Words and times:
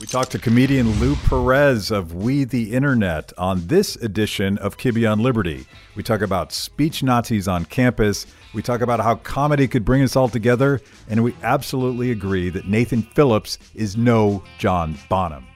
We 0.00 0.06
talked 0.06 0.32
to 0.32 0.40
comedian 0.40 0.90
Lou 0.98 1.14
Perez 1.14 1.92
of 1.92 2.14
We 2.14 2.42
the 2.44 2.72
Internet 2.74 3.32
on 3.38 3.68
this 3.68 3.94
edition 3.96 4.58
of 4.58 4.76
Kibbe 4.76 5.10
on 5.10 5.20
Liberty. 5.20 5.66
We 5.94 6.02
talk 6.02 6.20
about 6.20 6.52
speech 6.52 7.04
Nazis 7.04 7.46
on 7.46 7.64
campus. 7.64 8.26
We 8.52 8.60
talk 8.60 8.80
about 8.80 8.98
how 8.98 9.14
comedy 9.14 9.68
could 9.68 9.84
bring 9.84 10.02
us 10.02 10.16
all 10.16 10.28
together. 10.28 10.80
And 11.08 11.22
we 11.22 11.36
absolutely 11.44 12.10
agree 12.10 12.50
that 12.50 12.66
Nathan 12.66 13.02
Phillips 13.02 13.58
is 13.74 13.96
no 13.96 14.42
John 14.58 14.98
Bonham. 15.08 15.46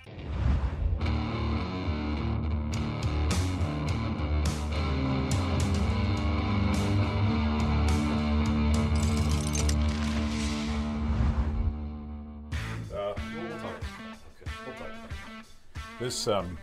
This 16.08 16.26
um, 16.26 16.56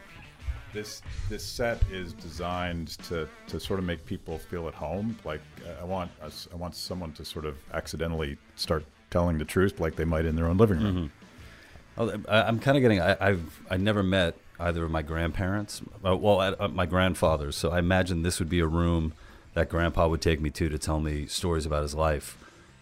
this 0.73 1.03
this 1.29 1.45
set 1.45 1.79
is 1.91 2.13
designed 2.13 2.87
to, 3.09 3.29
to 3.45 3.59
sort 3.59 3.77
of 3.77 3.85
make 3.85 4.03
people 4.03 4.39
feel 4.39 4.67
at 4.67 4.73
home. 4.73 5.19
Like 5.23 5.41
I 5.79 5.83
want 5.83 6.09
us, 6.19 6.47
I 6.51 6.55
want 6.55 6.73
someone 6.73 7.11
to 7.13 7.23
sort 7.23 7.45
of 7.45 7.55
accidentally 7.71 8.39
start 8.55 8.85
telling 9.11 9.37
the 9.37 9.45
truth, 9.45 9.79
like 9.79 9.97
they 9.97 10.03
might 10.03 10.25
in 10.25 10.35
their 10.35 10.47
own 10.47 10.57
living 10.57 10.79
room. 10.81 11.11
I- 11.95 12.41
I'm 12.41 12.57
kind 12.57 12.75
of 12.75 12.81
getting. 12.81 12.99
I, 12.99 13.15
I've 13.21 13.61
I 13.69 13.77
never 13.77 14.01
met 14.01 14.33
either 14.59 14.83
of 14.83 14.89
my 14.89 15.03
grandparents. 15.03 15.83
Uh, 16.03 16.17
well, 16.17 16.39
uh, 16.39 16.67
my 16.69 16.87
grandfathers. 16.87 17.55
So 17.55 17.69
I 17.69 17.77
imagine 17.77 18.23
this 18.23 18.39
would 18.39 18.49
be 18.49 18.61
a 18.61 18.67
room 18.67 19.13
that 19.53 19.69
Grandpa 19.69 20.07
would 20.07 20.21
take 20.23 20.41
me 20.41 20.49
to 20.49 20.69
to 20.69 20.79
tell 20.79 20.99
me 20.99 21.27
stories 21.27 21.67
about 21.67 21.83
his 21.83 21.93
life. 21.93 22.35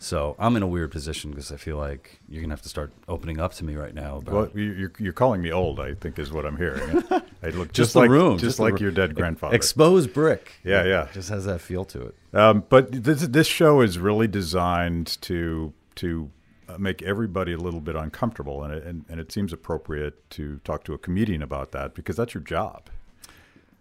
So 0.03 0.35
I'm 0.37 0.57
in 0.57 0.63
a 0.63 0.67
weird 0.67 0.91
position 0.91 1.29
because 1.31 1.49
I 1.51 1.55
feel 1.55 1.77
like 1.77 2.19
you're 2.27 2.41
gonna 2.41 2.51
have 2.53 2.61
to 2.63 2.69
start 2.69 2.91
opening 3.07 3.39
up 3.39 3.53
to 3.53 3.63
me 3.63 3.75
right 3.75 3.93
now. 3.95 4.17
About, 4.17 4.33
Well, 4.33 4.49
you- 4.53 4.73
you're, 4.73 4.91
you're 4.99 5.13
calling 5.13 5.41
me 5.41 5.49
old, 5.51 5.79
I 5.79 5.93
think, 5.93 6.19
is 6.19 6.29
what 6.31 6.45
I'm 6.45 6.57
hearing. 6.57 7.01
I 7.09 7.49
look 7.49 7.69
just, 7.71 7.73
just 7.73 7.95
like 7.95 8.09
room, 8.09 8.37
just, 8.37 8.57
the 8.57 8.63
like 8.63 8.81
your 8.81 8.91
dead 8.91 9.15
grandfather. 9.15 9.55
exposed 9.55 10.13
brick. 10.13 10.51
Yeah, 10.65 10.83
yeah. 10.83 11.07
Just 11.13 11.29
has 11.29 11.45
that 11.45 11.61
feel 11.61 11.85
to 11.85 12.01
it. 12.07 12.15
Um, 12.37 12.65
but 12.67 12.91
this 12.91 13.21
this 13.27 13.47
show 13.47 13.79
is 13.79 13.97
really 13.97 14.27
designed 14.27 15.21
to 15.21 15.71
to 15.95 16.29
uh, 16.67 16.77
make 16.77 17.01
everybody 17.01 17.53
a 17.53 17.57
little 17.57 17.79
bit 17.81 17.95
uncomfortable, 17.95 18.61
and 18.63 18.73
it, 18.73 18.83
and, 18.83 19.05
and 19.07 19.21
it 19.21 19.31
seems 19.31 19.53
appropriate 19.53 20.29
to 20.31 20.59
talk 20.65 20.83
to 20.83 20.93
a 20.93 20.97
comedian 20.97 21.41
about 21.41 21.71
that 21.71 21.93
because 21.95 22.17
that's 22.17 22.33
your 22.33 22.43
job. 22.43 22.89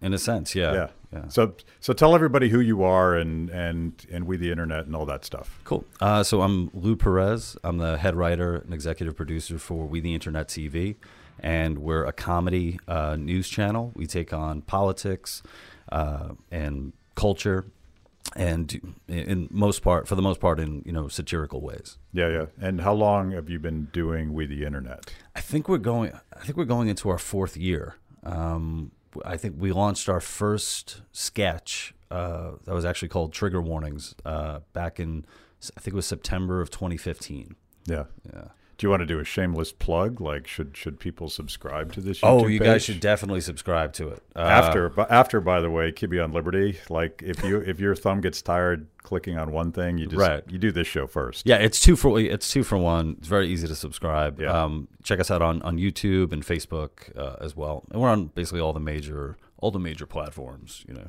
In 0.00 0.12
a 0.14 0.18
sense, 0.18 0.54
yeah. 0.54 0.72
Yeah. 0.72 0.88
Yeah. 1.12 1.28
So 1.28 1.54
so 1.80 1.92
tell 1.92 2.14
everybody 2.14 2.48
who 2.48 2.60
you 2.60 2.82
are 2.82 3.14
and 3.14 3.50
and 3.50 4.06
and 4.10 4.26
we 4.26 4.36
the 4.36 4.50
internet 4.50 4.86
and 4.86 4.96
all 4.96 5.06
that 5.06 5.24
stuff. 5.24 5.60
Cool. 5.64 5.84
Uh, 6.00 6.22
so 6.22 6.42
I'm 6.42 6.70
Lou 6.72 6.96
Perez. 6.96 7.56
I'm 7.62 7.78
the 7.78 7.98
head 7.98 8.16
writer 8.16 8.56
and 8.56 8.72
executive 8.72 9.16
producer 9.16 9.58
for 9.58 9.86
We 9.86 10.00
the 10.00 10.14
Internet 10.14 10.48
TV, 10.48 10.96
and 11.38 11.78
we're 11.78 12.04
a 12.04 12.12
comedy 12.12 12.78
uh, 12.88 13.16
news 13.16 13.48
channel. 13.48 13.92
We 13.94 14.06
take 14.06 14.32
on 14.32 14.62
politics 14.62 15.42
uh, 15.90 16.30
and 16.50 16.92
culture, 17.14 17.66
and 18.34 18.94
in 19.06 19.48
most 19.50 19.82
part, 19.82 20.08
for 20.08 20.14
the 20.14 20.22
most 20.22 20.40
part, 20.40 20.58
in 20.58 20.82
you 20.86 20.92
know 20.92 21.08
satirical 21.08 21.60
ways. 21.60 21.98
Yeah, 22.12 22.28
yeah. 22.28 22.46
And 22.60 22.80
how 22.80 22.94
long 22.94 23.32
have 23.32 23.50
you 23.50 23.58
been 23.58 23.88
doing 23.92 24.32
we 24.32 24.46
the 24.46 24.64
internet? 24.64 25.12
I 25.36 25.40
think 25.40 25.68
we're 25.68 25.78
going. 25.78 26.12
I 26.34 26.44
think 26.44 26.56
we're 26.56 26.64
going 26.64 26.88
into 26.88 27.10
our 27.10 27.18
fourth 27.18 27.56
year. 27.56 27.96
Um, 28.24 28.92
I 29.24 29.36
think 29.36 29.56
we 29.58 29.72
launched 29.72 30.08
our 30.08 30.20
first 30.20 31.02
sketch 31.12 31.94
uh, 32.10 32.52
that 32.64 32.74
was 32.74 32.84
actually 32.84 33.08
called 33.08 33.32
Trigger 33.32 33.60
Warnings 33.60 34.14
uh, 34.24 34.60
back 34.72 35.00
in 35.00 35.24
I 35.76 35.80
think 35.80 35.94
it 35.94 35.96
was 35.96 36.06
September 36.06 36.60
of 36.60 36.70
2015. 36.70 37.54
Yeah. 37.86 38.04
Yeah. 38.32 38.48
Do 38.78 38.86
you 38.86 38.90
want 38.90 39.00
to 39.00 39.06
do 39.06 39.20
a 39.20 39.24
shameless 39.24 39.70
plug? 39.72 40.20
Like, 40.20 40.46
should 40.48 40.76
should 40.76 40.98
people 40.98 41.28
subscribe 41.28 41.92
to 41.92 42.00
this? 42.00 42.20
YouTube 42.20 42.28
Oh, 42.42 42.46
you 42.46 42.58
guys 42.58 42.82
should 42.82 43.00
definitely 43.00 43.40
subscribe 43.40 43.92
to 43.94 44.08
it. 44.08 44.22
Uh, 44.34 44.40
after 44.40 44.88
but 44.88 45.10
after 45.10 45.40
by 45.40 45.60
the 45.60 45.70
way 45.70 45.92
kibbe 45.92 46.22
on 46.22 46.32
liberty 46.32 46.78
like 46.88 47.22
if 47.24 47.44
you 47.44 47.58
if 47.58 47.78
your 47.78 47.94
thumb 47.94 48.20
gets 48.20 48.40
tired 48.42 48.86
clicking 49.02 49.36
on 49.36 49.52
one 49.52 49.72
thing 49.72 49.98
you 49.98 50.06
just 50.06 50.18
Right. 50.18 50.42
you 50.48 50.58
do 50.58 50.72
this 50.72 50.86
show 50.86 51.06
first 51.06 51.46
yeah, 51.46 51.56
it's 51.56 51.78
two 51.80 51.96
for 51.96 52.18
it's 52.18 52.48
two 52.50 52.62
for 52.64 52.78
one. 52.78 53.16
It's 53.18 53.28
very 53.28 53.48
easy 53.48 53.68
to 53.68 53.74
subscribe. 53.74 54.40
Yeah. 54.40 54.50
Um, 54.64 54.88
check 55.02 55.20
us 55.20 55.30
out 55.30 55.42
on, 55.42 55.60
on 55.62 55.76
YouTube 55.76 56.32
and 56.32 56.42
Facebook 56.44 57.16
uh, 57.16 57.36
as 57.44 57.54
well, 57.56 57.84
and 57.90 58.00
we're 58.00 58.08
on 58.08 58.26
basically 58.26 58.60
all 58.60 58.72
the 58.72 58.80
major 58.80 59.36
all 59.58 59.70
the 59.70 59.78
major 59.78 60.06
platforms. 60.06 60.84
You 60.88 60.94
know, 60.94 61.08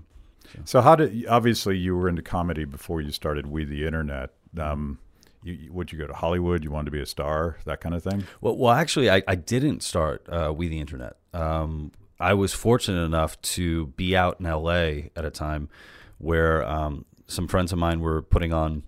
so 0.65 0.81
how 0.81 0.95
did 0.95 1.25
obviously 1.27 1.77
you 1.77 1.95
were 1.95 2.09
into 2.09 2.21
comedy 2.21 2.65
before 2.65 3.01
you 3.01 3.11
started 3.11 3.47
we 3.47 3.63
the 3.63 3.85
internet 3.85 4.31
um 4.59 4.99
you, 5.43 5.71
would 5.71 5.91
you 5.91 5.97
go 5.99 6.07
to 6.07 6.13
hollywood 6.13 6.63
you 6.63 6.71
wanted 6.71 6.85
to 6.85 6.91
be 6.91 7.01
a 7.01 7.05
star 7.05 7.57
that 7.65 7.81
kind 7.81 7.95
of 7.95 8.03
thing 8.03 8.23
Well, 8.41 8.57
well, 8.57 8.73
actually, 8.73 9.09
I, 9.09 9.23
I 9.27 9.35
didn't 9.35 9.83
start 9.83 10.27
uh, 10.29 10.53
We 10.55 10.67
the 10.67 10.79
Internet. 10.79 11.17
Um, 11.33 11.91
I 12.19 12.33
was 12.33 12.53
fortunate 12.53 13.03
enough 13.03 13.41
to 13.41 13.87
be 13.87 14.15
out 14.15 14.39
in 14.39 14.45
LA 14.45 15.09
at 15.15 15.25
a 15.25 15.29
time 15.31 15.69
where 16.17 16.65
um, 16.65 17.05
some 17.27 17.47
friends 17.47 17.71
of 17.71 17.79
mine 17.79 17.99
were 17.99 18.21
putting 18.21 18.53
on 18.53 18.83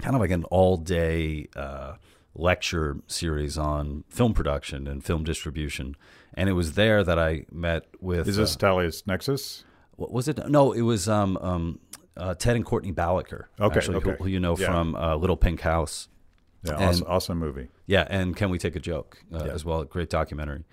kind 0.00 0.14
of 0.16 0.20
like 0.20 0.30
an 0.30 0.44
all 0.44 0.76
day 0.76 1.48
uh, 1.54 1.94
lecture 2.34 2.98
series 3.06 3.58
on 3.58 4.04
film 4.08 4.34
production 4.34 4.86
and 4.86 5.04
film 5.04 5.24
distribution. 5.24 5.96
And 6.34 6.48
it 6.48 6.54
was 6.54 6.72
there 6.72 7.04
that 7.04 7.18
I 7.18 7.44
met 7.52 7.86
with. 8.00 8.26
is 8.26 8.36
this 8.36 8.56
uh, 8.56 8.58
Taliesin 8.58 9.06
Nexus 9.06 9.64
what 9.96 10.10
was 10.10 10.26
it? 10.26 10.48
No, 10.48 10.72
it 10.72 10.80
was 10.82 11.08
um, 11.08 11.38
um, 11.40 11.78
uh, 12.16 12.34
Ted 12.34 12.56
and 12.56 12.64
Courtney 12.64 12.92
Balaker. 12.92 13.44
Okay, 13.60 13.76
actually, 13.78 14.00
who- 14.00 14.10
okay. 14.10 14.22
Who, 14.22 14.28
you 14.28 14.40
know 14.40 14.56
Yeah. 14.56 14.66
from 14.66 14.94
uh, 14.96 15.16
Little 15.16 15.36
Pink 15.36 15.60
House. 15.62 16.08
yeah 16.64 16.74
and- 16.74 16.82
awesome, 16.84 17.06
awesome 17.08 17.38
movie 17.38 17.68
Yeah, 17.86 18.06
and 18.08 18.36
Can 18.36 18.50
We 18.50 18.58
Take 18.58 18.76
a 18.76 18.80
Joke 18.80 19.18
uh, 19.34 19.44
Yeah. 19.46 19.52
as 19.52 19.64
well? 19.64 19.82
Great 19.84 20.10
documentary. 20.10 20.64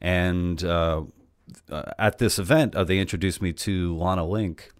And 0.00 0.62
uh, 0.64 1.02
uh, 1.70 1.82
at 1.98 2.18
this 2.18 2.38
event, 2.38 2.74
uh, 2.74 2.84
they 2.84 2.98
introduced 2.98 3.40
me 3.40 3.52
to 3.52 3.96
Lana 3.96 4.24
Link, 4.26 4.70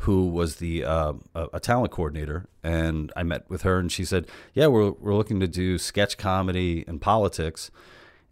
who 0.00 0.28
was 0.28 0.56
the 0.56 0.84
uh, 0.84 1.12
a, 1.34 1.48
a 1.54 1.60
talent 1.60 1.92
coordinator, 1.92 2.46
and 2.62 3.12
I 3.16 3.22
met 3.22 3.48
with 3.48 3.62
her, 3.62 3.78
and 3.78 3.90
she 3.90 4.04
said, 4.04 4.26
"Yeah, 4.54 4.66
we're 4.68 4.90
we're 4.92 5.14
looking 5.14 5.40
to 5.40 5.48
do 5.48 5.78
sketch 5.78 6.16
comedy 6.18 6.84
and 6.88 7.00
politics." 7.00 7.70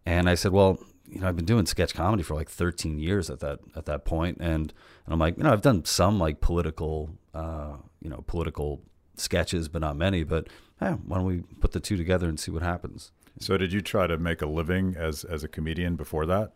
And 0.07 0.29
I 0.29 0.35
said, 0.35 0.53
"Well, 0.53 0.79
you 1.11 1.21
know, 1.21 1.29
I've 1.29 1.37
been 1.37 1.45
doing 1.45 1.67
sketch 1.67 1.95
comedy 1.95 2.23
for 2.23 2.35
like 2.35 2.49
13 2.51 2.99
years 2.99 3.31
at 3.31 3.41
that 3.41 3.61
at 3.77 3.87
that 3.87 4.05
point, 4.05 4.39
and 4.41 4.73
and 5.05 5.13
I'm 5.13 5.19
like, 5.19 5.37
you 5.39 5.45
know, 5.45 5.53
I've 5.53 5.63
done 5.63 5.85
some 5.85 6.19
like 6.19 6.41
political, 6.41 7.11
uh, 7.35 7.77
you 8.01 8.11
know, 8.11 8.23
political 8.27 8.81
sketches, 9.17 9.69
but 9.69 9.81
not 9.81 9.97
many. 9.97 10.25
But 10.25 10.49
yeah, 10.81 10.95
why 10.95 11.17
don't 11.17 11.27
we 11.27 11.43
put 11.61 11.73
the 11.73 11.81
two 11.81 11.97
together 11.97 12.29
and 12.29 12.39
see 12.39 12.51
what 12.51 12.63
happens?" 12.63 13.13
so 13.41 13.57
did 13.57 13.73
you 13.73 13.81
try 13.81 14.07
to 14.07 14.19
make 14.19 14.43
a 14.43 14.47
living 14.47 14.97
as 14.99 15.23
as 15.25 15.45
a 15.45 15.49
comedian 15.49 15.95
before 15.97 16.27
that 16.27 16.51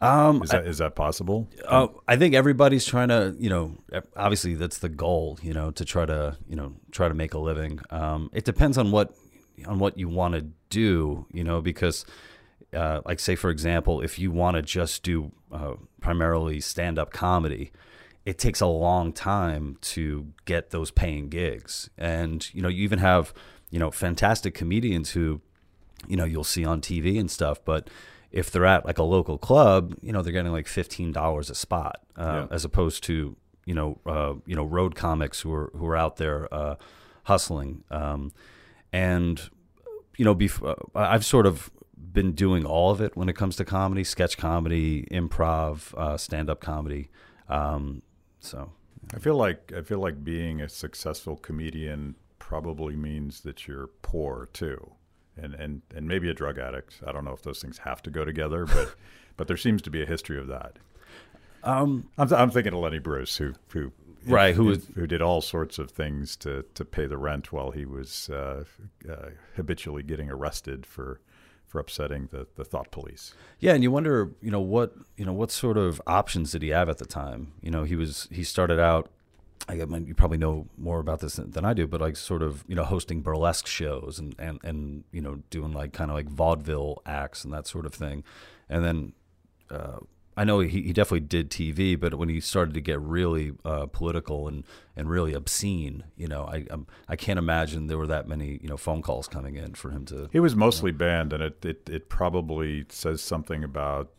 Um, 0.00 0.42
is 0.42 0.50
that 0.50 0.66
is 0.66 0.78
that 0.78 0.94
possible 0.94 1.48
Uh, 1.66 1.86
I 2.06 2.16
think 2.16 2.34
everybody's 2.34 2.84
trying 2.84 3.08
to, 3.08 3.34
you 3.38 3.48
know, 3.48 3.76
obviously 4.16 4.54
that's 4.54 4.78
the 4.78 4.88
goal, 4.90 5.38
you 5.42 5.54
know, 5.54 5.70
to 5.70 5.84
try 5.84 6.04
to, 6.04 6.36
you 6.46 6.56
know, 6.56 6.74
try 6.90 7.08
to 7.08 7.14
make 7.14 7.32
a 7.32 7.38
living. 7.38 7.80
Um, 7.90 8.28
it 8.32 8.44
depends 8.44 8.76
on 8.76 8.90
what, 8.90 9.14
on 9.66 9.78
what 9.78 9.96
you 9.96 10.08
want 10.08 10.34
to 10.34 10.42
do, 10.68 11.26
you 11.32 11.44
know, 11.44 11.62
because, 11.62 12.04
uh, 12.74 13.00
like 13.04 13.20
say 13.20 13.34
for 13.36 13.50
example, 13.50 14.00
if 14.00 14.18
you 14.18 14.30
want 14.30 14.56
to 14.56 14.62
just 14.62 15.02
do 15.02 15.32
uh, 15.52 15.74
primarily 16.00 16.60
stand-up 16.60 17.12
comedy, 17.12 17.70
it 18.24 18.38
takes 18.38 18.60
a 18.60 18.66
long 18.66 19.12
time 19.12 19.76
to 19.80 20.28
get 20.44 20.70
those 20.70 20.90
paying 20.90 21.28
gigs, 21.28 21.90
and 21.98 22.52
you 22.54 22.62
know, 22.62 22.68
you 22.68 22.82
even 22.82 22.98
have, 22.98 23.32
you 23.70 23.78
know, 23.78 23.90
fantastic 23.90 24.54
comedians 24.54 25.10
who, 25.10 25.40
you 26.08 26.16
know, 26.16 26.24
you'll 26.24 26.42
see 26.44 26.64
on 26.64 26.80
TV 26.80 27.18
and 27.20 27.30
stuff, 27.30 27.62
but 27.64 27.88
if 28.30 28.50
they're 28.50 28.66
at 28.66 28.84
like 28.84 28.98
a 28.98 29.02
local 29.04 29.38
club, 29.38 29.94
you 30.02 30.12
know, 30.12 30.20
they're 30.22 30.32
getting 30.32 30.52
like 30.52 30.66
fifteen 30.66 31.12
dollars 31.12 31.50
a 31.50 31.54
spot, 31.54 32.00
uh, 32.16 32.46
Yeah. 32.50 32.54
as 32.54 32.64
opposed 32.64 33.02
to 33.04 33.36
you 33.66 33.74
know, 33.74 33.98
uh, 34.04 34.34
you 34.44 34.54
know, 34.54 34.64
road 34.64 34.94
comics 34.94 35.40
who 35.40 35.52
are 35.52 35.70
who 35.76 35.86
are 35.86 35.96
out 35.96 36.16
there 36.16 36.52
uh, 36.52 36.74
hustling. 37.24 37.82
Um, 37.90 38.32
and 38.92 39.40
you 40.16 40.24
know, 40.24 40.34
bef- 40.34 40.62
uh, 40.62 40.74
I've 40.94 41.24
sort 41.24 41.46
of 41.46 41.70
been 42.14 42.32
doing 42.32 42.64
all 42.64 42.90
of 42.90 43.02
it 43.02 43.14
when 43.16 43.28
it 43.28 43.36
comes 43.36 43.56
to 43.56 43.64
comedy, 43.66 44.04
sketch 44.04 44.38
comedy, 44.38 45.02
improv, 45.10 45.92
uh, 45.98 46.16
stand 46.16 46.48
up 46.48 46.60
comedy. 46.60 47.10
Um, 47.50 48.00
so 48.40 48.72
I 49.14 49.18
feel 49.18 49.36
like 49.36 49.70
I 49.76 49.82
feel 49.82 49.98
like 49.98 50.24
being 50.24 50.62
a 50.62 50.68
successful 50.70 51.36
comedian 51.36 52.14
probably 52.38 52.96
means 52.96 53.40
that 53.42 53.66
you're 53.68 53.88
poor 54.00 54.48
too, 54.54 54.92
and 55.36 55.54
and 55.54 55.82
and 55.94 56.08
maybe 56.08 56.30
a 56.30 56.34
drug 56.34 56.58
addict. 56.58 57.02
I 57.06 57.12
don't 57.12 57.24
know 57.26 57.32
if 57.34 57.42
those 57.42 57.60
things 57.60 57.78
have 57.78 58.00
to 58.04 58.10
go 58.10 58.24
together, 58.24 58.64
but 58.74 58.94
but 59.36 59.46
there 59.48 59.56
seems 59.58 59.82
to 59.82 59.90
be 59.90 60.02
a 60.02 60.06
history 60.06 60.38
of 60.38 60.46
that. 60.46 60.78
um, 61.64 62.08
I'm, 62.18 62.32
I'm 62.32 62.50
thinking 62.50 62.72
of 62.72 62.78
Lenny 62.80 62.98
Bruce, 63.00 63.36
who 63.36 63.52
who 63.68 63.92
Right, 64.26 64.54
who 64.54 64.62
who, 64.62 64.68
was- 64.70 64.86
who 64.94 65.06
did 65.06 65.20
all 65.20 65.42
sorts 65.42 65.78
of 65.78 65.90
things 65.90 66.34
to 66.36 66.64
to 66.74 66.84
pay 66.84 67.04
the 67.06 67.18
rent 67.18 67.52
while 67.52 67.72
he 67.72 67.84
was 67.84 68.30
uh, 68.30 68.64
uh, 69.10 69.30
habitually 69.56 70.02
getting 70.02 70.30
arrested 70.30 70.86
for 70.86 71.20
for 71.74 71.80
upsetting 71.80 72.28
the 72.30 72.46
the 72.54 72.64
thought 72.64 72.92
police. 72.92 73.34
Yeah, 73.58 73.74
and 73.74 73.82
you 73.82 73.90
wonder, 73.90 74.30
you 74.40 74.52
know, 74.52 74.60
what 74.60 74.94
you 75.16 75.24
know, 75.24 75.32
what 75.32 75.50
sort 75.50 75.76
of 75.76 76.00
options 76.06 76.52
did 76.52 76.62
he 76.62 76.68
have 76.68 76.88
at 76.88 76.98
the 76.98 77.04
time? 77.04 77.52
You 77.60 77.72
know, 77.72 77.82
he 77.82 77.96
was 77.96 78.28
he 78.30 78.44
started 78.44 78.78
out 78.78 79.10
I 79.68 79.74
mean, 79.76 80.06
you 80.06 80.14
probably 80.14 80.38
know 80.38 80.68
more 80.76 81.00
about 81.00 81.18
this 81.18 81.36
than, 81.36 81.50
than 81.50 81.64
I 81.64 81.72
do, 81.72 81.88
but 81.88 82.00
like 82.00 82.16
sort 82.16 82.42
of 82.42 82.64
you 82.68 82.76
know 82.76 82.84
hosting 82.84 83.22
burlesque 83.22 83.66
shows 83.66 84.20
and 84.20 84.36
and 84.38 84.60
and 84.62 85.02
you 85.10 85.20
know 85.20 85.42
doing 85.50 85.72
like 85.72 85.92
kind 85.92 86.12
of 86.12 86.16
like 86.16 86.28
vaudeville 86.28 87.02
acts 87.06 87.44
and 87.44 87.52
that 87.52 87.66
sort 87.66 87.86
of 87.86 87.94
thing, 87.94 88.22
and 88.68 88.84
then. 88.84 89.12
Uh, 89.70 89.98
I 90.36 90.44
know 90.44 90.60
he, 90.60 90.82
he 90.82 90.92
definitely 90.92 91.20
did 91.20 91.50
TV, 91.50 91.98
but 91.98 92.14
when 92.14 92.28
he 92.28 92.40
started 92.40 92.74
to 92.74 92.80
get 92.80 93.00
really 93.00 93.52
uh, 93.64 93.86
political 93.86 94.48
and, 94.48 94.64
and 94.96 95.08
really 95.08 95.32
obscene, 95.32 96.04
you 96.16 96.26
know, 96.26 96.44
I 96.44 96.66
um, 96.70 96.86
I 97.08 97.16
can't 97.16 97.38
imagine 97.38 97.86
there 97.86 97.98
were 97.98 98.06
that 98.08 98.26
many 98.26 98.58
you 98.60 98.68
know 98.68 98.76
phone 98.76 99.02
calls 99.02 99.28
coming 99.28 99.56
in 99.56 99.74
for 99.74 99.90
him 99.90 100.04
to. 100.06 100.28
He 100.32 100.40
was 100.40 100.56
mostly 100.56 100.90
banned, 100.90 101.32
and 101.32 101.42
it, 101.42 101.64
it, 101.64 101.88
it 101.88 102.08
probably 102.08 102.84
says 102.88 103.22
something 103.22 103.62
about 103.62 104.10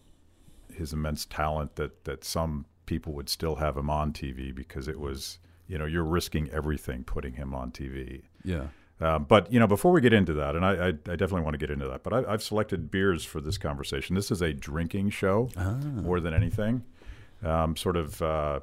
his 0.73 0.94
immense 0.94 1.25
talent 1.25 1.75
that, 1.75 2.03
that 2.06 2.23
some 2.23 2.65
people 2.85 3.13
would 3.13 3.29
still 3.29 3.56
have 3.56 3.75
him 3.77 3.89
on 3.89 4.13
TV 4.13 4.53
because 4.53 4.88
it 4.88 5.00
was 5.00 5.39
you 5.68 5.77
know 5.77 5.85
you're 5.85 6.03
risking 6.03 6.50
everything 6.51 7.03
putting 7.03 7.33
him 7.33 7.53
on 7.53 7.71
TV. 7.71 8.23
Yeah. 8.44 8.68
Um, 9.01 9.25
but 9.25 9.51
you 9.51 9.59
know, 9.59 9.68
before 9.68 9.92
we 9.92 10.00
get 10.00 10.13
into 10.13 10.33
that, 10.36 10.56
and 10.56 10.65
I, 10.65 10.71
I, 10.71 10.88
I 10.88 10.92
definitely 11.15 11.42
want 11.42 11.53
to 11.56 11.57
get 11.57 11.69
into 11.69 11.88
that, 11.88 12.01
but 12.03 12.13
I, 12.13 12.31
have 12.31 12.42
selected 12.42 12.89
beers 12.89 13.25
for 13.25 13.42
this 13.42 13.57
conversation. 13.57 14.15
This 14.15 14.31
is 14.31 14.42
a 14.42 14.53
drinking 14.53 15.09
show 15.09 15.50
Ah. 15.57 15.74
more 15.81 16.19
than 16.21 16.33
anything, 16.33 16.83
um, 17.44 17.75
sort 17.75 17.97
of 17.97 18.21
uh, 18.21 18.59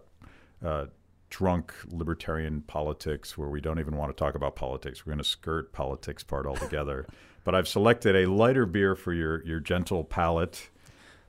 uh, 0.65 0.87
drunk 1.29 1.75
libertarian 1.87 2.63
politics, 2.63 3.37
where 3.37 3.49
we 3.49 3.61
don't 3.61 3.79
even 3.79 3.97
want 3.97 4.11
to 4.11 4.19
talk 4.19 4.35
about 4.35 4.57
politics. 4.57 5.05
We're 5.05 5.11
going 5.11 5.19
to 5.23 5.25
skirt 5.25 5.73
politics 5.73 6.23
part 6.25 6.47
altogether. 6.47 7.07
but 7.45 7.55
I've 7.55 7.69
selected 7.69 8.17
a 8.17 8.27
lighter 8.31 8.65
beer 8.65 8.95
for 8.95 9.13
your 9.13 9.45
your 9.45 9.61
gentle 9.61 10.03
palate, 10.03 10.71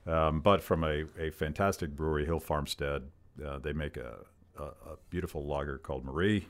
um, 0.06 0.40
but 0.40 0.62
from 0.62 0.82
a, 0.82 1.04
a 1.18 1.28
fantastic 1.30 1.90
brewery, 1.94 2.24
Hill 2.24 2.40
Farmstead. 2.40 3.02
Uh, 3.44 3.58
they 3.58 3.72
make 3.74 3.96
a, 3.98 4.14
a, 4.58 4.62
a 4.62 4.96
beautiful 5.10 5.44
lager 5.44 5.76
called 5.76 6.04
Marie. 6.04 6.46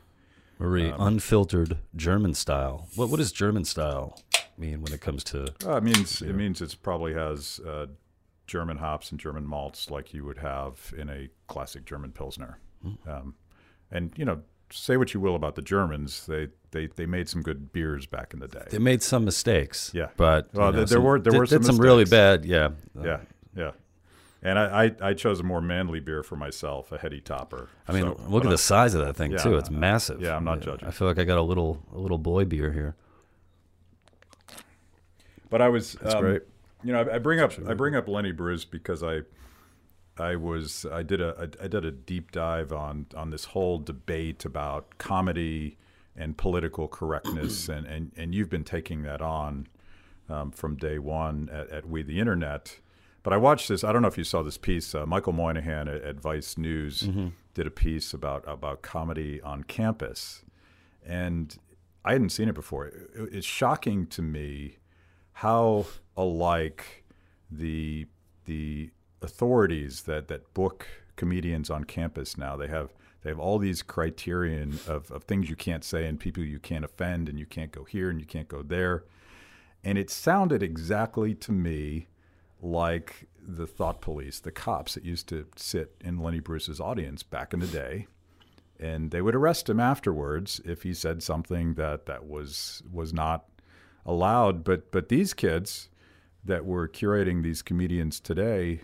Marie, 0.58 0.90
Um, 0.90 1.00
unfiltered 1.00 1.78
German 1.96 2.34
style. 2.34 2.88
What 2.94 3.08
what 3.10 3.16
does 3.18 3.32
German 3.32 3.64
style 3.64 4.20
mean 4.56 4.82
when 4.82 4.92
it 4.92 5.00
comes 5.00 5.24
to? 5.24 5.52
Uh, 5.66 5.76
it 5.76 5.82
means 5.82 6.22
it 6.22 6.34
means 6.34 6.60
it 6.62 6.76
probably 6.82 7.14
has 7.14 7.60
uh, 7.66 7.86
German 8.46 8.76
hops 8.78 9.10
and 9.10 9.18
German 9.20 9.46
malts 9.46 9.90
like 9.90 10.14
you 10.14 10.24
would 10.24 10.38
have 10.38 10.92
in 10.96 11.08
a 11.08 11.28
classic 11.48 11.84
German 11.84 12.12
pilsner. 12.12 12.58
Um, 13.06 13.34
and 13.90 14.12
you 14.16 14.24
know, 14.24 14.42
say 14.70 14.96
what 14.96 15.14
you 15.14 15.20
will 15.20 15.34
about 15.36 15.54
the 15.54 15.62
Germans, 15.62 16.26
they, 16.26 16.48
they 16.70 16.86
they 16.88 17.06
made 17.06 17.28
some 17.28 17.42
good 17.42 17.72
beers 17.72 18.06
back 18.06 18.34
in 18.34 18.40
the 18.40 18.48
day. 18.48 18.66
They 18.70 18.78
made 18.78 19.02
some 19.02 19.24
mistakes. 19.24 19.90
Yeah. 19.94 20.08
but 20.16 20.50
Well, 20.52 20.70
know, 20.70 20.78
there 20.78 20.86
some- 20.86 21.02
were- 21.04 21.18
there 21.20 21.38
were 21.38 21.46
some 21.46 21.58
did 21.62 21.66
some 21.66 21.78
really 21.78 22.04
bad. 22.04 22.44
Yeah, 22.44 22.70
yeah, 23.02 23.20
yeah. 23.56 23.70
And 24.46 24.58
I, 24.58 24.84
I, 24.84 25.08
I 25.08 25.14
chose 25.14 25.40
a 25.40 25.42
more 25.42 25.62
manly 25.62 26.00
beer 26.00 26.22
for 26.22 26.36
myself, 26.36 26.92
a 26.92 26.98
heady 26.98 27.22
topper. 27.22 27.70
I 27.88 27.92
mean, 27.92 28.02
So- 28.02 28.20
look 28.28 28.44
at 28.44 28.50
the 28.50 28.58
size 28.58 28.92
of 28.94 29.04
that 29.04 29.16
thing 29.16 29.32
yeah, 29.32 29.38
too. 29.38 29.56
It's 29.56 29.70
massive. 29.70 30.20
yeah, 30.20 30.36
I'm 30.36 30.44
not 30.44 30.60
judging. 30.60 30.86
I 30.86 30.90
feel 30.90 31.08
like 31.08 31.18
I 31.18 31.24
got 31.24 31.38
a 31.38 31.42
little 31.42 31.82
a 31.94 31.98
little 31.98 32.18
boy 32.18 32.44
beer 32.44 32.70
here. 32.70 32.94
But 35.48 35.62
I 35.62 35.68
was 35.68 35.94
That's 35.94 36.14
um, 36.14 36.20
great. 36.20 36.42
You 36.82 36.92
know, 36.92 37.00
I, 37.02 37.14
I 37.14 37.18
bring 37.18 37.40
up 37.40 37.52
I 37.66 37.74
bring 37.74 37.94
up 37.94 38.06
Lenny 38.06 38.32
Bruce 38.32 38.64
because 38.66 39.02
I 39.02 39.22
I 40.18 40.36
was 40.36 40.84
I 40.92 41.02
did 41.02 41.20
a 41.20 41.50
I 41.62 41.68
did 41.68 41.84
a 41.84 41.90
deep 41.90 42.30
dive 42.30 42.72
on 42.72 43.06
on 43.16 43.30
this 43.30 43.46
whole 43.46 43.78
debate 43.78 44.44
about 44.44 44.98
comedy 44.98 45.78
and 46.16 46.36
political 46.36 46.86
correctness, 46.86 47.68
and 47.68 47.86
and 47.86 48.12
and 48.16 48.34
you've 48.34 48.50
been 48.50 48.64
taking 48.64 49.02
that 49.02 49.22
on 49.22 49.68
um, 50.28 50.50
from 50.50 50.76
day 50.76 50.98
one 50.98 51.48
at, 51.50 51.70
at 51.70 51.88
We 51.88 52.02
the 52.02 52.20
Internet. 52.20 52.80
But 53.24 53.32
I 53.32 53.36
watched 53.38 53.68
this. 53.68 53.82
I 53.82 53.90
don't 53.92 54.02
know 54.02 54.08
if 54.08 54.16
you 54.18 54.22
saw 54.24 54.42
this 54.44 54.58
piece. 54.58 54.94
Uh, 54.94 55.04
Michael 55.06 55.32
Moynihan 55.32 55.88
at, 55.88 56.02
at 56.02 56.20
Vice 56.20 56.56
News 56.56 57.08
did 57.54 57.66
a 57.66 57.70
piece 57.70 58.14
about 58.14 58.44
about 58.46 58.82
comedy 58.82 59.40
on 59.40 59.64
campus, 59.64 60.44
and 61.04 61.56
I 62.04 62.12
hadn't 62.12 62.30
seen 62.30 62.48
it 62.48 62.54
before. 62.54 62.86
It- 62.86 63.10
it's 63.32 63.46
shocking 63.46 64.06
to 64.08 64.22
me 64.22 64.76
how 65.32 65.86
alike 66.16 67.04
the 67.50 68.06
the 68.44 68.90
authorities 69.22 70.02
that 70.02 70.28
that 70.28 70.52
book 70.54 70.86
comedians 71.16 71.70
on 71.70 71.84
campus 71.84 72.36
now 72.36 72.56
they 72.56 72.66
have 72.68 72.90
they 73.22 73.30
have 73.30 73.38
all 73.38 73.58
these 73.58 73.82
criterion 73.82 74.78
of, 74.86 75.10
of 75.10 75.24
things 75.24 75.48
you 75.48 75.56
can't 75.56 75.82
say 75.82 76.06
and 76.06 76.20
people 76.20 76.42
you 76.42 76.58
can't 76.58 76.84
offend 76.84 77.28
and 77.28 77.38
you 77.38 77.46
can't 77.46 77.72
go 77.72 77.84
here 77.84 78.10
and 78.10 78.20
you 78.20 78.26
can't 78.26 78.48
go 78.48 78.62
there 78.62 79.04
and 79.82 79.96
it 79.96 80.10
sounded 80.10 80.62
exactly 80.62 81.34
to 81.34 81.52
me 81.52 82.06
like 82.64 83.28
the 83.46 83.66
thought 83.66 84.00
police 84.00 84.40
the 84.40 84.50
cops 84.50 84.94
that 84.94 85.04
used 85.04 85.28
to 85.28 85.46
sit 85.56 85.94
in 86.00 86.18
lenny 86.18 86.40
bruce's 86.40 86.80
audience 86.80 87.22
back 87.22 87.52
in 87.52 87.60
the 87.60 87.66
day 87.66 88.06
and 88.80 89.10
they 89.10 89.20
would 89.20 89.34
arrest 89.34 89.68
him 89.68 89.78
afterwards 89.78 90.60
if 90.64 90.82
he 90.82 90.94
said 90.94 91.22
something 91.22 91.74
that 91.74 92.06
that 92.06 92.26
was 92.26 92.82
was 92.90 93.12
not 93.12 93.44
allowed 94.06 94.64
but 94.64 94.90
but 94.90 95.08
these 95.08 95.34
kids 95.34 95.88
that 96.44 96.64
were 96.64 96.88
curating 96.88 97.42
these 97.42 97.62
comedians 97.62 98.20
today 98.20 98.80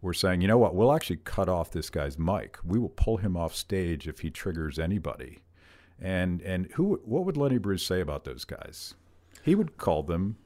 were 0.00 0.14
saying, 0.14 0.40
you 0.40 0.48
know 0.48 0.58
what, 0.58 0.74
we'll 0.74 0.92
actually 0.92 1.16
cut 1.16 1.48
off 1.48 1.70
this 1.70 1.90
guy's 1.90 2.18
mic. 2.18 2.58
We 2.64 2.78
will 2.78 2.90
pull 2.90 3.18
him 3.18 3.36
off 3.36 3.54
stage 3.54 4.06
if 4.06 4.20
he 4.20 4.30
triggers 4.30 4.78
anybody. 4.78 5.40
And 6.00 6.40
and 6.42 6.70
who 6.74 7.00
what 7.04 7.24
would 7.24 7.36
Lenny 7.36 7.58
Bruce 7.58 7.82
say 7.82 8.00
about 8.00 8.24
those 8.24 8.44
guys? 8.44 8.94
He 9.42 9.54
would 9.54 9.76
call 9.76 10.04
them 10.04 10.36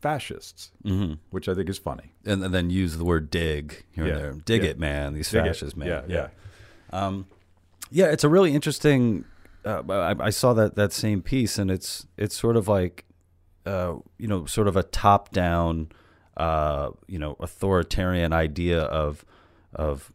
fascists, 0.00 0.70
Mm-hmm. 0.84 1.14
which 1.30 1.48
I 1.48 1.54
think 1.54 1.68
is 1.68 1.78
funny. 1.78 2.12
And, 2.24 2.42
and 2.44 2.54
then 2.54 2.70
use 2.70 2.96
the 2.96 3.04
word 3.04 3.30
dig 3.30 3.84
here 3.92 4.06
Yeah, 4.06 4.12
and 4.12 4.20
there. 4.20 4.32
Dig 4.44 4.62
yeah. 4.64 4.70
it, 4.70 4.78
man. 4.78 5.14
These 5.14 5.30
Dig 5.30 5.42
it. 5.44 5.46
fascists, 5.48 5.76
man. 5.76 5.88
Yeah, 5.88 6.02
yeah. 6.08 6.28
Um, 6.92 7.26
yeah, 7.90 8.06
it's 8.06 8.24
a 8.24 8.28
really 8.28 8.54
interesting. 8.54 9.24
Uh, 9.64 9.82
I, 9.88 10.26
I 10.26 10.30
saw 10.30 10.52
that 10.54 10.74
that 10.76 10.92
same 10.92 11.22
piece, 11.22 11.58
and 11.58 11.70
it's 11.70 12.06
it's 12.16 12.34
sort 12.36 12.56
of 12.56 12.66
like, 12.68 13.04
uh, 13.66 13.94
you 14.18 14.26
know, 14.28 14.46
sort 14.46 14.68
of 14.68 14.76
a 14.76 14.82
top 14.82 15.30
down, 15.32 15.90
uh, 16.36 16.90
you 17.06 17.18
know, 17.18 17.36
authoritarian 17.40 18.32
idea 18.32 18.80
of 18.82 19.24
of 19.74 20.12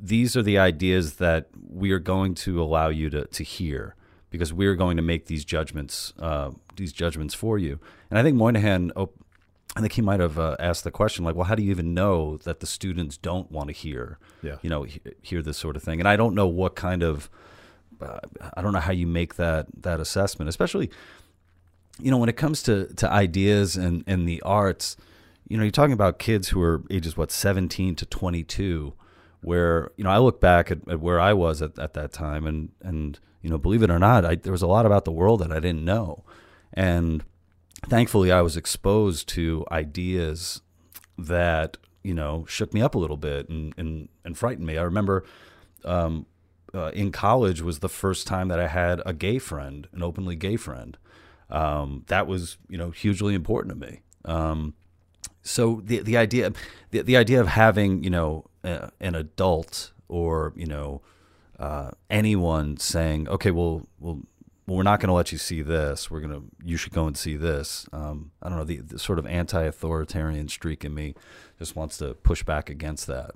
these 0.00 0.36
are 0.36 0.42
the 0.42 0.58
ideas 0.58 1.14
that 1.14 1.48
we 1.68 1.90
are 1.92 1.98
going 1.98 2.34
to 2.36 2.62
allow 2.62 2.88
you 2.88 3.10
to 3.10 3.24
to 3.26 3.42
hear 3.42 3.94
because 4.30 4.52
we 4.52 4.66
are 4.66 4.74
going 4.76 4.96
to 4.96 5.02
make 5.02 5.26
these 5.26 5.44
judgments 5.44 6.12
uh, 6.18 6.50
these 6.76 6.92
judgments 6.92 7.34
for 7.34 7.58
you. 7.58 7.78
And 8.10 8.18
I 8.18 8.22
think 8.22 8.36
Moynihan. 8.36 8.92
op- 8.96 9.14
I 9.76 9.80
think 9.80 9.92
he 9.94 10.02
might 10.02 10.20
have 10.20 10.38
uh, 10.38 10.56
asked 10.60 10.84
the 10.84 10.90
question 10.92 11.24
like, 11.24 11.34
well, 11.34 11.46
how 11.46 11.54
do 11.56 11.62
you 11.62 11.70
even 11.72 11.94
know 11.94 12.36
that 12.38 12.60
the 12.60 12.66
students 12.66 13.16
don't 13.16 13.50
want 13.50 13.68
to 13.68 13.72
hear, 13.72 14.18
Yeah. 14.42 14.56
you 14.62 14.70
know, 14.70 14.84
he- 14.84 15.00
hear 15.20 15.42
this 15.42 15.56
sort 15.58 15.74
of 15.76 15.82
thing? 15.82 15.98
And 16.00 16.08
I 16.08 16.14
don't 16.16 16.34
know 16.34 16.46
what 16.46 16.76
kind 16.76 17.02
of, 17.02 17.28
uh, 18.00 18.20
I 18.56 18.62
don't 18.62 18.72
know 18.72 18.78
how 18.80 18.92
you 18.92 19.06
make 19.06 19.34
that 19.34 19.66
that 19.82 19.98
assessment, 20.00 20.48
especially, 20.48 20.90
you 22.00 22.10
know, 22.10 22.18
when 22.18 22.28
it 22.28 22.36
comes 22.36 22.62
to 22.64 22.86
to 22.94 23.10
ideas 23.10 23.76
and 23.76 24.04
and 24.06 24.28
the 24.28 24.40
arts. 24.42 24.96
You 25.48 25.56
know, 25.58 25.62
you're 25.64 25.70
talking 25.72 25.92
about 25.92 26.18
kids 26.18 26.48
who 26.48 26.62
are 26.62 26.82
ages 26.90 27.16
what 27.18 27.30
17 27.30 27.96
to 27.96 28.06
22, 28.06 28.94
where 29.42 29.90
you 29.96 30.02
know 30.04 30.10
I 30.10 30.18
look 30.18 30.40
back 30.40 30.70
at, 30.70 30.78
at 30.88 31.00
where 31.00 31.20
I 31.20 31.32
was 31.34 31.60
at, 31.62 31.78
at 31.78 31.92
that 31.94 32.12
time, 32.12 32.46
and 32.46 32.70
and 32.82 33.18
you 33.42 33.50
know, 33.50 33.58
believe 33.58 33.82
it 33.82 33.90
or 33.90 33.98
not, 33.98 34.24
I, 34.24 34.36
there 34.36 34.52
was 34.52 34.62
a 34.62 34.66
lot 34.66 34.86
about 34.86 35.04
the 35.04 35.12
world 35.12 35.40
that 35.40 35.52
I 35.52 35.60
didn't 35.60 35.84
know, 35.84 36.24
and 36.72 37.22
thankfully 37.86 38.32
I 38.32 38.42
was 38.42 38.56
exposed 38.56 39.28
to 39.30 39.64
ideas 39.70 40.62
that 41.18 41.76
you 42.02 42.14
know 42.14 42.44
shook 42.48 42.74
me 42.74 42.80
up 42.82 42.94
a 42.94 42.98
little 42.98 43.16
bit 43.16 43.48
and 43.48 43.74
and, 43.76 44.08
and 44.24 44.36
frightened 44.36 44.66
me. 44.66 44.78
I 44.78 44.82
remember 44.82 45.24
um, 45.84 46.26
uh, 46.74 46.90
in 46.92 47.12
college 47.12 47.60
was 47.62 47.78
the 47.78 47.88
first 47.88 48.26
time 48.26 48.48
that 48.48 48.58
I 48.58 48.68
had 48.68 49.00
a 49.06 49.12
gay 49.12 49.38
friend, 49.38 49.86
an 49.92 50.02
openly 50.02 50.36
gay 50.36 50.56
friend. 50.56 50.96
Um, 51.50 52.04
that 52.08 52.26
was 52.26 52.58
you 52.68 52.78
know 52.78 52.90
hugely 52.90 53.34
important 53.34 53.80
to 53.80 53.86
me. 53.86 54.00
Um, 54.24 54.74
so 55.42 55.82
the 55.84 56.00
the 56.00 56.16
idea 56.16 56.52
the, 56.90 57.02
the 57.02 57.16
idea 57.16 57.40
of 57.40 57.48
having 57.48 58.02
you 58.02 58.10
know 58.10 58.46
uh, 58.64 58.88
an 59.00 59.14
adult 59.14 59.92
or 60.08 60.52
you 60.56 60.66
know 60.66 61.02
uh, 61.58 61.90
anyone 62.10 62.76
saying 62.76 63.28
okay 63.28 63.50
well 63.50 63.86
well 64.00 64.20
well, 64.66 64.76
we're 64.78 64.82
not 64.82 65.00
going 65.00 65.08
to 65.08 65.14
let 65.14 65.30
you 65.30 65.38
see 65.38 65.62
this. 65.62 66.10
We're 66.10 66.20
going 66.20 66.32
to, 66.32 66.44
you 66.64 66.76
should 66.76 66.92
go 66.92 67.06
and 67.06 67.16
see 67.16 67.36
this. 67.36 67.86
Um, 67.92 68.30
I 68.42 68.48
don't 68.48 68.58
know, 68.58 68.64
the, 68.64 68.78
the 68.78 68.98
sort 68.98 69.18
of 69.18 69.26
anti 69.26 69.62
authoritarian 69.62 70.48
streak 70.48 70.84
in 70.84 70.94
me 70.94 71.14
just 71.58 71.76
wants 71.76 71.98
to 71.98 72.14
push 72.14 72.42
back 72.42 72.70
against 72.70 73.06
that. 73.06 73.32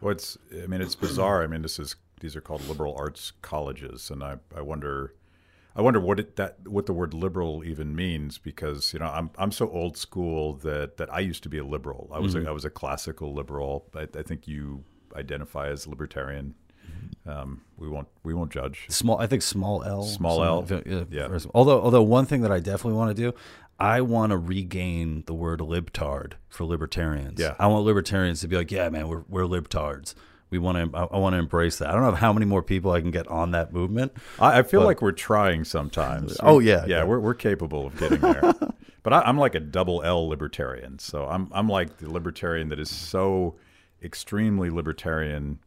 Well, 0.00 0.12
it's 0.12 0.38
I 0.52 0.66
mean 0.66 0.80
it's 0.80 0.94
bizarre. 0.94 1.42
I 1.42 1.46
mean 1.46 1.62
this 1.62 1.78
is 1.78 1.96
these 2.20 2.36
are 2.36 2.40
called 2.40 2.66
liberal 2.66 2.94
arts 2.96 3.32
colleges, 3.42 4.10
and 4.10 4.22
I, 4.22 4.36
I 4.54 4.60
wonder 4.60 5.14
I 5.74 5.82
wonder 5.82 6.00
what 6.00 6.20
it 6.20 6.36
that 6.36 6.68
what 6.68 6.86
the 6.86 6.92
word 6.92 7.14
liberal 7.14 7.64
even 7.64 7.94
means 7.94 8.38
because 8.38 8.92
you 8.92 8.98
know 8.98 9.06
I'm 9.06 9.30
I'm 9.38 9.52
so 9.52 9.68
old 9.70 9.96
school 9.96 10.54
that 10.58 10.96
that 10.98 11.12
I 11.12 11.20
used 11.20 11.42
to 11.44 11.48
be 11.48 11.58
a 11.58 11.64
liberal. 11.64 12.10
I 12.12 12.18
was 12.18 12.34
a, 12.34 12.46
I 12.48 12.52
was 12.52 12.64
a 12.64 12.70
classical 12.70 13.34
liberal. 13.34 13.86
I, 13.94 14.06
I 14.16 14.22
think 14.22 14.46
you 14.46 14.84
identify 15.16 15.68
as 15.68 15.86
libertarian. 15.86 16.54
Um, 17.28 17.60
we 17.76 17.88
won't 17.88 18.08
we 18.22 18.32
won't 18.32 18.50
judge. 18.50 18.86
Small, 18.88 19.18
I 19.18 19.26
think 19.26 19.42
small 19.42 19.84
L. 19.84 20.02
Small 20.04 20.42
L, 20.42 20.66
Yeah. 21.10 21.38
Although, 21.54 21.80
although 21.80 22.02
one 22.02 22.24
thing 22.26 22.40
that 22.40 22.50
I 22.50 22.58
definitely 22.58 22.94
want 22.94 23.14
to 23.14 23.22
do, 23.22 23.36
I 23.78 24.00
want 24.00 24.30
to 24.30 24.38
regain 24.38 25.24
the 25.26 25.34
word 25.34 25.60
libtard 25.60 26.32
for 26.48 26.64
libertarians. 26.64 27.38
Yeah. 27.38 27.54
I 27.58 27.66
want 27.66 27.84
libertarians 27.84 28.40
to 28.40 28.48
be 28.48 28.56
like, 28.56 28.72
yeah, 28.72 28.88
man, 28.88 29.08
we're 29.08 29.24
we're 29.28 29.44
libtards. 29.44 30.14
we 30.50 30.58
want 30.58 30.92
to. 30.92 30.98
I, 30.98 31.04
I 31.04 31.18
want 31.18 31.34
to 31.34 31.38
embrace 31.38 31.78
that. 31.78 31.90
I 31.90 31.92
don't 31.92 32.02
know 32.02 32.12
how 32.12 32.32
many 32.32 32.46
more 32.46 32.62
people 32.62 32.92
I 32.92 33.00
can 33.02 33.10
get 33.10 33.28
on 33.28 33.50
that 33.50 33.72
movement. 33.72 34.12
I, 34.40 34.60
I 34.60 34.62
feel 34.62 34.82
like 34.82 35.02
we're 35.02 35.12
trying 35.12 35.64
sometimes. 35.64 36.38
Oh, 36.40 36.58
yeah, 36.60 36.86
yeah, 36.86 36.98
yeah. 36.98 37.04
we're 37.04 37.20
we're 37.20 37.34
capable 37.34 37.86
of 37.86 37.98
getting 37.98 38.20
there. 38.20 38.54
but 39.02 39.12
I, 39.12 39.20
I'm 39.20 39.36
like 39.36 39.54
a 39.54 39.60
double 39.60 40.02
L 40.02 40.26
libertarian, 40.26 40.98
so 40.98 41.26
I'm 41.26 41.48
I'm 41.52 41.68
like 41.68 41.98
the 41.98 42.10
libertarian 42.10 42.70
that 42.70 42.80
is 42.80 42.90
so 42.90 43.56
extremely 44.02 44.70
libertarian 44.70 45.58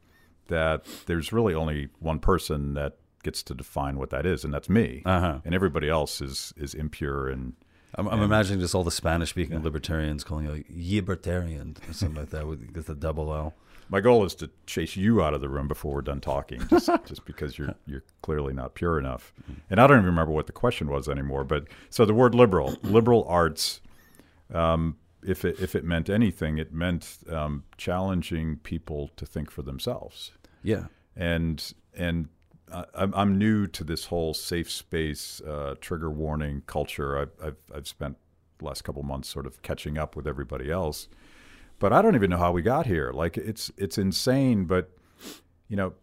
that 0.51 0.85
there's 1.07 1.33
really 1.33 1.53
only 1.53 1.89
one 1.99 2.19
person 2.19 2.75
that 2.75 2.97
gets 3.23 3.43
to 3.43 3.53
define 3.53 3.97
what 3.97 4.09
that 4.11 4.25
is, 4.25 4.45
and 4.45 4.53
that's 4.53 4.69
me. 4.69 5.01
Uh-huh. 5.05 5.39
And 5.43 5.53
everybody 5.53 5.89
else 5.89 6.21
is 6.21 6.53
is 6.55 6.73
impure 6.73 7.27
and 7.27 7.53
I'm, 7.95 8.07
I'm 8.07 8.21
imagining 8.21 8.59
just 8.59 8.73
all 8.73 8.83
the 8.83 8.91
Spanish 8.91 9.31
speaking 9.31 9.61
libertarians 9.63 10.23
calling 10.23 10.45
you 10.45 10.51
like 10.51 10.65
libertarian 10.69 11.75
or 11.87 11.93
something 11.93 12.17
like 12.21 12.29
that 12.29 12.47
with, 12.47 12.71
with 12.73 12.87
the 12.87 12.95
double 12.95 13.33
L. 13.33 13.53
My 13.89 13.99
goal 13.99 14.23
is 14.23 14.33
to 14.35 14.49
chase 14.65 14.95
you 14.95 15.21
out 15.21 15.33
of 15.33 15.41
the 15.41 15.49
room 15.49 15.67
before 15.67 15.93
we're 15.95 16.01
done 16.01 16.21
talking, 16.21 16.65
just 16.69 16.89
just 17.05 17.25
because 17.25 17.57
you're 17.57 17.75
you're 17.85 18.03
clearly 18.21 18.53
not 18.53 18.73
pure 18.73 18.97
enough. 18.97 19.33
And 19.69 19.81
I 19.81 19.87
don't 19.87 19.97
even 19.97 20.05
remember 20.05 20.31
what 20.31 20.47
the 20.47 20.53
question 20.53 20.89
was 20.89 21.09
anymore. 21.09 21.43
But 21.43 21.65
so 21.89 22.05
the 22.05 22.13
word 22.13 22.33
liberal, 22.33 22.77
liberal 22.83 23.25
arts, 23.27 23.81
um, 24.53 24.95
if 25.21 25.43
it 25.43 25.59
if 25.59 25.75
it 25.75 25.83
meant 25.83 26.09
anything, 26.09 26.57
it 26.57 26.73
meant 26.73 27.17
um, 27.29 27.65
challenging 27.77 28.57
people 28.57 29.09
to 29.17 29.25
think 29.25 29.51
for 29.51 29.61
themselves. 29.61 30.31
Yeah. 30.63 30.85
And 31.15 31.73
and 31.95 32.29
I'm 32.95 33.13
I'm 33.13 33.37
new 33.37 33.67
to 33.67 33.83
this 33.83 34.05
whole 34.05 34.33
safe 34.33 34.71
space 34.71 35.41
uh, 35.41 35.75
trigger 35.81 36.09
warning 36.09 36.63
culture. 36.67 37.17
I've, 37.17 37.31
I've 37.43 37.57
I've 37.75 37.87
spent 37.87 38.17
the 38.59 38.65
last 38.65 38.83
couple 38.83 39.03
months 39.03 39.27
sort 39.27 39.45
of 39.45 39.61
catching 39.61 39.97
up 39.97 40.15
with 40.15 40.27
everybody 40.27 40.71
else 40.71 41.07
but 41.81 41.91
I 41.91 42.03
don't 42.03 42.13
even 42.13 42.29
know 42.29 42.37
how 42.37 42.51
we 42.51 42.61
got 42.61 42.85
here. 42.85 43.11
Like 43.11 43.37
it's 43.37 43.71
it's 43.75 43.97
insane, 43.97 44.65
but 44.65 44.91
you 45.67 45.75
know, 45.75 45.93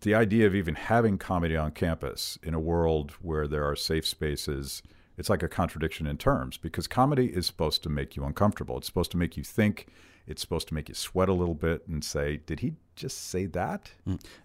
the 0.00 0.14
idea 0.14 0.46
of 0.46 0.54
even 0.54 0.76
having 0.76 1.18
comedy 1.18 1.56
on 1.56 1.72
campus 1.72 2.38
in 2.40 2.54
a 2.54 2.60
world 2.60 3.10
where 3.20 3.48
there 3.48 3.68
are 3.68 3.74
safe 3.74 4.06
spaces, 4.06 4.80
it's 5.18 5.28
like 5.28 5.42
a 5.42 5.48
contradiction 5.48 6.06
in 6.06 6.18
terms 6.18 6.56
because 6.56 6.86
comedy 6.86 7.26
is 7.26 7.46
supposed 7.46 7.82
to 7.82 7.88
make 7.88 8.14
you 8.14 8.24
uncomfortable. 8.24 8.78
It's 8.78 8.86
supposed 8.86 9.10
to 9.10 9.16
make 9.16 9.36
you 9.36 9.42
think. 9.42 9.88
It's 10.26 10.40
supposed 10.40 10.68
to 10.68 10.74
make 10.74 10.88
you 10.88 10.94
sweat 10.94 11.28
a 11.28 11.32
little 11.32 11.54
bit 11.54 11.86
and 11.88 12.04
say, 12.04 12.38
"Did 12.46 12.60
he 12.60 12.74
just 12.96 13.28
say 13.28 13.46
that?" 13.46 13.92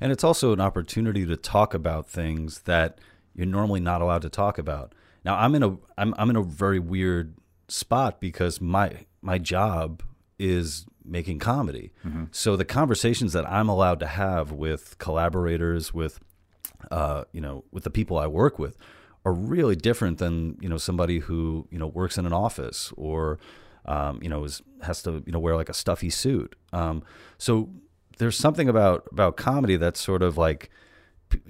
And 0.02 0.12
it's 0.12 0.24
also 0.24 0.54
an 0.54 0.62
opportunity 0.62 1.26
to 1.26 1.38
talk 1.38 1.74
about 1.74 2.10
things 2.10 2.62
that 2.62 3.00
you're 3.36 3.46
normally 3.46 3.80
not 3.80 4.02
allowed 4.02 4.24
to 4.24 4.30
talk 4.30 4.58
about. 4.58 4.94
Now, 5.24 5.36
I'm 5.36 5.54
in 5.56 5.64
a 5.64 5.78
I'm 5.98 6.14
I'm 6.18 6.30
in 6.30 6.36
a 6.36 6.44
very 6.44 6.80
weird 6.80 7.36
spot 7.68 8.20
because 8.20 8.60
my 8.62 9.06
my 9.22 9.38
job 9.38 10.02
is 10.40 10.86
making 11.06 11.40
comedy. 11.40 11.92
So 12.32 12.56
the 12.56 12.66
conversations 12.66 13.34
that 13.34 13.50
I'm 13.50 13.70
allowed 13.70 14.00
to 14.02 14.08
have 14.08 14.52
with 14.52 14.98
collaborators, 15.00 15.94
with 15.94 16.20
uh, 16.92 17.24
you 17.32 17.42
know, 17.42 17.64
with 17.72 17.84
the 17.84 17.90
people 17.90 18.18
I 18.18 18.28
work 18.28 18.60
with, 18.60 18.78
are 19.26 19.34
really 19.34 19.76
different 19.76 20.18
than 20.20 20.58
you 20.62 20.70
know 20.70 20.78
somebody 20.78 21.20
who 21.20 21.68
you 21.72 21.78
know 21.80 21.88
works 21.88 22.18
in 22.18 22.26
an 22.26 22.34
office 22.34 22.94
or 22.96 23.40
um, 23.88 24.20
you 24.22 24.30
know 24.30 24.44
is 24.44 24.62
has 24.82 25.02
to 25.04 25.24
you 25.26 25.32
know 25.32 25.40
wear 25.40 25.56
like 25.56 25.70
a 25.70 25.74
stuffy 25.74 26.10
suit. 26.10 26.56
Um, 26.74 27.04
so 27.38 27.70
there's 28.18 28.38
something 28.38 28.70
about 28.70 29.08
about 29.12 29.38
comedy 29.38 29.78
that's 29.78 30.00
sort 30.00 30.22
of 30.22 30.38
like 30.38 30.70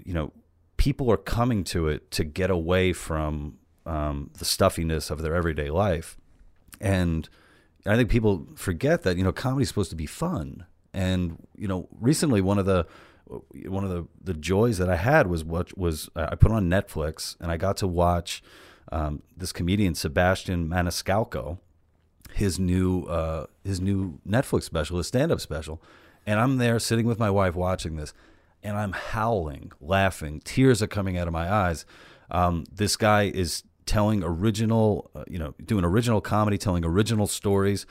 you 0.04 0.14
know 0.14 0.32
people 0.78 1.12
are 1.12 1.18
coming 1.18 1.64
to 1.64 1.88
it 1.88 2.12
to 2.12 2.24
get 2.24 2.50
away 2.50 2.94
from 2.94 3.58
um, 3.86 4.32
the 4.38 4.46
stuffiness 4.46 5.10
of 5.10 5.22
their 5.22 5.36
everyday 5.36 5.70
life 5.70 6.18
and 6.80 7.30
I 7.86 7.96
think 7.96 8.10
people 8.10 8.48
forget 8.56 9.04
that 9.04 9.18
you 9.18 9.24
know 9.24 9.32
comedy's 9.32 9.70
supposed 9.70 9.90
to 9.92 9.96
be 9.96 10.06
fun. 10.06 10.66
And 10.94 11.48
you 11.56 11.68
know, 11.68 11.88
recently 12.00 12.42
one 12.42 12.60
of 12.60 12.66
the 12.66 12.86
one 13.68 13.84
of 13.84 13.90
the, 13.90 14.08
the 14.24 14.34
joys 14.34 14.78
that 14.78 14.90
I 14.90 14.96
had 14.96 15.28
was 15.28 15.44
what 15.44 15.78
was 15.78 16.10
I 16.16 16.36
put 16.36 16.52
on 16.52 16.70
Netflix 16.70 17.36
and 17.40 17.52
I 17.52 17.58
got 17.58 17.78
to 17.78 17.88
watch 17.88 18.44
um, 18.92 19.22
this 19.36 19.52
comedian 19.52 19.96
Sebastian 19.96 20.70
Maniscalco, 20.70 21.60
his 22.38 22.60
new 22.60 23.04
uh, 23.04 23.48
his 23.64 23.82
new 23.82 24.20
Netflix 24.28 24.64
special, 24.64 24.98
his 24.98 25.08
stand 25.08 25.32
up 25.32 25.42
special, 25.42 25.82
and 26.26 26.40
I'm 26.40 26.58
there 26.58 26.80
sitting 26.80 27.06
with 27.06 27.20
my 27.20 27.30
wife 27.30 27.56
watching 27.56 27.96
this, 27.96 28.14
and 28.64 28.78
I'm 28.78 28.94
howling, 28.94 29.72
laughing, 29.82 30.42
tears 30.44 30.82
are 30.82 30.88
coming 30.88 31.18
out 31.18 31.28
of 31.28 31.34
my 31.34 31.52
eyes. 31.52 31.86
Um, 32.30 32.66
this 32.72 32.96
guy 32.96 33.24
is 33.24 33.64
telling 33.86 34.24
original, 34.24 35.10
uh, 35.16 35.24
you 35.28 35.40
know, 35.40 35.56
doing 35.64 35.84
original 35.84 36.22
comedy, 36.22 36.58
telling 36.58 36.86
original 36.86 37.26
stories. 37.26 37.86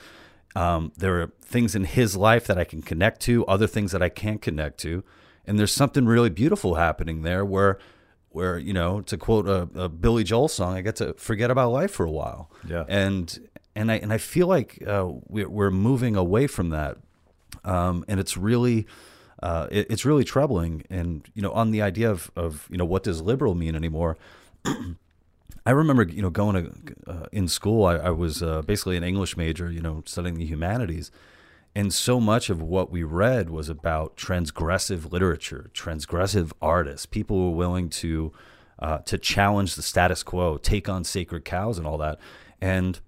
Um, 0.55 0.91
there 0.97 1.21
are 1.21 1.31
things 1.41 1.75
in 1.75 1.83
his 1.83 2.15
life 2.15 2.47
that 2.47 2.57
I 2.57 2.63
can 2.63 2.81
connect 2.81 3.21
to, 3.21 3.45
other 3.47 3.67
things 3.67 3.91
that 3.91 4.01
I 4.01 4.09
can't 4.09 4.41
connect 4.41 4.79
to, 4.79 5.03
and 5.45 5.59
there's 5.59 5.73
something 5.73 6.05
really 6.05 6.29
beautiful 6.29 6.75
happening 6.75 7.23
there 7.23 7.43
where, 7.43 7.79
where 8.29 8.57
you 8.57 8.73
know, 8.73 9.01
to 9.01 9.17
quote 9.17 9.47
a, 9.47 9.67
a 9.75 9.89
Billy 9.89 10.23
Joel 10.23 10.47
song, 10.47 10.77
I 10.77 10.81
get 10.81 10.95
to 10.97 11.13
forget 11.15 11.51
about 11.51 11.71
life 11.71 11.91
for 11.91 12.05
a 12.05 12.11
while. 12.11 12.49
Yeah. 12.67 12.85
and 12.87 13.39
and 13.77 13.91
I 13.91 13.95
and 13.97 14.11
I 14.11 14.17
feel 14.17 14.47
like 14.47 14.83
uh, 14.85 15.07
we're, 15.27 15.47
we're 15.47 15.71
moving 15.71 16.15
away 16.15 16.47
from 16.47 16.69
that, 16.71 16.97
um, 17.63 18.03
and 18.07 18.19
it's 18.19 18.35
really. 18.35 18.87
Uh, 19.43 19.67
it, 19.69 19.85
it's 19.91 20.03
really 20.03 20.23
troubling, 20.23 20.83
and 20.89 21.29
you 21.35 21.43
know, 21.43 21.51
on 21.51 21.69
the 21.69 21.79
idea 21.79 22.09
of, 22.09 22.31
of 22.35 22.67
you 22.71 22.77
know 22.77 22.85
what 22.85 23.03
does 23.03 23.21
liberal 23.21 23.53
mean 23.53 23.75
anymore, 23.75 24.17
I 24.65 25.69
remember, 25.69 26.01
you 26.01 26.23
know, 26.23 26.31
going 26.31 26.55
to 26.55 26.95
uh, 27.05 27.25
in 27.31 27.47
school. 27.47 27.85
I, 27.85 27.97
I 27.97 28.09
was 28.09 28.41
uh, 28.41 28.63
basically 28.63 28.97
an 28.97 29.03
English 29.03 29.37
major, 29.37 29.71
you 29.71 29.79
know, 29.79 30.01
studying 30.07 30.39
the 30.39 30.45
humanities, 30.47 31.11
and 31.75 31.93
so 31.93 32.19
much 32.19 32.49
of 32.49 32.63
what 32.63 32.89
we 32.89 33.03
read 33.03 33.51
was 33.51 33.69
about 33.69 34.17
transgressive 34.17 35.11
literature, 35.11 35.69
transgressive 35.75 36.51
artists, 36.59 37.05
people 37.05 37.37
who 37.37 37.51
were 37.51 37.57
willing 37.57 37.89
to 37.89 38.33
uh, 38.79 38.97
to 39.05 39.19
challenge 39.19 39.75
the 39.75 39.83
status 39.83 40.23
quo, 40.23 40.57
take 40.57 40.89
on 40.89 41.03
sacred 41.03 41.45
cows, 41.45 41.77
and 41.77 41.85
all 41.85 41.99
that. 41.99 42.17
And 42.59 42.99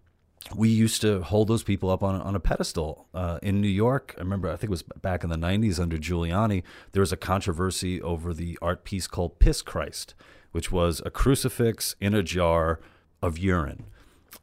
we 0.55 0.69
used 0.69 1.01
to 1.01 1.21
hold 1.21 1.47
those 1.47 1.63
people 1.63 1.89
up 1.89 2.01
on 2.01 2.19
on 2.21 2.35
a 2.35 2.39
pedestal 2.39 3.07
uh, 3.13 3.39
in 3.43 3.61
New 3.61 3.67
York. 3.67 4.15
I 4.17 4.21
remember, 4.21 4.47
I 4.49 4.53
think 4.55 4.69
it 4.69 4.71
was 4.71 4.83
back 4.83 5.23
in 5.23 5.29
the 5.29 5.35
'90s 5.37 5.79
under 5.79 5.97
Giuliani. 5.97 6.63
There 6.93 7.01
was 7.01 7.11
a 7.11 7.17
controversy 7.17 8.01
over 8.01 8.33
the 8.33 8.57
art 8.61 8.83
piece 8.83 9.07
called 9.07 9.39
"Piss 9.39 9.61
Christ." 9.61 10.15
which 10.51 10.71
was 10.71 10.99
a 11.05 11.11
crucifix 11.11 11.95
in 12.01 12.15
a 12.15 12.23
jar 12.23 12.79
of 13.21 13.37
urine. 13.37 13.83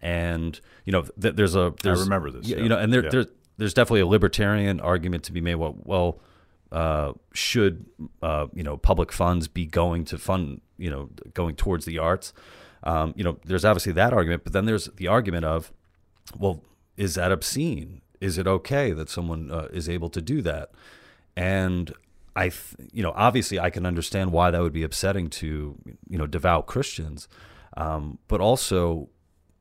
And 0.00 0.60
you 0.84 0.92
know, 0.92 1.02
th- 1.20 1.34
there's 1.34 1.56
a 1.56 1.74
there's, 1.82 2.00
remember 2.00 2.30
this, 2.30 2.46
Yeah. 2.48 2.58
You 2.58 2.68
know, 2.68 2.78
and 2.78 2.92
there, 2.92 3.02
Yeah. 3.02 3.10
there 3.10 3.26
there's 3.56 3.74
definitely 3.74 4.02
a 4.02 4.06
libertarian 4.06 4.78
argument 4.80 5.24
to 5.24 5.32
be 5.32 5.40
made. 5.40 5.56
Well, 5.56 5.74
well, 5.84 6.20
uh, 6.70 7.12
should 7.32 7.86
uh, 8.22 8.46
you 8.54 8.62
know 8.62 8.76
public 8.76 9.10
funds 9.10 9.48
be 9.48 9.66
going 9.66 10.04
to 10.04 10.16
fund 10.18 10.60
you 10.78 10.90
know 10.90 11.08
going 11.34 11.56
towards 11.56 11.86
the 11.86 11.98
arts? 11.98 12.32
Um, 12.84 13.12
you 13.16 13.24
know, 13.24 13.38
there's 13.44 13.64
obviously 13.64 13.92
that 13.94 14.12
argument, 14.12 14.44
but 14.44 14.52
then 14.52 14.64
there's 14.66 14.86
the 14.94 15.08
argument 15.08 15.44
of, 15.44 15.72
well, 16.38 16.62
is 16.96 17.14
that 17.14 17.32
obscene? 17.32 18.02
Is 18.20 18.38
it 18.38 18.46
okay 18.46 18.92
that 18.92 19.10
someone 19.10 19.50
uh, 19.50 19.68
is 19.72 19.88
able 19.88 20.08
to 20.10 20.22
do 20.22 20.42
that? 20.42 20.70
And 21.36 21.92
I, 22.34 22.48
th- 22.48 22.90
you 22.92 23.02
know, 23.02 23.12
obviously 23.14 23.60
I 23.60 23.70
can 23.70 23.84
understand 23.84 24.32
why 24.32 24.50
that 24.50 24.60
would 24.60 24.72
be 24.72 24.82
upsetting 24.82 25.28
to, 25.30 25.76
you 26.08 26.18
know, 26.18 26.26
devout 26.26 26.66
Christians, 26.66 27.28
um, 27.76 28.18
but 28.28 28.40
also, 28.40 29.08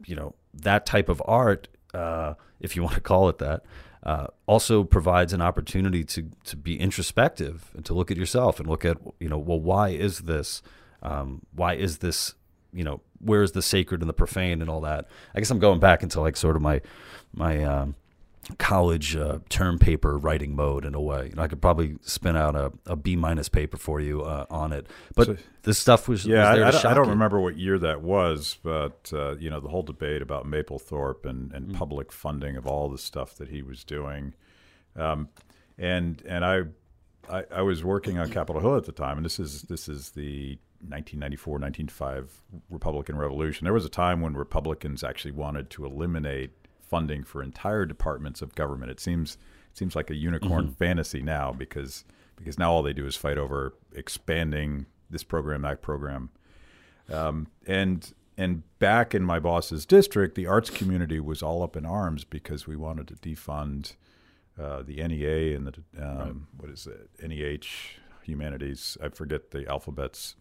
you 0.06 0.16
know, 0.16 0.36
that 0.54 0.86
type 0.86 1.10
of 1.10 1.22
art, 1.26 1.68
uh, 1.94 2.36
if 2.60 2.76
you 2.76 2.84
want 2.84 2.96
to 2.96 3.02
call 3.02 3.30
it 3.30 3.38
that, 3.40 3.64
uh, 4.04 4.28
also 4.46 4.84
provides 4.84 5.34
an 5.34 5.42
opportunity 5.42 6.04
to 6.04 6.30
to 6.44 6.56
be 6.56 6.80
introspective 6.80 7.72
and 7.74 7.84
to 7.86 7.94
look 7.94 8.12
at 8.12 8.18
yourself 8.18 8.60
and 8.60 8.70
look 8.70 8.86
at, 8.86 8.98
you 9.20 9.28
know, 9.28 9.40
well, 9.40 9.60
why 9.60 9.90
is 9.90 10.20
this? 10.20 10.62
Um, 11.02 11.42
why 11.54 11.74
is 11.74 11.98
this? 11.98 12.36
You 12.72 12.84
know, 12.84 13.02
where 13.26 13.44
is 13.44 13.52
the 13.54 13.62
sacred 13.62 14.02
and 14.02 14.10
the 14.10 14.14
profane 14.14 14.62
and 14.62 14.70
all 14.70 14.82
that? 14.82 15.08
I 15.34 15.40
guess 15.40 15.52
I'm 15.52 15.60
going 15.60 15.80
back 15.80 16.04
into 16.04 16.22
like 16.22 16.38
sort 16.38 16.56
of 16.56 16.62
my 16.62 16.82
my 17.34 17.64
um, 17.64 17.96
college 18.60 19.16
uh, 19.16 19.40
term 19.50 19.80
paper 19.80 20.18
writing 20.18 20.56
mode 20.56 20.86
in 20.86 20.94
a 20.94 21.02
way. 21.02 21.30
You 21.30 21.36
know, 21.36 21.42
I 21.42 21.48
could 21.48 21.62
probably 21.62 21.98
spin 22.02 22.36
out 22.36 22.56
a, 22.56 22.72
a 22.86 22.96
B 22.96 23.16
minus 23.16 23.50
paper 23.50 23.76
for 23.78 24.00
you 24.00 24.22
uh, 24.22 24.46
on 24.50 24.72
it. 24.72 24.88
But 25.16 25.26
So- 25.28 25.38
this 25.64 25.80
stuff 25.80 26.08
was 26.08 26.26
Yeah, 26.28 26.50
was 26.52 26.74
there 26.76 26.86
I, 26.86 26.90
I 26.90 26.92
I 26.92 26.94
don't 26.94 27.10
remember 27.10 27.40
what 27.42 27.58
year 27.58 27.80
that 27.80 28.02
was, 28.02 28.58
but 28.62 29.12
uh, 29.14 29.36
you 29.38 29.50
know 29.50 29.60
the 29.60 29.70
whole 29.70 29.82
debate 29.84 30.22
about 30.22 30.46
Mapplethorpe 30.46 31.26
and, 31.26 31.52
and 31.54 31.70
Mm. 31.70 31.76
public 31.76 32.12
funding 32.12 32.56
of 32.56 32.68
all 32.68 32.88
the 32.90 33.00
stuff 33.00 33.36
that 33.38 33.50
he 33.50 33.64
was 33.64 33.84
doing, 33.84 34.36
um, 34.96 35.30
and 35.80 36.22
and 36.28 36.46
I, 36.46 36.62
I 37.28 37.44
I 37.52 37.62
was 37.64 37.84
working 37.84 38.20
on 38.20 38.30
Capitol 38.30 38.62
Hill 38.62 38.76
at 38.78 38.86
the 38.86 38.92
time, 38.92 39.18
and 39.18 39.26
this 39.26 39.40
is 39.40 39.64
this 39.64 39.90
is 39.90 40.12
the 40.12 40.60
1994 40.80 41.54
1995 41.60 42.42
Republican 42.70 43.18
Revolution. 43.18 43.66
There 43.66 43.74
was 43.74 43.86
a 43.86 43.90
time 43.90 44.22
when 44.22 44.34
Republicans 44.36 45.04
actually 45.04 45.32
wanted 45.32 45.70
to 45.72 45.86
eliminate 45.86 46.52
funding 46.82 47.24
for 47.24 47.42
entire 47.42 47.86
departments 47.86 48.42
of 48.42 48.56
government. 48.56 48.92
It 48.92 49.00
seems 49.00 49.38
it 49.72 49.78
seems 49.78 49.96
like 49.96 50.10
a 50.10 50.16
unicorn 50.16 50.66
Mm-hmm. 50.66 50.74
fantasy 50.74 51.22
now 51.22 51.52
because 51.52 52.06
because 52.36 52.60
now 52.60 52.72
all 52.72 52.84
they 52.84 52.94
do 52.94 53.06
is 53.06 53.16
fight 53.16 53.38
over 53.38 53.74
expanding 53.94 54.86
this 55.10 55.24
program, 55.24 55.62
that 55.64 55.82
program. 55.82 56.30
Um, 57.12 57.48
and 57.66 58.14
and 58.38 58.64
back 58.80 59.16
in 59.16 59.24
my 59.24 59.40
boss's 59.40 59.86
district, 59.86 60.36
the 60.36 60.48
arts 60.48 60.70
community 60.70 61.20
was 61.20 61.42
all 61.42 61.64
up 61.64 61.76
in 61.76 61.86
arms 61.86 62.24
because 62.24 62.68
we 62.68 62.76
wanted 62.76 63.08
to 63.08 63.16
defund 63.16 63.94
uh, 64.60 64.84
the 64.84 64.96
NEA 64.96 65.56
and 65.56 65.68
the 65.68 66.04
um, 66.04 66.18
right. 66.18 66.36
what 66.58 66.70
is 66.70 66.88
it 66.88 67.10
NEH 67.22 68.00
humanities. 68.26 68.98
I 69.02 69.10
forget 69.10 69.52
the 69.52 69.68
alphabets. 69.70 70.36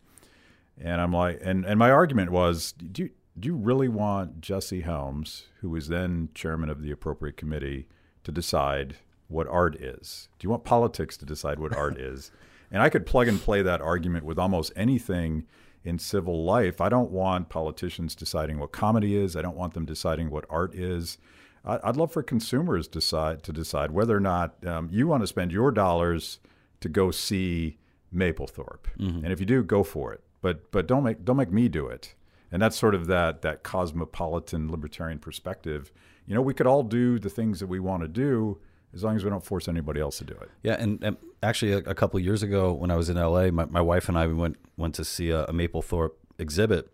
And 0.81 1.00
I'm 1.00 1.12
like, 1.12 1.40
and 1.43 1.64
and 1.64 1.78
my 1.78 1.90
argument 1.90 2.31
was, 2.31 2.73
do 2.73 3.04
you, 3.04 3.11
do 3.38 3.49
you 3.49 3.57
really 3.57 3.88
want 3.88 4.40
Jesse 4.40 4.81
Helms, 4.81 5.45
who 5.61 5.71
was 5.71 5.88
then 5.88 6.28
chairman 6.35 6.69
of 6.69 6.83
the 6.83 6.90
appropriate 6.90 7.37
committee, 7.37 7.87
to 8.25 8.33
decide 8.33 8.97
what 9.28 9.49
art 9.49 9.76
is? 9.76 10.28
Do 10.38 10.47
you 10.47 10.50
want 10.50 10.64
politics 10.64 11.16
to 11.19 11.25
decide 11.25 11.59
what 11.59 11.76
art 11.76 11.99
is? 11.99 12.31
And 12.71 12.83
I 12.83 12.88
could 12.88 13.07
plug 13.07 13.28
and 13.28 13.40
play 13.40 13.62
that 13.62 13.81
argument 13.81 14.25
with 14.25 14.38
almost 14.38 14.73
anything 14.75 15.47
in 15.85 15.99
civil 15.99 16.45
life. 16.45 16.81
I 16.81 16.88
don't 16.88 17.11
want 17.11 17.50
politicians 17.50 18.14
deciding 18.14 18.59
what 18.59 18.73
comedy 18.73 19.16
is. 19.16 19.37
I 19.37 19.43
don't 19.43 19.57
want 19.57 19.75
them 19.75 19.85
deciding 19.85 20.31
what 20.31 20.47
art 20.49 20.75
is. 20.75 21.19
I'd 21.64 21.97
love 21.97 22.12
for 22.12 22.23
consumers 22.23 22.88
decide 22.88 23.43
to 23.45 23.52
decide 23.52 23.90
whether 23.90 24.16
or 24.16 24.21
not 24.21 24.54
um, 24.66 24.88
you 24.90 25.07
want 25.07 25.23
to 25.23 25.26
spend 25.26 25.50
your 25.50 25.71
dollars 25.71 26.38
to 26.81 26.88
go 26.90 27.11
see 27.11 27.78
Mapplethorpe, 28.14 28.87
mm-hmm. 28.99 29.25
and 29.25 29.33
if 29.33 29.40
you 29.40 29.47
do, 29.47 29.62
go 29.62 29.83
for 29.83 30.12
it. 30.12 30.24
But 30.45 30.71
but 30.71 30.87
don't 30.87 31.05
make 31.05 31.25
don't 31.25 31.39
make 31.39 31.51
me 31.51 31.69
do 31.71 31.87
it. 31.87 32.15
And 32.53 32.61
that's 32.61 32.77
sort 32.77 32.95
of 32.95 33.07
that 33.07 33.41
that 33.41 33.63
cosmopolitan 33.63 34.71
libertarian 34.71 35.19
perspective. 35.19 35.91
You 36.27 36.35
know, 36.35 36.43
we 36.43 36.53
could 36.53 36.67
all 36.67 36.83
do 36.83 37.19
the 37.19 37.31
things 37.31 37.61
that 37.61 37.67
we 37.67 37.81
want 37.81 38.03
to 38.03 38.09
do 38.09 38.59
as 38.95 39.03
long 39.03 39.17
as 39.17 39.25
we 39.25 39.31
don't 39.31 39.43
force 39.43 39.69
anybody 39.69 40.03
else 40.03 40.19
to 40.19 40.25
do 40.25 40.35
it. 40.35 40.51
Yeah, 40.63 40.75
and, 40.75 41.03
and 41.03 41.17
actually, 41.43 41.73
a, 41.73 41.79
a, 41.79 41.95
couple 41.95 42.21
years 42.21 42.43
ago 42.43 42.75
when 42.75 42.91
I 42.91 42.97
was 42.97 43.09
in 43.09 43.17
LA, 43.17 43.51
my, 43.51 43.65
my 43.65 43.81
wife 43.81 44.07
and 44.11 44.19
I 44.19 44.27
we 44.27 44.35
went 44.35 44.57
went 44.77 44.95
to 44.97 45.05
see 45.05 45.31
a, 45.31 45.45
a 45.45 45.53
Mapplethorpe 45.55 46.13
exhibit, 46.39 46.93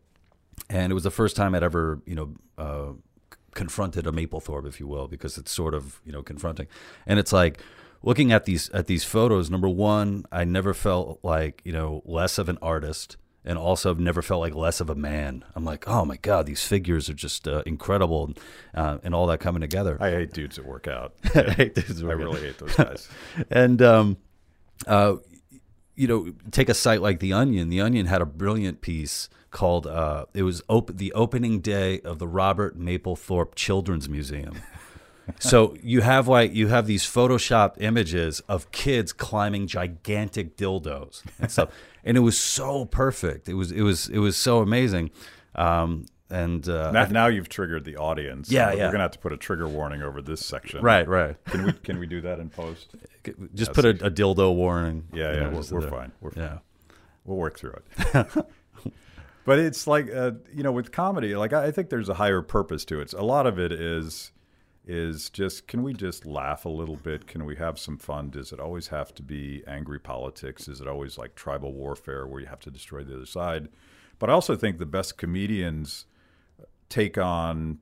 and 0.69 0.93
it 0.93 0.95
was 0.95 1.03
the 1.03 1.11
first 1.11 1.35
time 1.35 1.53
I'd 1.57 1.65
ever 1.65 2.01
you 2.07 2.15
know 2.15 2.35
uh, 2.57 2.93
confronted 3.55 4.07
a 4.07 4.13
Mapplethorpe, 4.13 4.69
if 4.69 4.79
you 4.79 4.87
will, 4.87 5.09
because 5.09 5.37
it's 5.37 5.51
sort 5.51 5.75
of 5.75 6.01
you 6.05 6.13
know 6.13 6.23
confronting, 6.23 6.69
and 7.05 7.19
it's 7.19 7.33
like 7.33 7.59
looking 8.01 8.31
at 8.31 8.45
these 8.45 8.71
at 8.71 8.87
these 8.87 9.03
photos. 9.03 9.51
Number 9.51 9.69
one, 9.69 10.25
I 10.31 10.45
never 10.45 10.73
felt 10.73 11.19
like 11.25 11.63
you 11.65 11.73
know 11.73 12.03
less 12.05 12.39
of 12.39 12.49
an 12.49 12.57
artist 12.63 13.17
and 13.45 13.57
also 13.57 13.89
have 13.89 14.01
never 14.01 14.23
felt 14.23 14.41
like 14.41 14.55
less 14.55 14.81
of 14.81 14.91
a 14.91 14.95
man. 14.95 15.45
I'm 15.55 15.65
like, 15.65 15.89
oh 15.89 16.05
my 16.05 16.17
god, 16.17 16.47
these 16.47 16.65
figures 16.67 17.09
are 17.09 17.15
just 17.15 17.49
uh, 17.49 17.63
incredible, 17.67 18.35
uh, 18.75 18.99
and 19.03 19.15
all 19.15 19.27
that 19.29 19.41
coming 19.41 19.61
together. 19.61 19.97
I 20.01 20.11
hate 20.11 20.33
dudes 20.33 20.57
that 20.57 20.67
work 20.67 20.87
out. 20.87 21.15
I 21.35 21.51
hate 21.51 21.75
dudes. 21.75 22.03
I 22.03 22.13
really 22.13 22.41
hate 22.41 22.59
those 22.59 22.75
guys. 22.75 23.09
and 23.51 23.81
um, 23.81 24.17
uh, 24.87 25.17
you 25.95 26.07
know, 26.07 26.33
take 26.51 26.69
a 26.69 26.75
site 26.75 27.03
like 27.03 27.21
the 27.21 27.33
Onion. 27.33 27.69
The 27.69 27.81
Onion 27.81 28.07
had 28.07 28.23
a 28.23 28.27
brilliant 28.27 28.81
piece 28.81 29.29
called 29.51 29.87
uh, 29.87 30.27
it 30.35 30.43
was 30.43 30.63
op- 30.69 30.97
the 30.97 31.13
opening 31.13 31.61
day 31.61 32.01
of 32.01 32.19
the 32.19 32.29
Robert 32.29 32.79
Mapplethorpe 32.79 33.55
Children's 33.55 34.09
Museum. 34.09 34.63
so 35.39 35.77
you 35.83 36.01
have 36.01 36.29
like 36.29 36.55
you 36.55 36.69
have 36.69 36.87
these 36.87 37.05
Photoshop 37.05 37.75
images 37.81 38.41
of 38.41 38.71
kids 38.71 39.13
climbing 39.13 39.67
gigantic 39.67 40.57
dildos 40.57 41.23
and 41.39 41.51
stuff 41.51 41.71
and 42.05 42.17
it 42.17 42.21
was 42.21 42.39
so 42.39 42.85
perfect. 42.85 43.49
It 43.49 43.55
was 43.55 43.73
it 43.73 43.83
was 43.83 44.09
it 44.09 44.19
was 44.19 44.37
so 44.37 44.61
amazing. 44.61 45.11
Um, 45.55 46.07
and 46.31 46.69
uh, 46.69 46.93
now, 46.93 47.07
now, 47.07 47.27
you've 47.27 47.49
triggered 47.49 47.85
the 47.85 47.97
audience. 47.97 48.53
Yeah, 48.53 48.73
yeah. 48.73 48.87
We're 48.87 48.93
gonna 48.93 49.05
have 49.05 49.11
to 49.13 49.19
put 49.19 49.33
a 49.33 49.37
trigger 49.37 49.67
warning 49.67 50.03
over 50.03 50.23
this 50.23 50.45
section. 50.47 50.81
Right, 50.81 51.07
right. 51.09 51.45
Can 51.47 51.65
we 51.65 51.73
can 51.73 51.99
we 51.99 52.07
do 52.07 52.21
that 52.21 52.39
in 52.39 52.51
post? 52.51 52.95
Just 53.55 53.73
put 53.73 53.85
a, 53.85 53.91
a, 53.91 54.11
dildo 54.11 54.55
warning. 54.55 55.09
Yeah, 55.13 55.33
yeah. 55.33 55.49
We're, 55.49 55.81
we're 55.81 55.91
fine. 55.91 56.13
We're 56.21 56.31
fine. 56.31 56.45
Yeah, 56.45 56.59
we'll 57.25 57.37
work 57.37 57.59
through 57.59 57.75
it. 57.75 58.27
but 59.45 59.59
it's 59.59 59.89
like 59.89 60.09
uh, 60.15 60.33
you 60.55 60.63
know, 60.63 60.71
with 60.71 60.93
comedy, 60.93 61.35
like 61.35 61.53
I 61.53 61.73
think 61.73 61.91
there's 61.91 62.09
a 62.09 62.15
higher 62.15 62.43
purpose 62.43 62.85
to 62.87 63.01
it. 63.01 63.13
A 63.13 63.25
lot 63.25 63.49
of 63.49 63.59
it 63.59 63.73
is 63.73 64.31
is 64.91 65.31
just 65.31 65.69
can 65.69 65.85
we 65.85 65.95
just 65.95 66.27
laugh 66.27 66.65
a 66.65 66.69
little 66.69 66.97
bit? 66.97 67.29
Can 67.29 67.45
we 67.45 67.55
have 67.57 67.79
some 67.79 67.97
fun? 67.97 68.29
Does 68.31 68.53
it 68.53 68.59
always 68.59 68.89
have 68.89 69.15
to 69.15 69.23
be 69.23 69.63
angry 69.65 70.01
politics? 70.01 70.67
Is 70.67 70.81
it 70.81 70.89
always 70.89 71.17
like 71.17 71.37
tribal 71.37 71.73
warfare 71.73 72.27
where 72.27 72.41
you 72.41 72.49
have 72.49 72.59
to 72.61 72.73
destroy 72.73 73.05
the 73.05 73.15
other 73.15 73.27
side? 73.27 73.69
But 74.19 74.31
I 74.31 74.33
also 74.33 74.57
think 74.57 74.79
the 74.79 74.87
best 74.87 75.17
comedians 75.17 76.07
take 76.89 77.17
on 77.17 77.79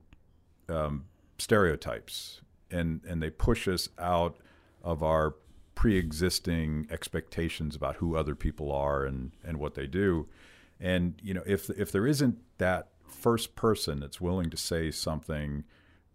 um, 0.69 1.05
stereotypes 1.39 2.41
and 2.69 3.01
and 3.07 3.23
they 3.23 3.31
push 3.31 3.67
us 3.67 3.89
out 3.97 4.37
of 4.83 5.01
our 5.01 5.33
pre-existing 5.73 6.87
expectations 6.91 7.75
about 7.75 7.95
who 7.95 8.15
other 8.15 8.35
people 8.35 8.71
are 8.71 9.03
and 9.03 9.31
and 9.43 9.57
what 9.57 9.73
they 9.73 9.87
do. 9.87 10.27
And 10.79 11.15
you 11.23 11.33
know, 11.33 11.43
if 11.47 11.71
if 11.71 11.91
there 11.91 12.05
isn't 12.05 12.37
that 12.59 12.89
first 13.07 13.55
person 13.55 13.99
that's 13.99 14.21
willing 14.21 14.51
to 14.51 14.57
say 14.57 14.91
something 14.91 15.63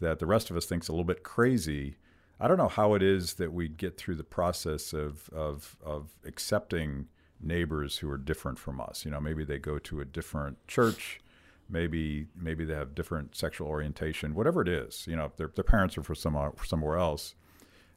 that 0.00 0.18
the 0.18 0.26
rest 0.26 0.50
of 0.50 0.57
us 0.57 0.66
thinks 0.66 0.88
a 0.88 0.92
little 0.92 1.04
bit 1.04 1.22
crazy. 1.22 1.96
I 2.40 2.48
don't 2.48 2.59
know 2.59 2.68
how 2.68 2.94
it 2.94 3.02
is 3.02 3.35
that 3.35 3.52
we 3.52 3.68
get 3.68 3.96
through 3.96 4.16
the 4.16 4.24
process 4.24 4.92
of 4.92 5.28
of 5.30 5.76
of 5.83 6.11
accepting 6.24 7.09
neighbors 7.40 7.98
who 7.98 8.11
are 8.11 8.18
different 8.18 8.59
from 8.59 8.80
us. 8.80 9.04
You 9.04 9.11
know, 9.11 9.20
maybe 9.20 9.44
they 9.44 9.59
go 9.59 9.78
to 9.78 10.00
a 10.00 10.04
different 10.04 10.66
church, 10.66 11.20
maybe 11.68 12.26
maybe 12.37 12.64
they 12.64 12.74
have 12.74 12.94
different 12.94 13.37
sexual 13.37 13.68
orientation, 13.68 14.35
whatever 14.35 14.62
it 14.62 14.68
is. 14.68 15.07
You 15.07 15.16
know, 15.16 15.33
their 15.37 15.50
their 15.54 15.64
parents 15.64 15.96
are 15.96 16.02
from 16.02 16.16
somewhere 16.16 16.52
somewhere 16.64 16.98
else. 16.98 17.35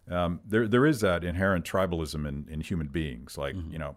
Um, 0.10 0.40
there 0.46 0.68
there 0.68 0.86
is 0.86 1.02
that 1.02 1.24
inherent 1.24 1.66
tribalism 1.66 2.28
in, 2.28 2.48
in 2.50 2.62
human 2.62 2.88
beings. 2.88 3.38
Like 3.38 3.56
mm-hmm. 3.56 3.72
you 3.72 3.80
know, 3.80 3.96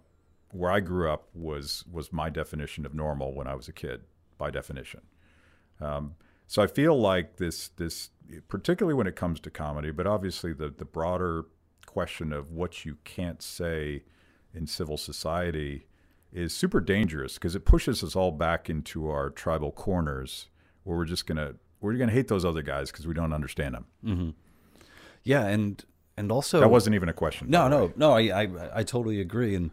where 0.53 0.71
I 0.71 0.81
grew 0.81 1.11
up 1.11 1.29
was 1.35 1.85
was 1.91 2.13
my 2.13 2.31
definition 2.31 2.87
of 2.87 2.95
normal 2.95 3.35
when 3.35 3.47
I 3.47 3.55
was 3.55 3.69
a 3.69 3.73
kid, 3.73 4.03
by 4.39 4.51
definition. 4.51 5.03
Um, 5.81 6.15
so 6.51 6.61
I 6.63 6.67
feel 6.67 7.01
like 7.01 7.37
this 7.37 7.69
this 7.69 8.11
particularly 8.49 8.93
when 8.93 9.07
it 9.07 9.15
comes 9.15 9.39
to 9.39 9.51
comedy, 9.51 9.93
but 9.93 10.09
obviously 10.09 10.53
the 10.53 10.69
the 10.69 10.85
broader 10.85 11.45
question 11.87 12.33
of 12.33 12.51
what 12.51 12.85
you 12.85 12.97
can't 13.05 13.41
say 13.41 14.03
in 14.53 14.67
civil 14.67 14.97
society 14.97 15.87
is 16.33 16.53
super 16.53 16.81
dangerous 16.81 17.35
because 17.35 17.55
it 17.55 17.65
pushes 17.65 18.03
us 18.03 18.17
all 18.17 18.33
back 18.33 18.69
into 18.69 19.09
our 19.09 19.31
tribal 19.31 19.71
corners 19.71 20.49
where 20.83 20.97
we're 20.97 21.05
just 21.05 21.25
gonna 21.25 21.55
we're 21.81 21.93
gonna 21.95 22.11
hate 22.11 22.27
those 22.27 22.45
other 22.45 22.63
guys 22.63 22.91
because 22.91 23.07
we 23.07 23.15
don't 23.15 23.33
understand 23.33 23.77
them. 23.77 23.85
Mm-hmm. 24.05 24.31
Yeah, 25.23 25.47
and 25.47 25.85
and 26.17 26.33
also 26.33 26.59
that 26.59 26.69
wasn't 26.69 26.97
even 26.97 27.09
a 27.09 27.13
question. 27.13 27.49
No, 27.49 27.69
no, 27.69 27.93
no. 27.95 28.15
I, 28.15 28.23
I 28.43 28.81
I 28.81 28.83
totally 28.83 29.21
agree. 29.21 29.55
And 29.55 29.71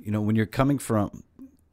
you 0.00 0.10
know 0.10 0.22
when 0.22 0.34
you're 0.34 0.46
coming 0.46 0.80
from 0.80 1.22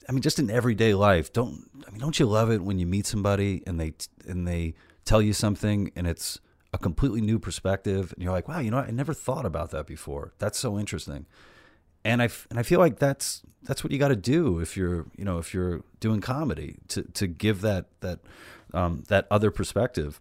I 0.07 0.11
mean, 0.11 0.21
just 0.21 0.39
in 0.39 0.49
everyday 0.49 0.93
life, 0.93 1.31
don't 1.31 1.69
I 1.87 1.91
mean, 1.91 1.99
don't 1.99 2.19
you 2.19 2.25
love 2.25 2.51
it 2.51 2.61
when 2.61 2.79
you 2.79 2.85
meet 2.85 3.05
somebody 3.05 3.63
and 3.65 3.79
they 3.79 3.93
and 4.27 4.47
they 4.47 4.75
tell 5.05 5.21
you 5.21 5.33
something 5.33 5.91
and 5.95 6.07
it's 6.07 6.39
a 6.73 6.77
completely 6.77 7.21
new 7.21 7.39
perspective 7.39 8.13
and 8.13 8.23
you're 8.23 8.31
like, 8.31 8.47
wow, 8.47 8.59
you 8.59 8.71
know, 8.71 8.79
I 8.79 8.91
never 8.91 9.13
thought 9.13 9.45
about 9.45 9.69
that 9.71 9.85
before. 9.85 10.33
That's 10.39 10.57
so 10.57 10.79
interesting. 10.79 11.25
And 12.03 12.21
I 12.21 12.29
and 12.49 12.59
I 12.59 12.63
feel 12.63 12.79
like 12.79 12.99
that's 12.99 13.41
that's 13.61 13.83
what 13.83 13.91
you 13.91 13.99
got 13.99 14.09
to 14.09 14.15
do 14.15 14.59
if 14.59 14.75
you're 14.75 15.05
you 15.15 15.23
know 15.23 15.37
if 15.37 15.53
you're 15.53 15.83
doing 15.99 16.19
comedy 16.19 16.77
to 16.89 17.03
to 17.03 17.27
give 17.27 17.61
that 17.61 17.85
that 18.01 18.19
um, 18.73 19.03
that 19.07 19.27
other 19.31 19.51
perspective. 19.51 20.19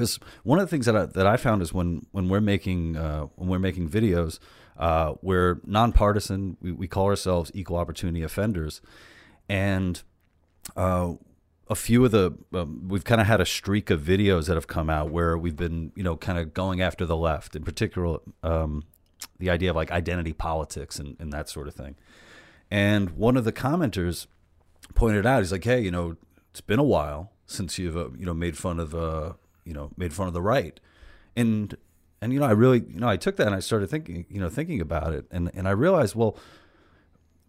Because 0.00 0.18
one 0.44 0.58
of 0.58 0.64
the 0.64 0.70
things 0.70 0.86
that 0.86 0.96
I, 0.96 1.04
that 1.04 1.26
I 1.26 1.36
found 1.36 1.60
is 1.60 1.74
when 1.74 2.06
when 2.10 2.30
we're 2.30 2.40
making 2.40 2.96
uh, 2.96 3.24
when 3.36 3.50
we're 3.50 3.58
making 3.58 3.90
videos, 3.90 4.38
uh, 4.78 5.14
we're 5.20 5.60
nonpartisan. 5.66 6.56
We, 6.62 6.72
we 6.72 6.88
call 6.88 7.04
ourselves 7.04 7.50
equal 7.52 7.76
opportunity 7.76 8.22
offenders, 8.22 8.80
and 9.46 10.02
uh, 10.74 11.12
a 11.68 11.74
few 11.74 12.02
of 12.02 12.12
the 12.12 12.32
um, 12.54 12.88
we've 12.88 13.04
kind 13.04 13.20
of 13.20 13.26
had 13.26 13.42
a 13.42 13.44
streak 13.44 13.90
of 13.90 14.00
videos 14.00 14.46
that 14.46 14.54
have 14.54 14.68
come 14.68 14.88
out 14.88 15.10
where 15.10 15.36
we've 15.36 15.56
been 15.56 15.92
you 15.94 16.02
know 16.02 16.16
kind 16.16 16.38
of 16.38 16.54
going 16.54 16.80
after 16.80 17.04
the 17.04 17.16
left 17.16 17.54
in 17.54 17.62
particular 17.62 18.20
um, 18.42 18.84
the 19.38 19.50
idea 19.50 19.68
of 19.68 19.76
like 19.76 19.90
identity 19.90 20.32
politics 20.32 20.98
and, 20.98 21.14
and 21.20 21.30
that 21.30 21.48
sort 21.48 21.68
of 21.68 21.74
thing 21.74 21.94
and 22.70 23.10
one 23.10 23.36
of 23.36 23.44
the 23.44 23.52
commenters 23.52 24.26
pointed 24.94 25.26
out 25.26 25.40
he's 25.40 25.52
like 25.52 25.64
hey 25.64 25.80
you 25.80 25.90
know 25.90 26.16
it's 26.50 26.60
been 26.60 26.78
a 26.78 26.84
while 26.84 27.30
since 27.46 27.78
you've 27.78 27.96
uh, 27.96 28.08
you 28.18 28.26
know 28.26 28.34
made 28.34 28.56
fun 28.56 28.80
of 28.80 28.94
uh, 28.94 29.32
you 29.70 29.74
know 29.74 29.90
made 29.96 30.12
fun 30.12 30.26
of 30.26 30.34
the 30.34 30.42
right 30.42 30.80
and 31.36 31.76
and 32.20 32.32
you 32.32 32.40
know 32.40 32.46
i 32.46 32.50
really 32.50 32.80
you 32.88 33.00
know 33.00 33.08
i 33.08 33.16
took 33.16 33.36
that 33.36 33.46
and 33.46 33.56
i 33.56 33.60
started 33.60 33.88
thinking 33.88 34.26
you 34.28 34.40
know 34.40 34.50
thinking 34.50 34.80
about 34.80 35.14
it 35.14 35.24
and 35.30 35.50
and 35.54 35.68
i 35.68 35.70
realized 35.70 36.14
well 36.14 36.36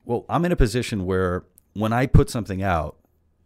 well 0.06 0.26
i'm 0.30 0.46
in 0.46 0.52
a 0.52 0.56
position 0.56 1.06
where 1.06 1.44
when 1.74 1.94
I 1.94 2.06
put 2.06 2.30
something 2.30 2.62
out, 2.62 2.98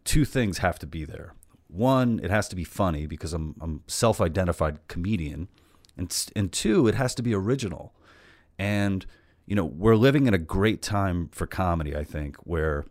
two 0.04 0.24
things 0.24 0.58
have 0.58 0.78
to 0.80 0.86
be 0.86 1.04
there. 1.04 1.34
One, 1.68 2.20
it 2.22 2.30
has 2.30 2.48
to 2.48 2.56
be 2.56 2.64
funny 2.64 3.06
because 3.06 3.32
I'm 3.32 3.54
I'm 3.60 3.82
self-identified 3.86 4.88
comedian, 4.88 5.48
and 5.96 6.14
and 6.34 6.52
two, 6.52 6.86
it 6.86 6.94
has 6.94 7.14
to 7.16 7.22
be 7.22 7.34
original. 7.34 7.94
And 8.58 9.04
you 9.46 9.54
know, 9.54 9.64
we're 9.64 9.96
living 9.96 10.26
in 10.26 10.34
a 10.34 10.38
great 10.38 10.82
time 10.82 11.28
for 11.32 11.46
comedy, 11.46 11.96
I 11.96 12.04
think, 12.04 12.36
where 12.38 12.84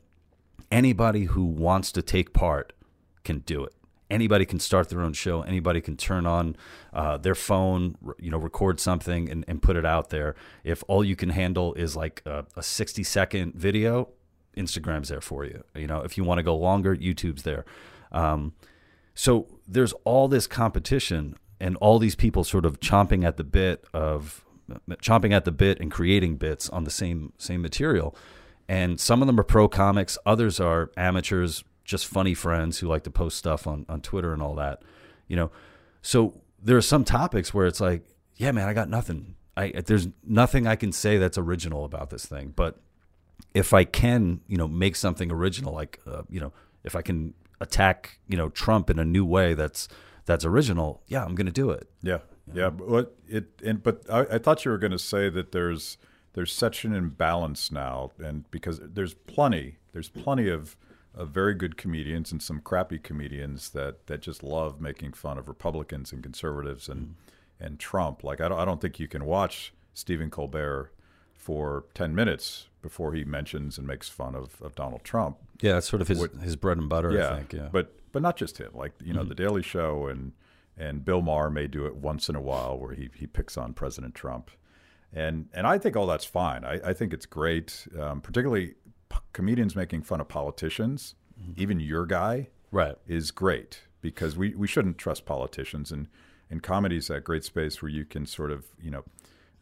anybody 0.71 1.25
who 1.25 1.45
wants 1.45 1.91
to 1.93 2.01
take 2.01 2.33
part 2.33 2.73
can 3.23 3.39
do 3.39 3.63
it. 3.63 3.73
Anybody 4.09 4.45
can 4.45 4.59
start 4.59 4.89
their 4.89 5.01
own 5.01 5.13
show. 5.13 5.41
Anybody 5.41 5.81
can 5.81 5.97
turn 5.97 6.25
on 6.25 6.55
uh, 6.93 7.17
their 7.17 7.35
phone, 7.35 7.97
you 8.19 8.29
know, 8.29 8.37
record 8.37 8.79
something 8.79 9.29
and, 9.29 9.43
and 9.47 9.61
put 9.61 9.75
it 9.75 9.85
out 9.85 10.09
there. 10.09 10.35
If 10.63 10.83
all 10.87 11.03
you 11.03 11.15
can 11.15 11.29
handle 11.29 11.73
is 11.73 11.95
like 11.95 12.21
a, 12.25 12.45
a 12.55 12.61
60 12.61 13.03
second 13.03 13.55
video, 13.55 14.09
Instagram's 14.55 15.09
there 15.09 15.21
for 15.21 15.43
you. 15.43 15.63
You 15.75 15.87
know, 15.87 16.01
if 16.01 16.17
you 16.17 16.23
want 16.23 16.37
to 16.39 16.43
go 16.43 16.55
longer, 16.55 16.95
YouTube's 16.95 17.43
there. 17.43 17.65
Um, 18.11 18.53
so 19.15 19.47
there's 19.67 19.93
all 20.03 20.27
this 20.27 20.45
competition 20.45 21.35
and 21.59 21.75
all 21.77 21.99
these 21.99 22.15
people 22.15 22.43
sort 22.43 22.65
of 22.65 22.79
chomping 22.79 23.25
at 23.25 23.37
the 23.37 23.43
bit 23.43 23.85
of 23.93 24.43
chomping 25.01 25.31
at 25.31 25.45
the 25.45 25.51
bit 25.51 25.79
and 25.79 25.91
creating 25.91 26.37
bits 26.37 26.69
on 26.69 26.83
the 26.83 26.91
same 26.91 27.33
same 27.37 27.61
material. 27.61 28.15
And 28.67 28.99
some 28.99 29.21
of 29.21 29.27
them 29.27 29.39
are 29.39 29.43
pro 29.43 29.67
comics, 29.67 30.17
others 30.25 30.59
are 30.59 30.91
amateurs, 30.97 31.63
just 31.85 32.07
funny 32.07 32.33
friends 32.33 32.79
who 32.79 32.87
like 32.87 33.03
to 33.03 33.11
post 33.11 33.37
stuff 33.37 33.65
on 33.65 33.85
on 33.87 34.01
Twitter 34.01 34.33
and 34.33 34.41
all 34.41 34.55
that. 34.55 34.81
You 35.27 35.37
know, 35.37 35.51
so 36.01 36.41
there 36.61 36.75
are 36.75 36.81
some 36.81 37.03
topics 37.05 37.53
where 37.53 37.67
it's 37.67 37.79
like, 37.79 38.03
yeah, 38.35 38.51
man, 38.51 38.67
I 38.67 38.73
got 38.73 38.89
nothing. 38.89 39.35
I 39.55 39.71
there's 39.85 40.07
nothing 40.25 40.67
I 40.67 40.75
can 40.75 40.91
say 40.91 41.17
that's 41.17 41.37
original 41.37 41.85
about 41.85 42.09
this 42.09 42.25
thing, 42.25 42.51
but 42.55 42.79
if 43.53 43.73
I 43.73 43.85
can, 43.85 44.41
you 44.47 44.57
know, 44.57 44.67
make 44.67 44.95
something 44.95 45.31
original, 45.31 45.73
like 45.73 46.01
uh, 46.05 46.23
you 46.29 46.41
know, 46.41 46.51
if 46.83 46.95
I 46.95 47.01
can 47.01 47.33
attack, 47.61 48.19
you 48.27 48.35
know, 48.35 48.49
Trump 48.49 48.89
in 48.89 48.99
a 48.99 49.05
new 49.05 49.25
way 49.25 49.53
that's 49.53 49.87
that's 50.25 50.43
original, 50.43 51.01
yeah, 51.07 51.23
I'm 51.23 51.35
going 51.35 51.45
to 51.45 51.51
do 51.51 51.69
it. 51.69 51.89
Yeah, 52.01 52.19
yeah. 52.53 52.69
But 52.69 53.15
it 53.27 53.45
and 53.63 53.81
but 53.81 54.01
I, 54.09 54.35
I 54.35 54.37
thought 54.39 54.65
you 54.65 54.71
were 54.71 54.77
going 54.77 54.91
to 54.91 54.99
say 54.99 55.29
that 55.29 55.51
there's 55.51 55.97
there's 56.33 56.51
such 56.51 56.83
an 56.83 56.93
imbalance 56.93 57.71
now, 57.71 58.11
and 58.19 58.49
because 58.51 58.79
there's 58.81 59.13
plenty 59.13 59.77
there's 59.93 60.09
plenty 60.09 60.49
of, 60.49 60.75
of 61.15 61.30
very 61.30 61.54
good 61.54 61.78
comedians 61.78 62.32
and 62.32 62.41
some 62.41 62.60
crappy 62.60 62.99
comedians 62.99 63.69
that 63.71 64.06
that 64.08 64.21
just 64.21 64.43
love 64.43 64.82
making 64.82 65.13
fun 65.13 65.38
of 65.38 65.47
Republicans 65.47 66.12
and 66.12 66.21
conservatives 66.21 66.89
and 66.89 67.08
mm. 67.08 67.65
and 67.65 67.80
Trump. 67.80 68.23
Like 68.23 68.41
I 68.41 68.49
don't 68.49 68.60
I 68.60 68.65
don't 68.65 68.82
think 68.82 68.99
you 68.99 69.08
can 69.08 69.25
watch 69.25 69.73
Stephen 69.93 70.30
Colbert 70.30 70.91
for 71.34 71.86
10 71.93 72.15
minutes 72.15 72.67
before 72.82 73.13
he 73.13 73.23
mentions 73.23 73.78
and 73.78 73.86
makes 73.86 74.10
fun 74.10 74.36
of, 74.36 74.62
of 74.62 74.73
Donald 74.75 75.04
Trump. 75.04 75.38
Yeah, 75.62 75.73
that's 75.73 75.88
sort 75.88 76.01
of 76.01 76.08
his, 76.08 76.19
what, 76.19 76.34
his 76.36 76.56
bread 76.56 76.78
and 76.78 76.89
butter, 76.89 77.12
yeah, 77.12 77.32
I 77.32 77.38
think. 77.38 77.54
Yeah. 77.54 77.69
But 77.71 77.93
but 78.12 78.21
not 78.21 78.38
just 78.38 78.58
him. 78.58 78.71
Like, 78.73 78.93
you 79.04 79.13
know, 79.13 79.19
mm-hmm. 79.21 79.30
The 79.30 79.36
Daily 79.36 79.62
Show 79.62 80.08
and 80.08 80.34
and 80.78 81.06
Bill 81.06 81.21
Maher 81.21 81.49
may 81.49 81.67
do 81.67 81.86
it 81.86 81.95
once 81.95 82.30
in 82.30 82.36
a 82.36 82.41
while 82.41 82.78
where 82.78 82.93
he, 82.93 83.10
he 83.15 83.28
picks 83.28 83.58
on 83.58 83.73
President 83.73 84.15
Trump. 84.15 84.51
And 85.13 85.47
and 85.54 85.65
I 85.67 85.78
think 85.78 85.95
all 85.95 86.08
that's 86.08 86.25
fine. 86.25 86.65
I, 86.65 86.82
I 86.84 86.93
think 86.93 87.13
it's 87.13 87.25
great, 87.25 87.88
um, 87.99 88.21
particularly 88.21 88.75
comedians 89.33 89.75
making 89.75 90.03
fun 90.03 90.21
of 90.21 90.27
politicians, 90.27 91.15
mm-hmm. 91.39 91.53
even 91.61 91.79
your 91.79 92.05
guy, 92.05 92.49
right, 92.71 92.95
is 93.07 93.31
great 93.31 93.81
because 94.01 94.37
we, 94.37 94.55
we 94.55 94.67
shouldn't 94.67 94.97
trust 94.97 95.25
politicians. 95.25 95.91
And, 95.91 96.07
and 96.49 96.61
comedy 96.61 96.97
is 96.97 97.07
that 97.07 97.23
great 97.23 97.43
space 97.43 97.81
where 97.81 97.89
you 97.89 98.05
can 98.05 98.25
sort 98.25 98.51
of, 98.51 98.65
you 98.81 98.91
know, 98.91 99.03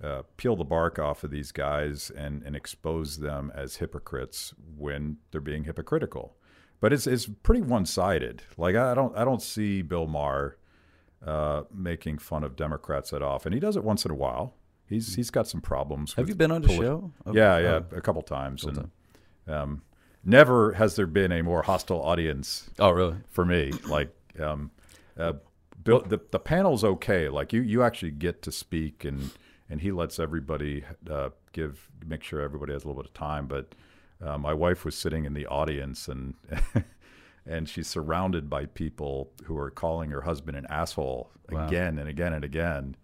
uh, 0.04 0.24
peel 0.38 0.56
the 0.56 0.66
bark 0.66 1.00
off 1.00 1.24
of 1.24 1.32
these 1.32 1.52
guys 1.52 2.12
and, 2.16 2.44
and 2.44 2.56
expose 2.56 3.20
them 3.20 3.52
as 3.56 3.78
hypocrites 3.78 4.54
when 4.78 5.18
they're 5.32 5.40
being 5.40 5.64
hypocritical. 5.64 6.36
But 6.82 6.92
it's 6.92 7.08
it's 7.08 7.26
pretty 7.26 7.62
one 7.62 7.86
sided. 7.86 8.44
Like 8.58 8.76
I 8.76 8.94
don't 8.94 9.16
I 9.18 9.24
don't 9.24 9.42
see 9.42 9.82
Bill 9.82 10.06
Maher 10.06 10.58
uh, 11.26 11.64
making 11.74 12.18
fun 12.18 12.44
of 12.44 12.58
Democrats 12.58 13.12
that 13.12 13.22
often. 13.22 13.54
And 13.54 13.56
he 13.56 13.66
does 13.66 13.78
it 13.78 13.84
once 13.86 14.04
in 14.04 14.12
a 14.12 14.16
while. 14.16 14.56
He's 14.86 15.16
he's 15.16 15.30
got 15.30 15.48
some 15.48 15.62
problems. 15.62 16.14
Have 16.16 16.28
you 16.28 16.36
been 16.36 16.52
on 16.52 16.62
the 16.62 16.68
show? 16.68 17.14
Yeah, 17.32 17.58
yeah, 17.58 17.68
uh, 17.76 17.82
a 17.96 18.02
couple 18.02 18.22
times, 18.22 18.66
and 18.66 18.92
um, 19.48 19.82
never 20.24 20.74
has 20.74 20.96
there 20.96 21.08
been 21.08 21.32
a 21.32 21.42
more 21.42 21.64
hostile 21.64 22.02
audience. 22.02 22.70
Oh, 22.80 22.92
really? 22.92 23.18
For 23.30 23.46
me, 23.46 23.72
like 23.88 24.14
um, 24.40 24.72
uh, 25.18 25.34
Bill, 25.84 26.02
the 26.02 26.20
the 26.32 26.40
panel's 26.40 26.84
okay. 26.84 27.30
Like 27.30 27.54
you 27.54 27.62
you 27.62 27.84
actually 27.84 28.12
get 28.12 28.42
to 28.44 28.52
speak 28.52 29.06
and 29.06 29.32
and 29.70 29.82
he 29.82 29.92
lets 29.92 30.20
everybody 30.20 30.84
uh, 31.10 31.30
give 31.52 31.90
make 32.06 32.24
sure 32.24 32.42
everybody 32.42 32.74
has 32.74 32.84
a 32.84 32.88
little 32.88 33.02
bit 33.02 33.10
of 33.10 33.14
time. 33.14 33.48
But 33.48 33.76
uh, 34.24 34.38
my 34.38 34.54
wife 34.54 34.86
was 34.86 34.96
sitting 34.96 35.26
in 35.26 35.34
the 35.34 35.46
audience 35.48 36.08
and. 36.08 36.36
and 37.46 37.68
she's 37.68 37.88
surrounded 37.88 38.50
by 38.50 38.66
people 38.66 39.30
who 39.44 39.58
are 39.58 39.70
calling 39.70 40.12
her 40.12 40.22
husband 40.22 40.56
an 40.56 40.66
asshole 40.70 41.30
wow. 41.50 41.68
again 41.68 41.98
and 42.00 42.08
again 42.08 42.32
and 42.32 42.46
again. 42.46 42.96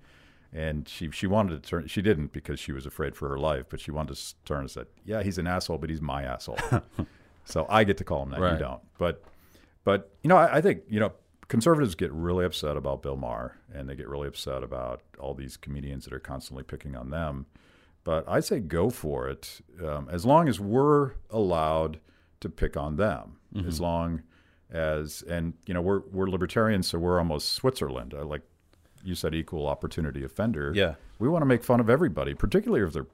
And 0.52 0.88
she 0.88 1.12
she 1.12 1.28
wanted 1.28 1.62
to 1.62 1.70
turn. 1.70 1.88
She 1.88 2.02
didn't 2.02 2.34
because 2.34 2.60
she 2.60 2.72
was 2.72 2.86
afraid 2.86 3.16
for 3.16 3.30
her 3.30 3.38
life. 3.38 3.66
But 3.70 3.80
she 3.80 3.92
wanted 3.92 4.16
to 4.16 4.36
turn 4.46 4.62
and 4.62 4.72
said, 4.72 4.88
"Yeah, 5.06 5.22
he's 5.22 5.38
an 5.38 5.46
asshole, 5.46 5.78
but 5.78 5.90
he's 5.90 6.02
my 6.02 6.24
asshole." 6.24 6.58
so 7.46 7.68
I 7.70 7.84
get 7.84 7.98
to 7.98 8.04
call 8.04 8.24
him 8.24 8.32
that. 8.32 8.40
Right. 8.40 8.54
You 8.54 8.60
don't. 8.60 8.82
But 8.98 9.24
but 9.84 10.12
you 10.24 10.28
know, 10.28 10.38
I, 10.38 10.58
I 10.58 10.62
think 10.62 10.82
you 10.90 11.00
know 11.00 11.14
conservatives 11.50 11.96
get 11.96 12.12
really 12.12 12.46
upset 12.46 12.78
about 12.78 13.02
Bill 13.02 13.16
Maher 13.16 13.58
and 13.74 13.90
they 13.90 13.96
get 13.96 14.08
really 14.08 14.28
upset 14.28 14.64
about 14.64 15.02
all 15.20 15.34
these 15.34 15.58
comedians 15.58 16.06
that 16.06 16.14
are 16.14 16.20
constantly 16.20 16.64
picking 16.64 16.96
on 16.96 17.10
them. 17.10 17.48
But 18.04 18.24
I 18.28 18.40
say 18.40 18.60
go 18.60 18.90
for 18.90 19.28
it 19.28 19.62
um, 19.84 20.08
as 20.12 20.26
long 20.26 20.48
as 20.48 20.60
we're 20.60 21.14
allowed 21.30 22.00
to 22.40 22.50
pick 22.50 22.78
on 22.78 22.96
them. 22.96 23.38
Mm-hmm. 23.54 23.68
As 23.68 23.82
long 23.82 24.24
as 24.72 25.24
and 25.24 25.54
you 25.66 25.74
know 25.74 25.82
we're 25.82 26.02
we're 26.12 26.28
libertarians, 26.28 26.88
so 26.88 27.00
we're 27.00 27.18
almost 27.18 27.54
Switzerland. 27.54 28.14
I 28.18 28.22
like 28.22 28.42
you 29.04 29.16
said, 29.16 29.34
equal 29.36 29.68
opportunity 29.68 30.24
offender. 30.24 30.72
Yeah, 30.76 30.96
we 31.20 31.30
want 31.30 31.42
to 31.42 31.48
make 31.48 31.64
fun 31.64 31.80
of 31.80 31.90
everybody, 31.90 32.34
particularly 32.34 32.86
if 32.86 32.94
they're 32.94 33.08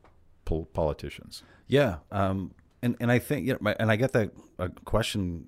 pol- 0.46 0.66
politicians. 0.74 1.44
Yeah, 1.68 1.98
um, 2.12 2.54
and 2.82 2.96
and 3.00 3.12
I 3.12 3.20
think 3.20 3.48
you 3.48 3.58
know, 3.60 3.76
and 3.80 3.92
I 3.92 3.96
get 3.96 4.14
that 4.14 4.32
question 4.86 5.48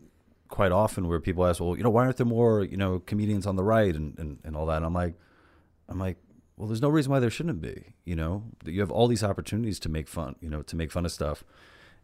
quite 0.49 0.71
often 0.71 1.07
where 1.07 1.19
people 1.19 1.45
ask, 1.45 1.59
well, 1.59 1.75
you 1.75 1.83
know, 1.83 1.89
why 1.89 2.05
aren't 2.05 2.17
there 2.17 2.25
more, 2.25 2.63
you 2.63 2.77
know, 2.77 2.99
comedians 2.99 3.45
on 3.45 3.55
the 3.55 3.63
right 3.63 3.95
and, 3.95 4.17
and, 4.17 4.39
and 4.43 4.55
all 4.55 4.65
that? 4.65 4.77
And 4.77 4.85
I'm 4.85 4.93
like, 4.93 5.15
I'm 5.89 5.99
like, 5.99 6.17
well, 6.55 6.67
there's 6.67 6.81
no 6.81 6.89
reason 6.89 7.11
why 7.11 7.19
there 7.19 7.29
shouldn't 7.29 7.61
be, 7.61 7.93
you 8.05 8.15
know, 8.15 8.43
that 8.63 8.71
you 8.71 8.79
have 8.79 8.91
all 8.91 9.07
these 9.07 9.23
opportunities 9.23 9.79
to 9.79 9.89
make 9.89 10.07
fun, 10.07 10.35
you 10.41 10.49
know, 10.49 10.61
to 10.63 10.75
make 10.75 10.91
fun 10.91 11.05
of 11.05 11.11
stuff 11.11 11.43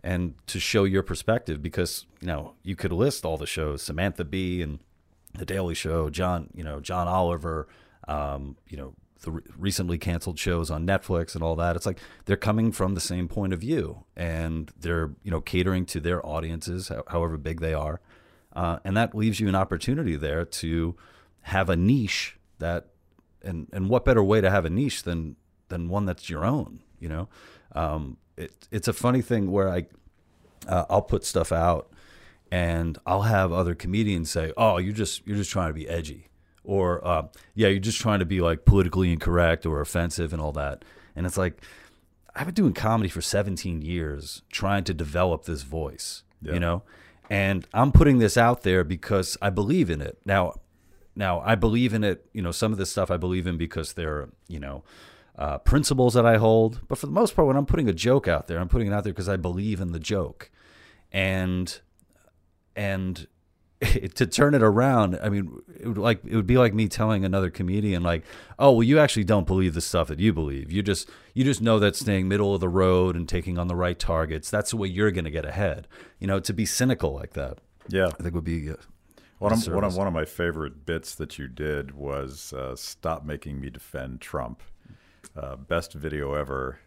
and 0.04 0.36
to 0.48 0.60
show 0.60 0.84
your 0.84 1.02
perspective 1.02 1.62
because, 1.62 2.06
you 2.20 2.28
know, 2.28 2.54
you 2.64 2.76
could 2.76 2.92
list 2.92 3.26
all 3.26 3.38
the 3.38 3.48
shows, 3.48 3.82
Samantha 3.82 4.26
Bee 4.26 4.62
and 4.62 4.80
The 5.34 5.46
Daily 5.46 5.74
Show, 5.74 6.10
John, 6.10 6.50
you 6.54 6.64
know, 6.64 6.80
John 6.80 7.08
Oliver, 7.08 7.68
um, 8.08 8.58
you 8.68 8.78
know, 8.78 8.94
the 9.22 9.32
re- 9.32 9.44
recently 9.58 9.98
canceled 9.98 10.38
shows 10.38 10.70
on 10.70 10.86
Netflix 10.86 11.34
and 11.36 11.44
all 11.44 11.56
that. 11.56 11.76
It's 11.76 11.86
like 11.86 12.00
they're 12.26 12.36
coming 12.38 12.72
from 12.72 12.94
the 12.94 13.02
same 13.02 13.28
point 13.28 13.54
of 13.54 13.60
view 13.60 14.04
and 14.16 14.72
they're, 14.80 15.12
you 15.24 15.32
know, 15.32 15.42
catering 15.42 15.86
to 15.88 16.00
their 16.00 16.26
audiences, 16.26 16.92
however 17.08 17.38
big 17.38 17.62
they 17.62 17.74
are. 17.74 18.02
Uh, 18.54 18.80
and 18.84 18.96
that 18.96 19.16
leaves 19.16 19.40
you 19.40 19.48
an 19.48 19.56
opportunity 19.56 20.16
there 20.16 20.46
to 20.46 20.96
have 21.42 21.70
a 21.70 21.76
niche 21.76 22.38
that, 22.60 22.88
and, 23.42 23.68
and 23.74 23.90
what 23.90 24.06
better 24.06 24.24
way 24.24 24.42
to 24.42 24.50
have 24.50 24.66
a 24.66 24.70
niche 24.70 25.04
than, 25.04 25.36
than 25.70 25.90
one 25.90 26.06
that's 26.06 26.30
your 26.30 26.46
own, 26.46 26.82
you 27.00 27.10
know? 27.10 27.28
Um, 27.74 28.18
it, 28.38 28.68
it's 28.72 28.88
a 28.88 28.94
funny 28.94 29.22
thing 29.22 29.52
where 29.52 29.70
I, 29.70 29.88
uh, 30.68 30.86
I'll 30.90 31.02
put 31.02 31.26
stuff 31.26 31.52
out 31.52 31.90
and 32.54 33.00
I'll 33.06 33.24
have 33.24 33.52
other 33.52 33.74
comedians 33.74 34.30
say, 34.30 34.54
"Oh, 34.56 34.78
you're 34.78 34.94
just 34.94 35.26
you're 35.26 35.36
just 35.36 35.50
trying 35.50 35.70
to 35.70 35.74
be 35.74 35.90
edgy," 35.90 36.30
or 36.64 37.06
uh, 37.06 37.28
"Yeah, 37.56 37.70
you're 37.70 37.80
just 37.80 38.00
trying 38.00 38.20
to 38.20 38.26
be 38.26 38.42
like 38.42 38.66
politically 38.66 39.12
incorrect 39.12 39.66
or 39.66 39.82
offensive 39.82 40.34
and 40.34 40.42
all 40.42 40.52
that." 40.54 40.84
And 41.16 41.26
it's 41.26 41.38
like 41.38 41.62
I've 42.36 42.46
been 42.46 42.56
doing 42.56 42.74
comedy 42.74 43.10
for 43.10 43.22
17 43.22 43.82
years, 43.82 44.42
trying 44.52 44.84
to 44.86 44.94
develop 44.94 45.46
this 45.46 45.62
voice, 45.62 46.24
yeah. 46.42 46.54
you 46.54 46.60
know, 46.60 46.84
and 47.30 47.68
I'm 47.74 47.92
putting 47.92 48.20
this 48.20 48.38
out 48.38 48.64
there 48.64 48.84
because 48.84 49.38
I 49.42 49.50
believe 49.50 49.90
in 49.90 50.02
it. 50.02 50.18
Now, 50.26 50.60
now 51.16 51.42
I 51.42 51.56
believe 51.56 51.94
in 51.94 52.04
it. 52.04 52.26
You 52.34 52.42
know, 52.42 52.52
some 52.52 52.72
of 52.72 52.78
this 52.78 52.90
stuff 52.90 53.12
I 53.12 53.18
believe 53.18 53.48
in 53.48 53.58
because 53.58 53.94
they're 53.94 54.30
you 54.48 54.60
know 54.60 54.84
uh, 55.38 55.60
principles 55.60 56.14
that 56.16 56.26
I 56.26 56.38
hold. 56.38 56.82
But 56.88 56.98
for 56.98 57.06
the 57.06 57.12
most 57.12 57.36
part, 57.36 57.48
when 57.48 57.58
I'm 57.58 57.66
putting 57.66 57.88
a 57.88 57.94
joke 57.94 58.28
out 58.28 58.48
there, 58.48 58.60
I'm 58.60 58.70
putting 58.70 58.88
it 58.88 58.94
out 58.94 59.04
there 59.04 59.14
because 59.14 59.30
I 59.30 59.38
believe 59.38 59.80
in 59.80 59.92
the 59.92 60.00
joke, 60.00 60.50
and 61.12 61.80
and 62.76 63.28
to 64.16 64.26
turn 64.26 64.54
it 64.54 64.64
around, 64.64 65.20
I 65.22 65.30
mean, 65.30 65.62
it 65.80 65.88
would 65.88 65.98
like 65.98 66.24
it 66.26 66.36
would 66.36 66.48
be 66.48 66.58
like 66.58 66.74
me 66.74 66.88
telling 66.88 67.26
another 67.26 67.50
comedian 67.50 68.04
like, 68.04 68.24
"Oh, 68.60 68.72
well, 68.72 68.84
you 68.84 69.00
actually 69.00 69.24
don't 69.24 69.48
believe 69.48 69.74
the 69.74 69.82
stuff 69.82 70.08
that 70.08 70.20
you 70.20 70.34
believe. 70.34 70.72
You 70.72 70.82
just 70.82 71.10
you 71.34 71.44
just 71.44 71.62
know 71.62 71.80
that 71.80 71.96
staying 71.96 72.28
middle 72.28 72.54
of 72.54 72.62
the 72.62 72.70
road 72.70 73.16
and 73.16 73.28
taking 73.28 73.58
on 73.58 73.68
the 73.68 73.76
right 73.76 73.98
targets 73.98 74.50
that's 74.50 74.72
the 74.72 74.78
way 74.78 74.88
you're 74.88 75.12
going 75.12 75.26
to 75.26 75.32
get 75.32 75.46
ahead." 75.46 75.88
You 76.20 76.28
know, 76.28 76.40
to 76.40 76.54
be 76.54 76.66
cynical 76.66 77.14
like 77.14 77.34
that, 77.34 77.60
yeah, 77.88 78.08
I 78.08 78.24
think 78.24 78.36
would 78.36 78.44
be. 78.44 78.72
Uh, 78.72 78.76
one 79.40 79.52
of, 79.52 79.68
one 79.68 79.84
of 79.84 79.96
one 79.98 80.08
of 80.08 80.14
my 80.14 80.26
favorite 80.26 80.86
bits 80.86 81.16
that 81.16 81.38
you 81.38 81.48
did 81.48 81.92
was 81.92 82.54
uh, 82.54 82.76
"Stop 82.76 83.26
making 83.26 83.60
me 83.60 83.70
defend 83.70 84.22
Trump." 84.22 84.62
Uh, 85.36 85.56
best 85.56 85.94
video 85.94 86.34
ever, 86.34 86.80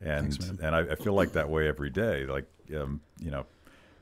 and 0.00 0.32
Thanks, 0.32 0.60
and 0.62 0.74
I, 0.74 0.80
I, 0.80 0.94
feel 0.94 1.14
like 1.14 1.32
that 1.32 1.48
way 1.48 1.66
every 1.66 1.90
day. 1.90 2.26
Like 2.26 2.46
um, 2.76 3.00
you 3.18 3.30
know, 3.30 3.44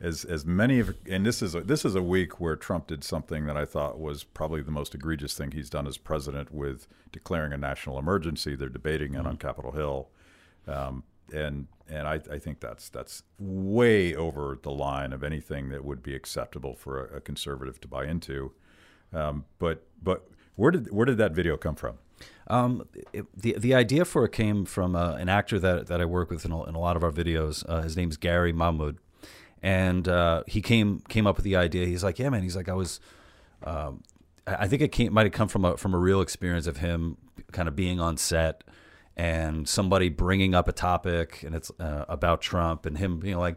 as 0.00 0.24
as 0.24 0.44
many 0.44 0.78
of 0.78 0.94
and 1.08 1.24
this 1.24 1.42
is 1.42 1.54
a, 1.54 1.60
this 1.60 1.84
is 1.84 1.94
a 1.94 2.02
week 2.02 2.40
where 2.40 2.56
Trump 2.56 2.86
did 2.88 3.02
something 3.02 3.46
that 3.46 3.56
I 3.56 3.64
thought 3.64 3.98
was 3.98 4.24
probably 4.24 4.60
the 4.62 4.70
most 4.70 4.94
egregious 4.94 5.34
thing 5.34 5.52
he's 5.52 5.70
done 5.70 5.86
as 5.86 5.96
president 5.96 6.52
with 6.52 6.86
declaring 7.12 7.52
a 7.52 7.56
national 7.56 7.98
emergency. 7.98 8.54
They're 8.54 8.68
debating 8.68 9.14
it 9.14 9.18
mm-hmm. 9.18 9.28
on 9.28 9.36
Capitol 9.38 9.72
Hill, 9.72 10.08
um, 10.66 11.04
and 11.32 11.68
and 11.88 12.06
I, 12.06 12.14
I, 12.30 12.38
think 12.38 12.60
that's 12.60 12.88
that's 12.88 13.22
way 13.38 14.14
over 14.14 14.58
the 14.60 14.72
line 14.72 15.12
of 15.12 15.22
anything 15.22 15.68
that 15.68 15.84
would 15.84 16.02
be 16.02 16.14
acceptable 16.14 16.74
for 16.74 17.04
a, 17.04 17.18
a 17.18 17.20
conservative 17.20 17.80
to 17.82 17.88
buy 17.88 18.06
into. 18.06 18.52
Um, 19.12 19.44
but 19.58 19.86
but 20.02 20.28
where 20.56 20.72
did 20.72 20.92
where 20.92 21.06
did 21.06 21.18
that 21.18 21.32
video 21.32 21.56
come 21.56 21.76
from? 21.76 21.98
Um, 22.48 22.86
it, 23.12 23.26
the 23.34 23.56
the 23.58 23.74
idea 23.74 24.04
for 24.04 24.24
it 24.24 24.32
came 24.32 24.64
from 24.64 24.94
uh, 24.94 25.12
an 25.14 25.28
actor 25.28 25.58
that 25.58 25.86
that 25.86 26.00
I 26.00 26.04
work 26.04 26.30
with 26.30 26.44
in 26.44 26.52
a, 26.52 26.64
in 26.64 26.74
a 26.74 26.80
lot 26.80 26.96
of 26.96 27.04
our 27.04 27.12
videos. 27.12 27.64
Uh, 27.68 27.82
his 27.82 27.96
name's 27.96 28.16
Gary 28.16 28.52
Mahmood 28.52 28.98
and 29.66 30.06
uh, 30.06 30.44
he 30.46 30.62
came 30.62 31.00
came 31.08 31.26
up 31.26 31.34
with 31.34 31.44
the 31.44 31.56
idea. 31.56 31.86
He's 31.86 32.04
like, 32.04 32.20
yeah, 32.20 32.28
man. 32.28 32.42
He's 32.44 32.54
like, 32.54 32.68
I 32.68 32.74
was. 32.74 33.00
Um, 33.64 34.04
I 34.46 34.68
think 34.68 34.80
it 34.80 34.92
came, 34.92 35.12
might 35.12 35.26
have 35.26 35.32
come 35.32 35.48
from 35.48 35.64
a 35.64 35.76
from 35.76 35.92
a 35.92 35.98
real 35.98 36.20
experience 36.20 36.68
of 36.68 36.76
him 36.76 37.16
kind 37.50 37.66
of 37.66 37.74
being 37.74 37.98
on 37.98 38.16
set 38.16 38.62
and 39.16 39.68
somebody 39.68 40.08
bringing 40.08 40.54
up 40.54 40.68
a 40.68 40.72
topic 40.72 41.42
and 41.42 41.52
it's 41.52 41.72
uh, 41.80 42.04
about 42.08 42.42
Trump 42.42 42.86
and 42.86 42.96
him 42.96 43.18
being 43.18 43.38
like, 43.38 43.56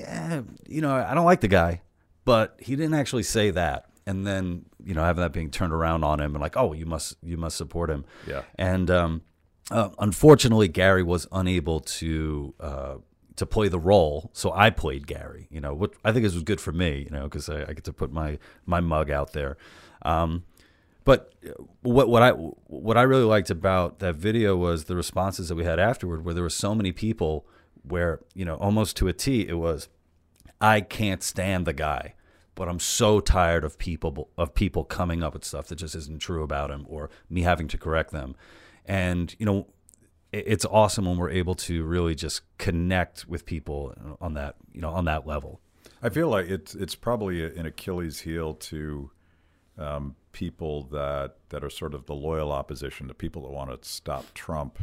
yeah, 0.00 0.42
you 0.68 0.80
know, 0.80 0.92
I 0.92 1.14
don't 1.14 1.24
like 1.24 1.42
the 1.42 1.48
guy, 1.48 1.82
but 2.24 2.58
he 2.60 2.74
didn't 2.74 2.94
actually 2.94 3.22
say 3.22 3.50
that. 3.52 3.86
And 4.04 4.26
then, 4.26 4.64
you 4.82 4.94
know, 4.94 5.02
having 5.02 5.22
that 5.22 5.32
being 5.32 5.50
turned 5.50 5.72
around 5.72 6.02
on 6.02 6.18
him 6.18 6.34
and 6.34 6.42
like, 6.42 6.56
oh, 6.56 6.72
you 6.72 6.86
must, 6.86 7.16
you 7.22 7.36
must 7.36 7.56
support 7.56 7.88
him. 7.90 8.04
Yeah. 8.26 8.42
And 8.56 8.90
um, 8.90 9.22
uh, 9.70 9.90
unfortunately, 9.98 10.68
Gary 10.68 11.02
was 11.02 11.28
unable 11.30 11.80
to 11.80 12.54
uh, 12.58 12.94
to 13.36 13.46
play 13.46 13.68
the 13.68 13.78
role, 13.78 14.30
so 14.32 14.52
I 14.52 14.70
played 14.70 15.06
Gary. 15.06 15.46
You 15.50 15.60
know, 15.60 15.74
what 15.74 15.92
I 16.04 16.12
think 16.12 16.24
this 16.24 16.34
was 16.34 16.42
good 16.42 16.60
for 16.60 16.72
me. 16.72 17.04
You 17.04 17.10
know, 17.10 17.24
because 17.24 17.48
I, 17.48 17.62
I, 17.62 17.72
get 17.72 17.84
to 17.84 17.92
put 17.92 18.12
my 18.12 18.38
my 18.64 18.80
mug 18.80 19.10
out 19.10 19.32
there. 19.32 19.56
Um, 20.02 20.44
but 21.04 21.32
what 21.82 22.08
what 22.08 22.22
I 22.22 22.30
what 22.30 22.96
I 22.96 23.02
really 23.02 23.24
liked 23.24 23.50
about 23.50 24.00
that 24.00 24.16
video 24.16 24.56
was 24.56 24.84
the 24.84 24.96
responses 24.96 25.48
that 25.48 25.54
we 25.54 25.64
had 25.64 25.78
afterward, 25.78 26.24
where 26.24 26.34
there 26.34 26.42
were 26.42 26.50
so 26.50 26.74
many 26.74 26.92
people 26.92 27.46
where 27.82 28.20
you 28.34 28.44
know 28.44 28.56
almost 28.56 28.96
to 28.96 29.08
a 29.08 29.12
T 29.12 29.46
it 29.46 29.58
was, 29.58 29.88
I 30.60 30.80
can't 30.80 31.22
stand 31.22 31.66
the 31.66 31.72
guy, 31.72 32.14
but 32.56 32.68
I'm 32.68 32.80
so 32.80 33.20
tired 33.20 33.64
of 33.64 33.78
people 33.78 34.30
of 34.36 34.54
people 34.54 34.82
coming 34.82 35.22
up 35.22 35.34
with 35.34 35.44
stuff 35.44 35.68
that 35.68 35.76
just 35.76 35.94
isn't 35.94 36.20
true 36.20 36.42
about 36.42 36.70
him 36.70 36.84
or 36.88 37.08
me 37.30 37.42
having 37.42 37.68
to 37.68 37.78
correct 37.78 38.10
them, 38.10 38.34
and 38.84 39.34
you 39.38 39.46
know 39.46 39.68
it's 40.46 40.64
awesome 40.64 41.06
when 41.06 41.16
we're 41.16 41.30
able 41.30 41.54
to 41.54 41.84
really 41.84 42.14
just 42.14 42.42
connect 42.58 43.26
with 43.26 43.46
people 43.46 43.94
on 44.20 44.34
that 44.34 44.56
you 44.72 44.80
know 44.80 44.90
on 44.90 45.04
that 45.06 45.26
level. 45.26 45.60
I 46.02 46.08
feel 46.08 46.28
like 46.28 46.48
it's 46.48 46.74
it's 46.74 46.94
probably 46.94 47.44
an 47.44 47.66
Achilles 47.66 48.20
heel 48.20 48.54
to 48.54 49.10
um, 49.78 50.16
people 50.32 50.84
that 50.84 51.36
that 51.48 51.64
are 51.64 51.70
sort 51.70 51.94
of 51.94 52.06
the 52.06 52.14
loyal 52.14 52.52
opposition, 52.52 53.06
the 53.06 53.14
people 53.14 53.42
that 53.42 53.50
want 53.50 53.70
to 53.70 53.88
stop 53.88 54.32
Trump. 54.34 54.78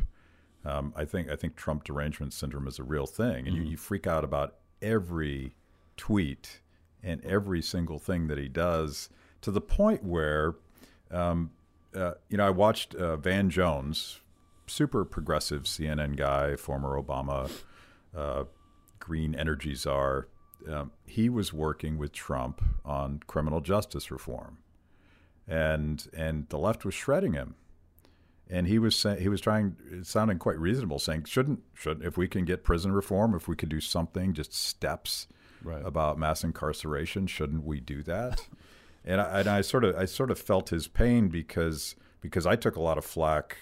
Um, 0.65 0.93
I 0.95 1.05
think 1.05 1.29
I 1.29 1.35
think 1.35 1.55
Trump 1.55 1.83
derangement 1.83 2.33
syndrome 2.33 2.67
is 2.67 2.79
a 2.79 2.83
real 2.83 3.05
thing, 3.05 3.47
and 3.47 3.55
mm-hmm. 3.55 3.65
you, 3.65 3.71
you 3.71 3.77
freak 3.77 4.07
out 4.07 4.23
about 4.23 4.55
every 4.81 5.55
tweet 5.97 6.61
and 7.01 7.23
every 7.25 7.61
single 7.61 7.99
thing 7.99 8.27
that 8.27 8.37
he 8.37 8.47
does 8.47 9.09
to 9.41 9.51
the 9.51 9.61
point 9.61 10.03
where, 10.03 10.55
um, 11.11 11.51
uh, 11.93 12.13
you 12.29 12.37
know, 12.37 12.47
I 12.47 12.49
watched 12.49 12.95
uh, 12.95 13.17
Van 13.17 13.49
Jones, 13.49 14.21
super 14.73 15.05
progressive 15.05 15.63
CNN 15.63 16.15
guy, 16.15 16.55
former 16.55 17.01
Obama 17.01 17.49
uh, 18.15 18.45
green 18.99 19.35
energy 19.35 19.75
czar. 19.75 20.27
Um, 20.69 20.91
he 21.05 21.29
was 21.29 21.51
working 21.51 21.97
with 21.97 22.13
Trump 22.13 22.61
on 22.85 23.19
criminal 23.27 23.61
justice 23.61 24.09
reform 24.09 24.59
and 25.47 26.07
and 26.15 26.47
the 26.49 26.57
left 26.57 26.85
was 26.85 26.93
shredding 26.93 27.33
him. 27.33 27.55
And 28.49 28.67
he 28.67 28.77
was 28.77 28.95
saying 28.95 29.21
he 29.21 29.29
was 29.29 29.41
trying, 29.41 29.75
sounding 30.03 30.37
quite 30.37 30.59
reasonable, 30.59 30.99
saying 30.99 31.25
shouldn't 31.25 31.61
should 31.73 32.01
if 32.03 32.17
we 32.17 32.27
can 32.27 32.45
get 32.45 32.63
prison 32.63 32.91
reform, 32.91 33.33
if 33.33 33.47
we 33.47 33.55
could 33.55 33.69
do 33.69 33.79
something, 33.79 34.33
just 34.33 34.53
steps 34.53 35.27
right. 35.63 35.81
about 35.83 36.19
mass 36.19 36.43
incarceration, 36.43 37.27
shouldn't 37.27 37.63
we 37.63 37.79
do 37.79 38.03
that? 38.03 38.47
and, 39.05 39.21
I, 39.21 39.39
and 39.39 39.49
I 39.49 39.61
sort 39.61 39.83
of 39.83 39.95
I 39.95 40.05
sort 40.05 40.29
of 40.29 40.39
felt 40.39 40.69
his 40.69 40.87
pain 40.87 41.29
because 41.29 41.95
because 42.21 42.45
I 42.45 42.55
took 42.55 42.75
a 42.75 42.81
lot 42.81 42.97
of 42.97 43.05
flack 43.05 43.57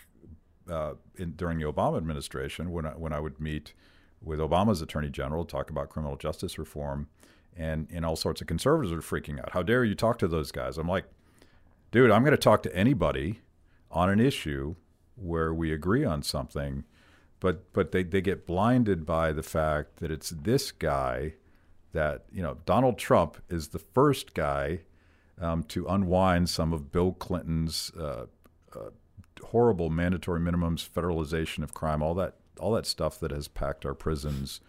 uh, 0.69 0.93
in, 1.17 1.31
during 1.31 1.59
the 1.59 1.65
Obama 1.65 1.97
administration 1.97 2.71
when 2.71 2.85
I, 2.85 2.91
when 2.91 3.13
I 3.13 3.19
would 3.19 3.39
meet 3.39 3.73
with 4.21 4.39
Obama's 4.39 4.81
attorney 4.81 5.09
general, 5.09 5.45
to 5.45 5.51
talk 5.51 5.69
about 5.69 5.89
criminal 5.89 6.15
justice 6.15 6.57
reform, 6.59 7.07
and 7.55 7.87
and 7.91 8.05
all 8.05 8.15
sorts 8.15 8.41
of 8.41 8.47
conservatives 8.47 8.91
are 8.91 9.01
freaking 9.01 9.39
out. 9.39 9.51
How 9.51 9.63
dare 9.63 9.83
you 9.83 9.95
talk 9.95 10.19
to 10.19 10.27
those 10.27 10.51
guys? 10.51 10.77
I'm 10.77 10.87
like, 10.87 11.05
dude, 11.91 12.11
I'm 12.11 12.23
going 12.23 12.31
to 12.31 12.37
talk 12.37 12.63
to 12.63 12.75
anybody 12.75 13.41
on 13.89 14.09
an 14.09 14.19
issue 14.19 14.75
where 15.15 15.53
we 15.53 15.73
agree 15.73 16.05
on 16.05 16.23
something, 16.23 16.85
but 17.39 17.71
but 17.73 17.91
they, 17.91 18.03
they 18.03 18.21
get 18.21 18.45
blinded 18.45 19.05
by 19.05 19.31
the 19.31 19.43
fact 19.43 19.97
that 19.97 20.11
it's 20.11 20.29
this 20.29 20.71
guy 20.71 21.33
that 21.93 22.25
you 22.31 22.41
know 22.41 22.57
Donald 22.65 22.97
Trump 22.97 23.37
is 23.49 23.69
the 23.69 23.79
first 23.79 24.33
guy 24.33 24.81
um, 25.39 25.63
to 25.63 25.87
unwind 25.87 26.49
some 26.49 26.71
of 26.71 26.91
Bill 26.91 27.11
Clinton's 27.13 27.91
uh, 27.99 28.25
uh, 28.75 28.89
horrible 29.45 29.89
mandatory 29.89 30.39
minimums, 30.39 30.87
federalization 30.87 31.63
of 31.63 31.73
crime, 31.73 32.01
all 32.01 32.13
that 32.15 32.35
all 32.59 32.71
that 32.73 32.85
stuff 32.85 33.19
that 33.19 33.31
has 33.31 33.47
packed 33.47 33.85
our 33.85 33.93
prisons 33.93 34.61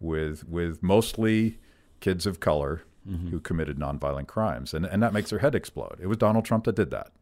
with 0.00 0.48
with 0.48 0.82
mostly 0.82 1.58
kids 2.00 2.26
of 2.26 2.40
color 2.40 2.82
mm-hmm. 3.08 3.28
who 3.28 3.40
committed 3.40 3.78
nonviolent 3.78 4.26
crimes, 4.26 4.74
and 4.74 4.84
and 4.86 5.02
that 5.02 5.12
makes 5.12 5.30
their 5.30 5.38
head 5.40 5.54
explode. 5.54 5.98
It 6.00 6.06
was 6.06 6.18
Donald 6.18 6.44
Trump 6.44 6.64
that 6.64 6.76
did 6.76 6.90
that. 6.90 7.12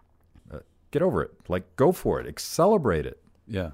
Uh, 0.52 0.60
get 0.90 1.02
over 1.02 1.22
it. 1.22 1.32
Like 1.48 1.76
go 1.76 1.92
for 1.92 2.20
it. 2.20 2.40
Celebrate 2.40 3.06
it. 3.06 3.22
Yeah, 3.46 3.70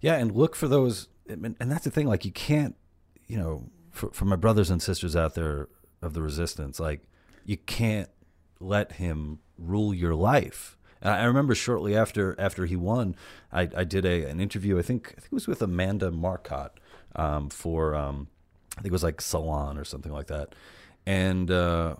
yeah, 0.00 0.16
and 0.16 0.32
look 0.32 0.54
for 0.54 0.68
those. 0.68 1.08
And, 1.28 1.56
that's 1.58 1.84
the 1.84 1.90
thing. 1.90 2.06
Like 2.06 2.24
you 2.24 2.30
can't, 2.30 2.76
you 3.26 3.36
know, 3.36 3.68
for, 3.90 4.10
for 4.12 4.26
my 4.26 4.36
brothers 4.36 4.70
and 4.70 4.80
sisters 4.80 5.16
out 5.16 5.34
there 5.34 5.68
of 6.00 6.14
the 6.14 6.22
resistance, 6.22 6.78
like 6.78 7.00
you 7.44 7.56
can't 7.56 8.08
let 8.60 8.92
him 8.92 9.40
rule 9.58 9.92
your 9.92 10.14
life. 10.14 10.75
And 11.02 11.12
I 11.12 11.24
remember 11.24 11.54
shortly 11.54 11.96
after 11.96 12.34
after 12.38 12.66
he 12.66 12.76
won, 12.76 13.16
I, 13.52 13.68
I 13.76 13.84
did 13.84 14.04
a 14.04 14.24
an 14.24 14.40
interview. 14.40 14.78
I 14.78 14.82
think 14.82 15.08
I 15.16 15.20
think 15.20 15.26
it 15.26 15.32
was 15.32 15.48
with 15.48 15.62
Amanda 15.62 16.10
Marcotte 16.10 16.78
um, 17.14 17.50
for 17.50 17.94
um, 17.94 18.28
I 18.76 18.82
think 18.82 18.86
it 18.86 18.92
was 18.92 19.04
like 19.04 19.20
Salon 19.20 19.78
or 19.78 19.84
something 19.84 20.12
like 20.12 20.26
that 20.28 20.54
and 21.06 21.50
uh, 21.50 21.94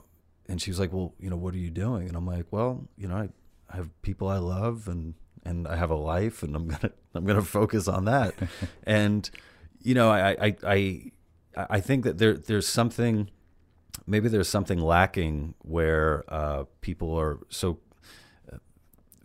and 0.49 0.61
she 0.61 0.71
was 0.71 0.81
like, 0.81 0.93
"Well, 0.93 1.15
you 1.19 1.31
know, 1.31 1.37
what 1.37 1.55
are 1.55 1.59
you 1.59 1.71
doing?" 1.71 2.09
And 2.09 2.17
I'm 2.17 2.27
like, 2.27 2.47
"Well, 2.51 2.89
you 2.97 3.09
know, 3.09 3.17
I, 3.17 3.29
I 3.71 3.77
have 3.77 3.91
people 4.03 4.29
I 4.29 4.39
love, 4.39 4.89
and 4.89 5.15
and 5.45 5.67
I 5.69 5.77
have 5.77 5.91
a 5.91 5.97
life, 5.97 6.43
and 6.43 6.55
I'm 6.57 6.69
gonna 6.69 6.91
I'm 7.15 7.25
gonna 7.25 7.43
focus 7.43 7.89
on 7.89 8.05
that." 8.07 8.35
and 8.85 9.31
you 9.81 9.95
know, 9.95 10.11
I 10.11 10.47
I 10.47 10.57
I 10.65 11.13
I 11.57 11.81
think 11.81 12.05
that 12.05 12.19
there 12.19 12.37
there's 12.37 12.67
something 12.67 13.31
maybe 14.07 14.29
there's 14.29 14.49
something 14.49 14.81
lacking 14.81 15.55
where 15.63 16.25
uh, 16.29 16.65
people 16.81 17.19
are 17.19 17.39
so 17.49 17.79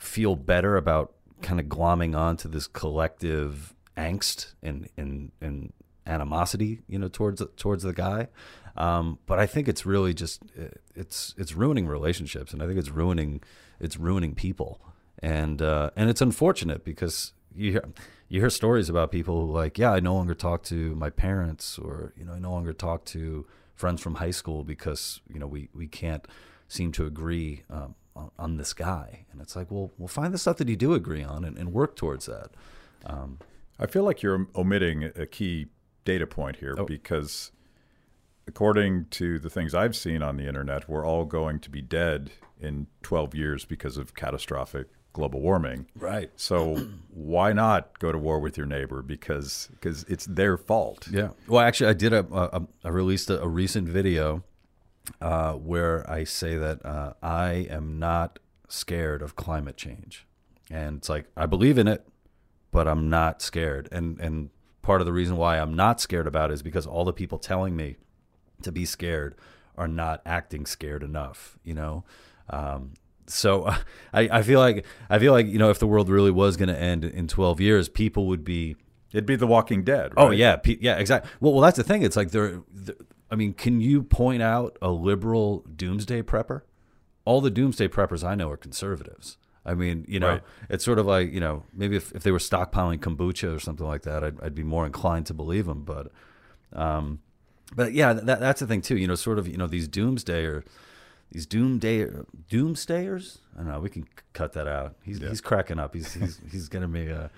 feel 0.02 0.36
better 0.36 0.78
about 0.78 1.14
kind 1.42 1.60
of 1.60 1.68
glomming 1.68 2.18
onto 2.18 2.50
this 2.50 2.68
collective 2.68 3.76
angst 3.96 4.54
and 4.62 4.90
and 4.98 5.32
and 5.42 5.74
animosity, 6.08 6.82
you 6.88 6.98
know, 6.98 7.08
towards 7.08 7.42
towards 7.56 7.84
the 7.84 7.94
guy. 7.94 8.28
Um, 8.76 9.20
but 9.26 9.38
I 9.38 9.46
think 9.46 9.68
it's 9.68 9.86
really 9.86 10.14
just 10.14 10.42
it's 10.96 11.36
it's 11.38 11.54
ruining 11.54 11.88
relationships, 11.88 12.54
and 12.54 12.64
I 12.64 12.68
think 12.68 12.80
it's 12.80 12.90
ruining 12.90 13.42
it's 13.80 13.98
ruining 13.98 14.34
people, 14.34 14.82
and 15.20 15.62
uh, 15.62 15.92
and 15.96 16.10
it's 16.10 16.22
unfortunate 16.22 16.84
because 16.84 17.34
you 17.56 17.72
hear 17.74 17.84
you 18.28 18.40
hear 18.40 18.50
stories 18.50 18.90
about 18.90 19.12
people 19.12 19.46
who 19.46 19.52
like, 19.52 19.78
yeah, 19.78 19.92
I 19.92 20.00
no 20.00 20.16
longer 20.16 20.34
talk 20.34 20.64
to 20.64 20.96
my 20.96 21.10
parents, 21.10 21.78
or 21.78 22.14
you 22.18 22.26
know, 22.26 22.34
I 22.34 22.40
no 22.40 22.52
longer 22.52 22.74
talk 22.74 23.06
to 23.06 23.46
friends 23.76 24.02
from 24.02 24.16
high 24.16 24.32
school 24.32 24.64
because 24.64 25.22
you 25.32 25.40
know 25.40 25.48
we 25.48 25.70
we 25.74 25.88
can't 25.88 26.26
seem 26.68 26.92
to 26.94 27.06
agree 27.06 27.64
um, 27.70 27.96
on, 28.16 28.32
on, 28.38 28.58
this 28.58 28.74
guy, 28.74 29.26
and 29.32 29.42
it's 29.42 29.56
like, 29.56 29.72
well, 29.72 29.92
we'll 29.98 30.08
find 30.08 30.34
the 30.34 30.38
stuff 30.38 30.58
that 30.58 30.68
you 30.68 30.76
do 30.76 30.94
agree 30.94 31.24
on 31.24 31.46
and, 31.46 31.58
and 31.58 31.74
work 31.74 31.96
towards 31.96 32.26
that. 32.26 32.52
Um, 33.06 33.40
I 33.80 33.88
feel 33.88 34.04
like 34.04 34.22
you're 34.22 34.48
omitting 34.56 35.12
a 35.16 35.26
key 35.26 35.68
data 36.06 36.28
point 36.28 36.58
here 36.58 36.76
oh. 36.78 36.86
because 36.86 37.52
according 38.48 39.06
to 39.12 39.40
the 39.40 39.50
things 39.50 39.74
I've 39.74 39.96
seen 39.96 40.22
on 40.22 40.38
the 40.38 40.48
internet, 40.48 40.90
we're 40.90 41.06
all 41.06 41.26
going 41.26 41.60
to 41.62 41.70
be 41.70 41.82
dead 41.82 42.32
in 42.60 42.88
12 43.04 43.34
years 43.34 43.66
because 43.66 43.98
of 43.98 44.14
catastrophic 44.14 44.88
global 45.14 45.42
warming. 45.42 45.88
Right. 45.96 46.32
So 46.36 46.76
why 47.10 47.54
not 47.54 48.00
go 48.00 48.12
to 48.12 48.18
war 48.18 48.40
with 48.40 48.58
your 48.58 48.66
neighbor 48.66 49.02
because 49.02 49.70
because 49.72 50.04
it's 50.04 50.26
their 50.26 50.58
fault. 50.58 51.08
Yeah. 51.12 51.30
Well, 51.48 51.62
actually, 51.62 51.90
I 51.90 51.94
did 51.94 52.14
a, 52.14 52.26
a 52.32 52.68
I 52.84 52.90
released 52.90 53.30
a, 53.30 53.42
a 53.42 53.48
recent 53.48 53.88
video 53.88 54.44
uh, 55.20 55.54
where 55.54 56.10
I 56.10 56.24
say 56.24 56.58
that 56.58 56.86
uh, 56.86 57.14
I 57.22 57.68
am 57.70 58.00
not 58.00 58.40
scared 58.68 59.22
of 59.22 59.36
climate 59.36 59.78
change, 59.78 60.26
and 60.70 60.98
it's 60.98 61.10
like 61.10 61.26
I 61.36 61.46
believe 61.46 61.78
in 61.78 61.88
it, 61.88 62.08
but 62.72 62.88
I'm 62.88 63.10
not 63.10 63.42
scared. 63.42 63.90
And 63.92 64.20
and 64.20 64.50
part 64.82 65.02
of 65.02 65.06
the 65.06 65.14
reason 65.14 65.38
why 65.38 65.60
I'm 65.60 65.76
not 65.76 66.00
scared 66.02 66.28
about 66.28 66.52
it 66.52 66.56
is 66.56 66.64
because 66.64 66.88
all 66.88 67.06
the 67.06 67.14
people 67.14 67.38
telling 67.38 67.76
me 67.76 67.98
to 68.64 68.72
be 68.72 68.86
scared 68.86 69.36
are 69.78 69.88
not 69.88 70.22
acting 70.26 70.66
scared 70.66 71.04
enough, 71.04 71.58
you 71.64 71.74
know? 71.74 72.04
Um, 72.50 72.94
so 73.28 73.66
I, 74.14 74.30
I 74.32 74.42
feel 74.44 74.60
like 74.60 74.86
I 75.10 75.20
feel 75.20 75.34
like 75.34 75.48
you 75.48 75.60
know 75.60 75.70
if 75.70 75.80
the 75.80 75.88
world 75.88 76.10
really 76.10 76.32
was 76.32 76.58
going 76.58 76.70
to 76.70 76.80
end 76.80 77.06
in 77.06 77.28
12 77.28 77.62
years, 77.62 77.90
people 77.90 78.28
would 78.28 78.44
be 78.44 78.76
it'd 79.12 79.26
be 79.26 79.36
The 79.36 79.48
Walking 79.48 79.84
Dead. 79.84 80.14
Oh, 80.18 80.26
right? 80.26 80.30
Oh 80.30 80.32
yeah, 80.32 80.58
yeah, 80.66 80.98
exactly. 80.98 81.30
Well, 81.40 81.54
well, 81.54 81.62
that's 81.62 81.78
the 81.78 81.84
thing. 81.84 82.04
It's 82.04 82.16
like 82.16 82.32
there. 82.32 82.62
I 83.32 83.36
mean, 83.36 83.54
can 83.54 83.80
you 83.80 84.04
point 84.04 84.42
out 84.42 84.78
a 84.82 84.92
liberal 84.92 85.66
doomsday 85.74 86.22
prepper? 86.22 86.62
All 87.24 87.40
the 87.40 87.50
doomsday 87.50 87.88
preppers 87.88 88.28
I 88.28 88.36
know 88.36 88.50
are 88.50 88.58
conservatives. 88.58 89.38
I 89.66 89.74
mean, 89.74 90.06
you 90.08 90.20
know, 90.20 90.28
right. 90.28 90.44
it's 90.70 90.84
sort 90.84 91.00
of 91.00 91.06
like 91.06 91.32
you 91.32 91.40
know 91.40 91.64
maybe 91.74 91.96
if, 91.96 92.12
if 92.14 92.24
they 92.24 92.32
were 92.32 92.40
stockpiling 92.40 93.00
kombucha 93.00 93.56
or 93.56 93.60
something 93.60 93.86
like 93.86 94.02
that, 94.04 94.24
I'd, 94.24 94.42
I'd 94.42 94.56
be 94.56 94.64
more 94.64 94.86
inclined 94.86 95.28
to 95.28 95.34
believe 95.34 95.68
them. 95.68 95.84
But 95.84 96.12
um, 96.74 97.20
but 97.74 97.94
yeah, 97.94 98.14
that, 98.14 98.40
that's 98.40 98.60
the 98.60 98.68
thing 98.68 98.82
too. 98.82 98.98
You 98.98 99.08
know, 99.08 99.16
sort 99.16 99.40
of 99.40 99.48
you 99.48 99.58
know 99.58 99.68
these 99.68 99.88
doomsday 99.88 100.46
or 100.46 100.66
these 101.32 101.46
doomsday 101.46 102.08
doomsdayers. 102.50 103.38
I 103.56 103.60
don't 103.60 103.72
know. 103.72 103.80
We 103.80 103.90
can 103.90 104.08
cut 104.34 104.54
that 104.54 104.68
out. 104.68 104.96
He's 105.04 105.20
yeah. 105.20 105.30
he's 105.30 105.42
cracking 105.42 105.80
up. 105.80 105.94
He's 105.94 106.14
he's 106.14 106.40
he's 106.52 106.68
gonna 106.68 106.88
be 106.88 107.08
a. 107.08 107.30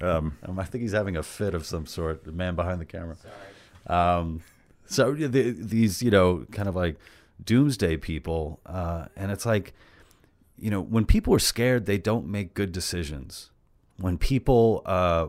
Um, 0.00 0.36
I 0.58 0.64
think 0.64 0.82
he's 0.82 0.92
having 0.92 1.16
a 1.16 1.22
fit 1.22 1.54
of 1.54 1.66
some 1.66 1.86
sort. 1.86 2.24
The 2.24 2.32
man 2.32 2.54
behind 2.54 2.80
the 2.80 2.84
camera. 2.84 3.16
Sorry. 3.16 4.18
Um, 4.18 4.42
so 4.86 5.12
the, 5.14 5.50
these, 5.50 6.02
you 6.02 6.10
know, 6.10 6.46
kind 6.52 6.68
of 6.68 6.76
like 6.76 6.96
doomsday 7.44 7.96
people, 7.96 8.60
uh, 8.66 9.06
and 9.16 9.30
it's 9.30 9.46
like, 9.46 9.74
you 10.58 10.70
know, 10.70 10.80
when 10.80 11.04
people 11.04 11.34
are 11.34 11.38
scared, 11.38 11.86
they 11.86 11.98
don't 11.98 12.26
make 12.26 12.54
good 12.54 12.72
decisions. 12.72 13.50
When 13.98 14.18
people 14.18 14.82
uh, 14.86 15.28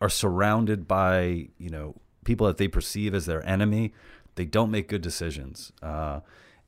are 0.00 0.08
surrounded 0.08 0.86
by, 0.86 1.48
you 1.58 1.70
know, 1.70 1.96
people 2.24 2.46
that 2.46 2.58
they 2.58 2.68
perceive 2.68 3.14
as 3.14 3.26
their 3.26 3.44
enemy, 3.46 3.92
they 4.34 4.44
don't 4.44 4.70
make 4.70 4.88
good 4.88 5.02
decisions. 5.02 5.72
Uh, 5.82 6.20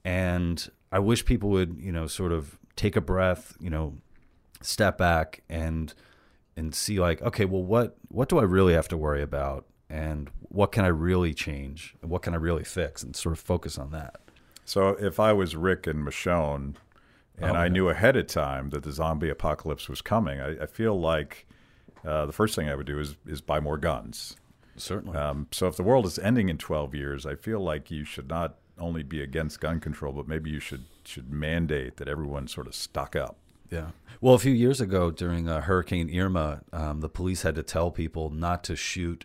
and 0.04 0.70
I 0.90 0.98
wish 0.98 1.24
people 1.24 1.50
would, 1.50 1.76
you 1.78 1.92
know, 1.92 2.06
sort 2.06 2.32
of 2.32 2.58
take 2.76 2.96
a 2.96 3.00
breath, 3.00 3.56
you 3.60 3.70
know, 3.70 3.96
step 4.62 4.98
back 4.98 5.42
and 5.48 5.94
and 6.56 6.74
see 6.74 6.98
like, 6.98 7.22
okay, 7.22 7.44
well, 7.44 7.62
what 7.62 7.96
what 8.08 8.28
do 8.28 8.38
I 8.38 8.42
really 8.42 8.74
have 8.74 8.88
to 8.88 8.96
worry 8.96 9.22
about, 9.22 9.66
and 9.90 10.30
what 10.48 10.72
can 10.72 10.84
I 10.84 10.88
really 10.88 11.34
change, 11.34 11.96
and 12.00 12.10
what 12.10 12.22
can 12.22 12.32
I 12.32 12.38
really 12.38 12.64
fix, 12.64 13.02
and 13.02 13.14
sort 13.14 13.32
of 13.32 13.40
focus 13.40 13.76
on 13.76 13.90
that. 13.90 14.20
So 14.64 14.90
if 14.90 15.18
I 15.18 15.32
was 15.32 15.56
Rick 15.56 15.86
and 15.86 16.06
Michonne, 16.06 16.76
and 17.36 17.56
oh, 17.56 17.60
I 17.60 17.68
knew 17.68 17.88
ahead 17.88 18.16
of 18.16 18.28
time 18.28 18.70
that 18.70 18.84
the 18.84 18.92
zombie 18.92 19.28
apocalypse 19.28 19.88
was 19.88 20.00
coming, 20.00 20.40
I, 20.40 20.62
I 20.62 20.66
feel 20.66 20.98
like 20.98 21.46
uh, 22.04 22.26
the 22.26 22.32
first 22.32 22.54
thing 22.54 22.68
I 22.68 22.74
would 22.74 22.86
do 22.86 23.00
is 23.00 23.16
is 23.26 23.40
buy 23.40 23.60
more 23.60 23.78
guns. 23.78 24.36
Certainly. 24.76 25.16
Um, 25.16 25.48
so 25.50 25.66
if 25.66 25.76
the 25.76 25.82
world 25.82 26.06
is 26.06 26.18
ending 26.18 26.48
in 26.48 26.56
12 26.56 26.94
years, 26.94 27.26
I 27.26 27.34
feel 27.34 27.60
like 27.60 27.90
you 27.90 28.04
should 28.04 28.28
not 28.28 28.56
only 28.78 29.02
be 29.02 29.20
against 29.20 29.60
gun 29.60 29.80
control, 29.80 30.12
but 30.12 30.26
maybe 30.26 30.50
you 30.50 30.60
should 30.60 30.84
should 31.04 31.30
mandate 31.30 31.96
that 31.96 32.08
everyone 32.08 32.46
sort 32.46 32.66
of 32.66 32.74
stock 32.74 33.16
up. 33.16 33.36
Yeah. 33.70 33.90
Well, 34.20 34.34
a 34.34 34.38
few 34.38 34.52
years 34.52 34.80
ago 34.80 35.10
during 35.10 35.48
uh, 35.48 35.62
Hurricane 35.62 36.14
Irma, 36.14 36.62
um, 36.72 37.00
the 37.00 37.08
police 37.08 37.42
had 37.42 37.54
to 37.54 37.62
tell 37.62 37.90
people 37.90 38.30
not 38.30 38.64
to 38.64 38.76
shoot 38.76 39.24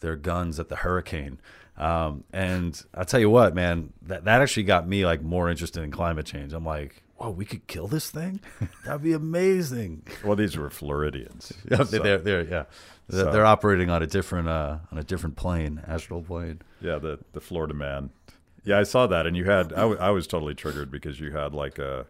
their 0.00 0.16
guns 0.16 0.58
at 0.60 0.68
the 0.68 0.76
hurricane. 0.76 1.40
Um, 1.76 2.24
and 2.32 2.80
I'll 2.94 3.04
tell 3.04 3.20
you 3.20 3.30
what, 3.30 3.54
man, 3.54 3.92
that 4.02 4.24
that 4.24 4.42
actually 4.42 4.64
got 4.64 4.88
me 4.88 5.06
like 5.06 5.22
more 5.22 5.48
interested 5.48 5.82
in 5.82 5.90
climate 5.90 6.26
change. 6.26 6.52
I'm 6.52 6.64
like, 6.64 7.02
whoa, 7.16 7.30
we 7.30 7.44
could 7.44 7.66
kill 7.66 7.86
this 7.86 8.10
thing? 8.10 8.40
That'd 8.84 9.02
be 9.02 9.12
amazing. 9.12 10.02
well, 10.24 10.36
these 10.36 10.56
were 10.56 10.70
Floridians. 10.70 11.52
yeah, 11.70 11.84
so. 11.84 11.98
they're, 11.98 12.18
they're, 12.18 12.42
yeah. 12.42 12.64
They're, 13.08 13.32
they're 13.32 13.46
operating 13.46 13.90
on 13.90 14.02
a 14.02 14.06
different 14.06 14.48
uh, 14.48 14.78
on 14.92 14.98
a 14.98 15.04
different 15.04 15.36
plane, 15.36 15.82
astral 15.86 16.22
plane. 16.22 16.60
Yeah, 16.80 16.98
the 16.98 17.18
the 17.32 17.40
Florida 17.40 17.74
man. 17.74 18.10
Yeah, 18.64 18.78
I 18.78 18.82
saw 18.82 19.06
that, 19.06 19.26
and 19.26 19.34
you 19.36 19.44
had 19.44 19.72
I, 19.72 19.82
w- 19.82 19.98
I 19.98 20.10
was 20.10 20.26
totally 20.26 20.54
triggered 20.54 20.90
because 20.90 21.18
you 21.18 21.30
had 21.30 21.54
like 21.54 21.78
a 21.78 22.06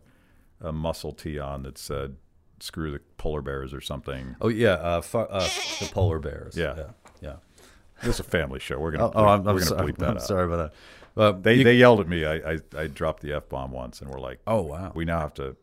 a 0.61 0.72
muscle 0.72 1.12
tee 1.12 1.38
on 1.38 1.62
that 1.62 1.79
said 1.79 2.16
"screw 2.59 2.90
the 2.90 3.01
polar 3.16 3.42
bears" 3.42 3.72
or 3.72 3.81
something. 3.81 4.35
Oh 4.40 4.48
yeah, 4.48 4.70
uh, 4.72 5.01
fu- 5.03 5.18
uh, 5.18 5.48
the 5.79 5.88
polar 5.92 6.18
bears. 6.18 6.57
Yeah, 6.57 6.74
yeah. 6.77 7.08
Yeah. 8.01 8.07
This 8.07 8.17
is 8.17 8.21
a 8.21 8.25
family 8.25 8.61
show. 8.61 8.79
We're 8.79 8.93
gonna. 8.93 9.07
Oh, 9.07 9.13
oh 9.15 9.25
I'm, 9.25 9.45
we're 9.45 9.51
I'm 9.51 9.57
gonna 9.57 9.67
sorry, 9.67 9.93
bleep 9.93 9.99
that 9.99 10.11
I'm 10.11 10.17
out. 10.17 10.23
sorry 10.23 10.45
about 10.47 10.57
that. 10.57 10.75
Well, 11.15 11.33
they 11.33 11.55
you, 11.55 11.65
they 11.65 11.75
yelled 11.75 12.01
at 12.01 12.09
me. 12.09 12.25
I, 12.25 12.53
I, 12.53 12.59
I 12.77 12.87
dropped 12.87 13.23
the 13.23 13.33
f 13.33 13.49
bomb 13.49 13.73
once, 13.73 14.01
and 14.01 14.11
we're 14.11 14.21
like, 14.21 14.41
"Oh 14.47 14.63
wow, 14.63 14.93
we 14.95 15.05
now 15.05 15.21
have 15.21 15.35
to 15.35 15.57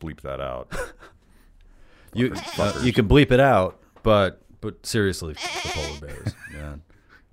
bleep 0.00 0.20
that 0.22 0.40
out." 0.40 0.76
you 2.14 2.34
uh, 2.58 2.80
you 2.82 2.92
can 2.92 3.08
bleep 3.08 3.30
it 3.30 3.40
out, 3.40 3.80
but 4.02 4.42
but 4.60 4.84
seriously, 4.84 5.34
the 5.34 5.70
polar 5.72 6.00
bears, 6.00 6.34
man, 6.52 6.82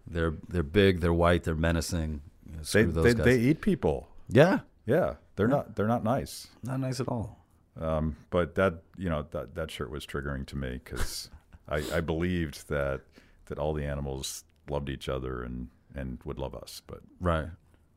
they're 0.07 0.35
they're 0.47 0.63
big, 0.63 1.01
they're 1.01 1.13
white, 1.13 1.43
they're 1.43 1.55
menacing. 1.55 2.21
You 2.47 2.57
know, 2.57 2.91
they, 2.91 3.13
they, 3.13 3.13
they 3.13 3.39
eat 3.39 3.61
people. 3.61 4.09
Yeah, 4.29 4.59
yeah, 4.85 5.15
they're 5.35 5.47
yeah. 5.47 5.55
not 5.55 5.75
they're 5.75 5.87
not 5.87 6.03
nice. 6.03 6.47
Not 6.63 6.79
nice 6.79 6.99
at 6.99 7.07
all. 7.07 7.39
Um, 7.79 8.15
but 8.29 8.55
that 8.55 8.75
you 8.97 9.09
know 9.09 9.25
that 9.31 9.55
that 9.55 9.71
shirt 9.71 9.89
was 9.89 10.05
triggering 10.05 10.45
to 10.47 10.55
me 10.55 10.79
because 10.83 11.29
I, 11.69 11.83
I 11.93 11.99
believed 12.01 12.69
that 12.69 13.01
that 13.47 13.59
all 13.59 13.73
the 13.73 13.85
animals 13.85 14.43
loved 14.69 14.89
each 14.89 15.09
other 15.09 15.43
and 15.43 15.69
and 15.93 16.19
would 16.25 16.37
love 16.37 16.53
us, 16.53 16.81
but 16.85 16.99
right, 17.21 17.47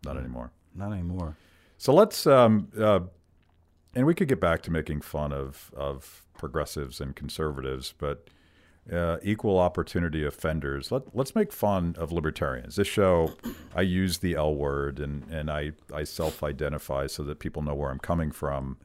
not 0.04 0.16
anymore. 0.16 0.52
Not 0.74 0.92
anymore. 0.92 1.36
So 1.76 1.92
let's 1.92 2.26
um, 2.26 2.68
uh, 2.78 3.00
and 3.94 4.06
we 4.06 4.14
could 4.14 4.28
get 4.28 4.40
back 4.40 4.62
to 4.62 4.70
making 4.70 5.00
fun 5.00 5.32
of 5.32 5.72
of 5.76 6.24
progressives 6.36 7.00
and 7.00 7.16
conservatives, 7.16 7.94
but 7.98 8.28
uh, 8.92 9.18
equal 9.22 9.58
opportunity 9.58 10.24
offenders. 10.24 10.90
Let, 10.90 11.14
let's 11.14 11.34
make 11.34 11.52
fun 11.52 11.94
of 11.98 12.10
libertarians. 12.10 12.76
This 12.76 12.88
show, 12.88 13.34
I 13.74 13.82
use 13.82 14.18
the 14.18 14.34
L 14.34 14.54
word 14.54 14.98
and, 14.98 15.24
and 15.30 15.50
I, 15.50 15.72
I 15.92 16.04
self 16.04 16.42
identify 16.42 17.06
so 17.06 17.22
that 17.24 17.38
people 17.38 17.62
know 17.62 17.74
where 17.74 17.90
I'm 17.90 17.98
coming 17.98 18.30
from. 18.30 18.78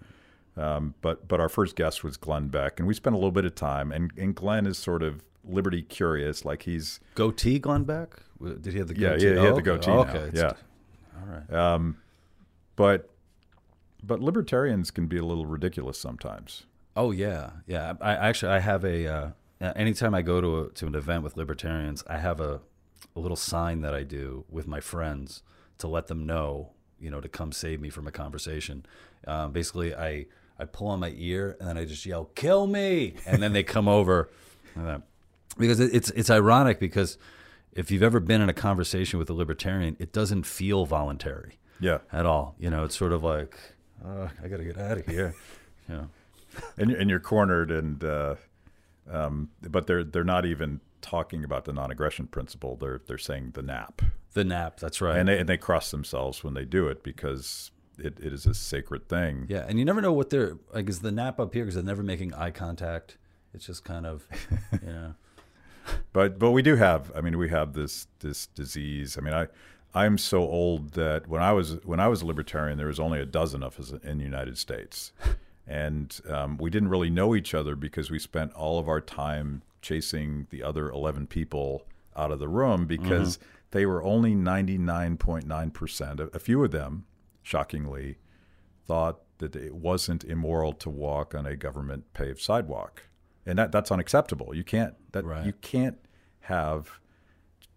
Um, 0.55 0.93
but 1.01 1.27
but 1.27 1.39
our 1.39 1.49
first 1.49 1.75
guest 1.75 2.03
was 2.03 2.15
Glenn 2.15 2.49
Beck, 2.49 2.79
and 2.79 2.87
we 2.87 2.93
spent 2.93 3.15
a 3.15 3.17
little 3.17 3.31
bit 3.31 3.45
of 3.45 3.55
time. 3.55 3.91
And, 3.91 4.11
and 4.17 4.35
Glenn 4.35 4.67
is 4.67 4.77
sort 4.77 5.01
of 5.01 5.23
liberty 5.47 5.81
curious, 5.81 6.45
like 6.45 6.63
he's 6.63 6.99
goatee 7.15 7.59
Glenn 7.59 7.83
Beck. 7.83 8.19
Did 8.41 8.73
he 8.73 8.79
have 8.79 8.87
the 8.87 8.93
goatee? 8.93 9.25
Yeah, 9.25 9.33
he, 9.33 9.39
he 9.39 9.45
had 9.45 9.55
the 9.55 9.61
goatee. 9.61 9.91
Oh, 9.91 9.99
okay, 10.01 10.29
yeah. 10.33 10.53
All 11.19 11.27
right. 11.27 11.53
Um, 11.53 11.97
but 12.75 13.09
but 14.01 14.19
libertarians 14.19 14.91
can 14.91 15.07
be 15.07 15.17
a 15.17 15.23
little 15.25 15.45
ridiculous 15.45 15.97
sometimes. 15.97 16.65
Oh 16.95 17.11
yeah, 17.11 17.51
yeah. 17.67 17.93
I 18.01 18.13
actually 18.15 18.51
I 18.51 18.59
have 18.59 18.83
a. 18.83 19.07
Uh, 19.07 19.29
anytime 19.75 20.13
I 20.13 20.21
go 20.21 20.41
to 20.41 20.59
a, 20.61 20.69
to 20.71 20.87
an 20.87 20.95
event 20.95 21.23
with 21.23 21.37
libertarians, 21.37 22.03
I 22.07 22.17
have 22.17 22.39
a, 22.39 22.61
a 23.15 23.19
little 23.19 23.37
sign 23.37 23.81
that 23.81 23.93
I 23.93 24.03
do 24.03 24.45
with 24.49 24.67
my 24.67 24.79
friends 24.79 25.41
to 25.77 25.87
let 25.87 26.07
them 26.07 26.25
know, 26.25 26.71
you 26.99 27.09
know, 27.09 27.21
to 27.21 27.29
come 27.29 27.51
save 27.51 27.79
me 27.79 27.89
from 27.89 28.07
a 28.07 28.11
conversation. 28.11 28.85
Um, 29.25 29.51
basically, 29.53 29.95
I 29.95 30.25
I 30.59 30.65
pull 30.65 30.87
on 30.87 30.99
my 30.99 31.13
ear 31.17 31.55
and 31.59 31.69
then 31.69 31.77
I 31.77 31.85
just 31.85 32.05
yell, 32.05 32.25
"Kill 32.35 32.67
me!" 32.67 33.15
and 33.25 33.41
then 33.41 33.53
they 33.53 33.63
come 33.63 33.87
over. 33.87 34.29
because 35.57 35.79
it's 35.79 36.09
it's 36.11 36.29
ironic 36.29 36.79
because 36.79 37.17
if 37.73 37.91
you've 37.91 38.03
ever 38.03 38.19
been 38.19 38.41
in 38.41 38.49
a 38.49 38.53
conversation 38.53 39.19
with 39.19 39.29
a 39.29 39.33
libertarian, 39.33 39.95
it 39.99 40.11
doesn't 40.13 40.43
feel 40.43 40.85
voluntary. 40.85 41.59
Yeah. 41.79 41.99
At 42.11 42.25
all. 42.25 42.55
You 42.59 42.69
know, 42.69 42.83
it's 42.83 42.95
sort 42.95 43.11
of 43.11 43.23
like, 43.23 43.57
oh, 44.05 44.29
I 44.43 44.47
got 44.47 44.57
to 44.57 44.63
get 44.63 44.77
out 44.77 44.97
of 44.99 45.05
here. 45.05 45.33
Yeah. 45.89 46.05
and 46.77 46.91
and 46.91 47.09
you're 47.09 47.19
cornered 47.19 47.69
and. 47.71 48.03
Uh, 48.03 48.35
um, 49.11 49.49
but 49.61 49.85
they're 49.85 50.03
they're 50.03 50.23
not 50.23 50.45
even 50.45 50.79
talking 51.01 51.43
about 51.43 51.65
the 51.65 51.73
non-aggression 51.73 52.27
principle. 52.27 52.77
They're 52.77 53.01
they're 53.05 53.17
saying 53.17 53.51
the 53.53 53.61
NAP. 53.61 54.01
The 54.33 54.43
NAP, 54.43 54.79
that's 54.79 55.01
right. 55.01 55.17
And 55.17 55.27
they 55.27 55.39
and 55.39 55.49
they 55.49 55.57
cross 55.57 55.91
themselves 55.91 56.43
when 56.43 56.53
they 56.53 56.65
do 56.65 56.87
it 56.87 57.03
because 57.03 57.71
it, 57.97 58.17
it 58.19 58.33
is 58.33 58.45
a 58.45 58.53
sacred 58.53 59.07
thing. 59.09 59.45
Yeah, 59.49 59.65
and 59.67 59.77
you 59.77 59.85
never 59.85 60.01
know 60.01 60.13
what 60.13 60.29
they're 60.29 60.57
like. 60.73 60.89
Is 60.89 60.99
the 60.99 61.11
NAP 61.11 61.39
up 61.39 61.53
here 61.53 61.63
because 61.63 61.75
they're 61.75 61.83
never 61.83 62.01
making 62.03 62.33
eye 62.33 62.51
contact? 62.51 63.17
It's 63.53 63.65
just 63.65 63.83
kind 63.83 64.05
of, 64.05 64.25
you 64.71 64.87
know. 64.87 65.15
But 66.13 66.39
but 66.39 66.51
we 66.51 66.61
do 66.61 66.75
have. 66.75 67.11
I 67.15 67.21
mean, 67.21 67.37
we 67.37 67.49
have 67.49 67.73
this 67.73 68.07
this 68.19 68.47
disease. 68.47 69.17
I 69.17 69.21
mean, 69.21 69.33
I 69.33 69.47
I'm 69.93 70.17
so 70.17 70.41
old 70.41 70.93
that 70.93 71.27
when 71.27 71.41
I 71.41 71.53
was 71.53 71.83
when 71.83 71.99
I 71.99 72.07
was 72.07 72.21
a 72.21 72.25
libertarian, 72.25 72.77
there 72.77 72.87
was 72.87 72.99
only 72.99 73.19
a 73.19 73.25
dozen 73.25 73.63
of 73.63 73.79
us 73.79 73.93
in 74.03 74.17
the 74.17 74.23
United 74.23 74.57
States 74.57 75.11
and 75.67 76.19
um, 76.29 76.57
we 76.57 76.69
didn't 76.69 76.89
really 76.89 77.09
know 77.09 77.35
each 77.35 77.53
other 77.53 77.75
because 77.75 78.11
we 78.11 78.19
spent 78.19 78.53
all 78.53 78.79
of 78.79 78.89
our 78.89 78.99
time 78.99 79.63
chasing 79.81 80.47
the 80.49 80.61
other 80.61 80.89
11 80.89 81.27
people 81.27 81.85
out 82.15 82.31
of 82.31 82.39
the 82.39 82.47
room 82.47 82.85
because 82.85 83.37
mm-hmm. 83.37 83.47
they 83.71 83.85
were 83.85 84.03
only 84.03 84.35
99.9%. 84.35 86.35
A, 86.35 86.39
few 86.39 86.63
of 86.63 86.71
them, 86.71 87.05
shockingly, 87.41 88.17
thought 88.85 89.19
that 89.37 89.55
it 89.55 89.75
wasn't 89.75 90.23
immoral 90.23 90.73
to 90.73 90.89
walk 90.89 91.33
on 91.33 91.45
a 91.45 91.55
government 91.55 92.13
paved 92.13 92.41
sidewalk. 92.41 93.03
And 93.45 93.59
that, 93.59 93.71
that's 93.71 93.91
unacceptable. 93.91 94.55
You 94.55 94.63
can't 94.63 94.95
that 95.11 95.25
right. 95.25 95.45
you 95.45 95.53
can't 95.53 95.97
have 96.41 96.99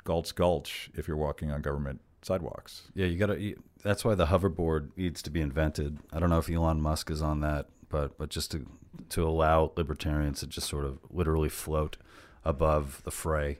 Galt's 0.05 0.33
Gulch 0.33 0.90
if 0.94 1.09
you're 1.09 1.16
walking 1.16 1.50
on 1.50 1.61
government 1.61 2.00
sidewalks. 2.22 2.88
Yeah, 2.94 3.07
you 3.07 3.18
got 3.18 3.26
to. 3.26 3.55
That's 3.83 4.05
why 4.05 4.14
the 4.14 4.26
hoverboard 4.26 4.90
needs 4.96 5.22
to 5.22 5.31
be 5.31 5.40
invented. 5.40 5.98
I 6.12 6.20
don't 6.20 6.31
know 6.31 6.38
if 6.38 6.50
Elon 6.50 6.81
Musk 6.81 7.11
is 7.11 7.22
on 7.22 7.40
that 7.40 7.66
but 7.88 8.16
but 8.18 8.29
just 8.29 8.50
to 8.52 8.66
to 9.11 9.26
allow 9.26 9.72
libertarians 9.76 10.40
to 10.40 10.46
just 10.46 10.68
sort 10.68 10.85
of 10.85 10.98
literally 11.11 11.48
float 11.48 11.96
above 12.44 13.02
the 13.05 13.11
fray. 13.11 13.59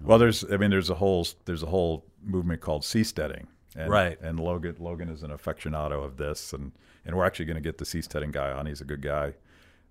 Well, 0.00 0.18
there's 0.18 0.44
I 0.50 0.56
mean 0.56 0.70
there's 0.70 0.90
a 0.90 0.96
whole 0.96 1.26
there's 1.44 1.62
a 1.62 1.66
whole 1.66 2.06
movement 2.22 2.60
called 2.60 2.82
seasteading. 2.82 3.46
And, 3.76 3.88
right. 3.88 4.20
And 4.20 4.40
Logan 4.40 4.76
Logan 4.78 5.08
is 5.08 5.22
an 5.22 5.30
aficionado 5.30 6.04
of 6.04 6.16
this, 6.16 6.52
and 6.52 6.72
and 7.04 7.16
we're 7.16 7.24
actually 7.24 7.46
going 7.46 7.56
to 7.56 7.62
get 7.62 7.78
the 7.78 7.84
seasteading 7.84 8.32
guy 8.32 8.50
on. 8.50 8.66
He's 8.66 8.80
a 8.80 8.84
good 8.84 9.02
guy. 9.02 9.34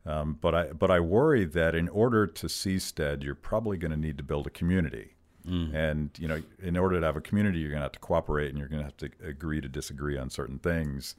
Um, 0.05 0.37
but 0.39 0.55
I 0.55 0.71
but 0.71 0.89
I 0.89 0.99
worry 0.99 1.45
that 1.45 1.75
in 1.75 1.89
order 1.89 2.25
to 2.25 2.47
seastead, 2.47 3.23
you're 3.23 3.35
probably 3.35 3.77
going 3.77 3.91
to 3.91 3.97
need 3.97 4.17
to 4.17 4.23
build 4.23 4.47
a 4.47 4.49
community. 4.49 5.15
Mm. 5.47 5.73
And 5.73 6.09
you 6.17 6.27
know, 6.27 6.41
in 6.61 6.77
order 6.77 6.99
to 6.99 7.05
have 7.05 7.15
a 7.15 7.21
community, 7.21 7.59
you're 7.59 7.69
going 7.69 7.79
to 7.79 7.85
have 7.85 7.91
to 7.93 7.99
cooperate, 7.99 8.49
and 8.49 8.57
you're 8.57 8.67
going 8.67 8.79
to 8.79 8.85
have 8.85 8.97
to 8.97 9.09
agree 9.23 9.61
to 9.61 9.67
disagree 9.67 10.17
on 10.17 10.29
certain 10.29 10.59
things 10.59 11.15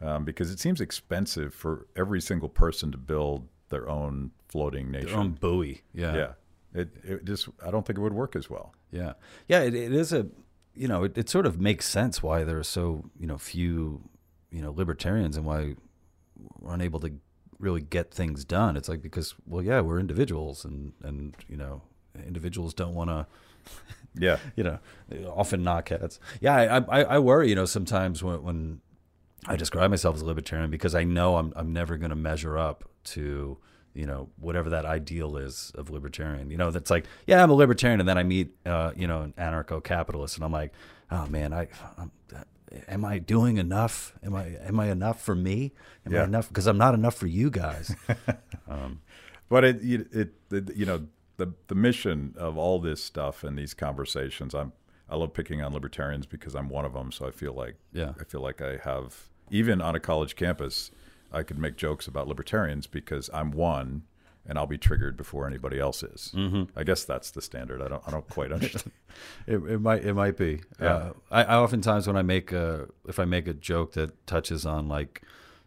um, 0.00 0.24
because 0.24 0.50
it 0.50 0.58
seems 0.58 0.80
expensive 0.80 1.54
for 1.54 1.86
every 1.96 2.20
single 2.20 2.48
person 2.48 2.90
to 2.92 2.98
build 2.98 3.48
their 3.68 3.88
own 3.88 4.32
floating 4.48 4.90
nation, 4.90 5.08
their 5.08 5.18
own 5.18 5.32
buoy. 5.32 5.82
Yeah, 5.94 6.14
yeah. 6.14 6.32
It, 6.74 6.88
it 7.04 7.24
just 7.24 7.48
I 7.64 7.70
don't 7.70 7.86
think 7.86 7.98
it 7.98 8.02
would 8.02 8.14
work 8.14 8.36
as 8.36 8.50
well. 8.50 8.74
Yeah, 8.90 9.14
yeah. 9.48 9.60
It, 9.60 9.74
it 9.74 9.92
is 9.92 10.12
a 10.12 10.26
you 10.74 10.88
know 10.88 11.04
it, 11.04 11.16
it 11.16 11.28
sort 11.28 11.46
of 11.46 11.60
makes 11.60 11.86
sense 11.86 12.22
why 12.22 12.44
there 12.44 12.58
are 12.58 12.64
so 12.64 13.10
you 13.18 13.26
know 13.26 13.38
few 13.38 14.02
you 14.50 14.62
know 14.62 14.72
libertarians 14.72 15.36
and 15.36 15.46
why 15.46 15.74
we're 16.60 16.74
unable 16.74 17.00
to 17.00 17.12
really 17.62 17.80
get 17.80 18.12
things 18.12 18.44
done. 18.44 18.76
It's 18.76 18.88
like 18.88 19.00
because 19.00 19.34
well, 19.46 19.62
yeah, 19.62 19.80
we're 19.80 20.00
individuals, 20.00 20.64
and 20.64 20.92
and 21.02 21.34
you 21.48 21.56
know, 21.56 21.82
individuals 22.26 22.74
don't 22.74 22.94
want 22.94 23.08
to. 23.10 23.26
Yeah. 24.14 24.36
you 24.56 24.62
know, 24.62 24.78
often 25.34 25.64
knockheads. 25.64 26.18
Yeah, 26.38 26.54
I, 26.54 27.00
I 27.00 27.02
I 27.14 27.18
worry. 27.18 27.48
You 27.48 27.54
know, 27.54 27.64
sometimes 27.64 28.22
when 28.22 28.42
when 28.42 28.80
I 29.46 29.56
describe 29.56 29.88
myself 29.88 30.16
as 30.16 30.20
a 30.20 30.26
libertarian 30.26 30.70
because 30.70 30.94
I 30.94 31.04
know 31.04 31.36
I'm 31.38 31.54
I'm 31.56 31.72
never 31.72 31.96
going 31.96 32.10
to 32.10 32.16
measure 32.16 32.58
up 32.58 32.84
to 33.04 33.56
you 33.94 34.04
know 34.04 34.28
whatever 34.38 34.68
that 34.68 34.84
ideal 34.84 35.38
is 35.38 35.72
of 35.76 35.88
libertarian. 35.88 36.50
You 36.50 36.58
know, 36.58 36.70
that's 36.70 36.90
like 36.90 37.06
yeah, 37.26 37.42
I'm 37.42 37.48
a 37.48 37.54
libertarian, 37.54 38.00
and 38.00 38.08
then 38.08 38.18
I 38.18 38.22
meet 38.22 38.54
uh, 38.66 38.92
you 38.94 39.06
know 39.06 39.22
an 39.22 39.32
anarcho-capitalist, 39.38 40.36
and 40.36 40.44
I'm 40.44 40.52
like, 40.52 40.74
oh 41.10 41.26
man, 41.28 41.54
I. 41.54 41.68
I'm, 41.96 42.10
am 42.88 43.04
I 43.04 43.18
doing 43.18 43.56
enough? 43.58 44.14
Am 44.22 44.34
I 44.34 44.56
am 44.64 44.78
I 44.80 44.90
enough 44.90 45.20
for 45.22 45.34
me? 45.34 45.72
Am 46.06 46.12
Yeah. 46.12 46.22
I 46.22 46.24
enough? 46.24 46.48
Because 46.48 46.66
I'm 46.66 46.78
not 46.78 46.94
enough 46.94 47.14
for 47.14 47.26
you 47.26 47.50
guys. 47.50 47.94
um, 48.68 49.00
But 49.48 49.64
it, 49.64 49.78
it, 50.12 50.32
it, 50.50 50.76
you 50.76 50.86
know, 50.86 51.06
the 51.36 51.52
the 51.68 51.74
mission 51.74 52.34
of 52.36 52.56
all 52.56 52.78
this 52.80 53.02
stuff 53.02 53.44
and 53.44 53.58
these 53.58 53.74
conversations. 53.74 54.54
I'm 54.54 54.72
I 55.08 55.16
love 55.16 55.34
picking 55.34 55.60
on 55.60 55.72
libertarians 55.74 56.24
because 56.26 56.54
I'm 56.54 56.68
one 56.70 56.84
of 56.86 56.94
them. 56.94 57.12
So 57.12 57.26
I 57.26 57.30
feel 57.30 57.52
like 57.52 57.76
Yeah. 57.92 58.12
I 58.20 58.24
feel 58.24 58.40
like 58.40 58.60
I 58.62 58.78
have 58.78 59.28
even 59.50 59.82
on 59.82 59.94
a 59.94 60.00
college 60.00 60.36
campus, 60.36 60.90
I 61.30 61.42
could 61.42 61.58
make 61.58 61.76
jokes 61.76 62.06
about 62.06 62.28
libertarians 62.28 62.86
because 62.86 63.28
I'm 63.34 63.50
one, 63.50 64.02
and 64.46 64.58
I'll 64.58 64.66
be 64.66 64.78
triggered 64.78 65.16
before 65.16 65.46
anybody 65.46 65.78
else 65.78 66.02
is. 66.02 66.32
Mm-hmm. 66.34 66.76
I 66.78 66.82
guess 66.84 67.04
that's 67.04 67.30
the 67.30 67.40
standard. 67.42 67.80
I 67.80 67.88
don't 67.88 68.02
I 68.06 68.10
don't 68.10 68.28
quite 68.28 68.52
understand. 68.56 68.92
It, 69.46 69.56
it 69.56 69.80
might 69.80 70.04
it 70.04 70.14
might 70.14 70.36
be. 70.36 70.60
Yeah. 70.80 70.86
Uh, 70.94 71.12
I, 71.30 71.44
I 71.44 71.56
oftentimes 71.56 72.06
when 72.06 72.16
I 72.16 72.22
make 72.22 72.52
a 72.52 72.88
if 73.06 73.18
I 73.18 73.24
make 73.24 73.46
a 73.46 73.54
joke 73.54 73.92
that 73.92 74.26
touches 74.26 74.66
on 74.66 74.88
like 74.88 75.22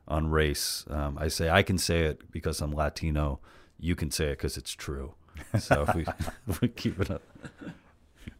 on 0.08 0.28
race, 0.30 0.86
um, 0.90 1.18
I 1.20 1.28
say 1.30 1.50
I 1.50 1.64
can 1.64 1.78
say 1.78 2.02
it 2.02 2.32
because 2.32 2.62
I'm 2.62 2.74
Latino. 2.74 3.40
You 3.80 3.96
can 3.96 4.12
say 4.12 4.28
it 4.28 4.38
because 4.38 4.58
it's 4.58 4.72
true. 4.74 5.16
So 5.60 5.84
if 5.88 5.96
we 5.96 6.06
if 6.48 6.62
we 6.62 6.68
keep 6.68 7.00
it 7.00 7.12
up, 7.12 7.22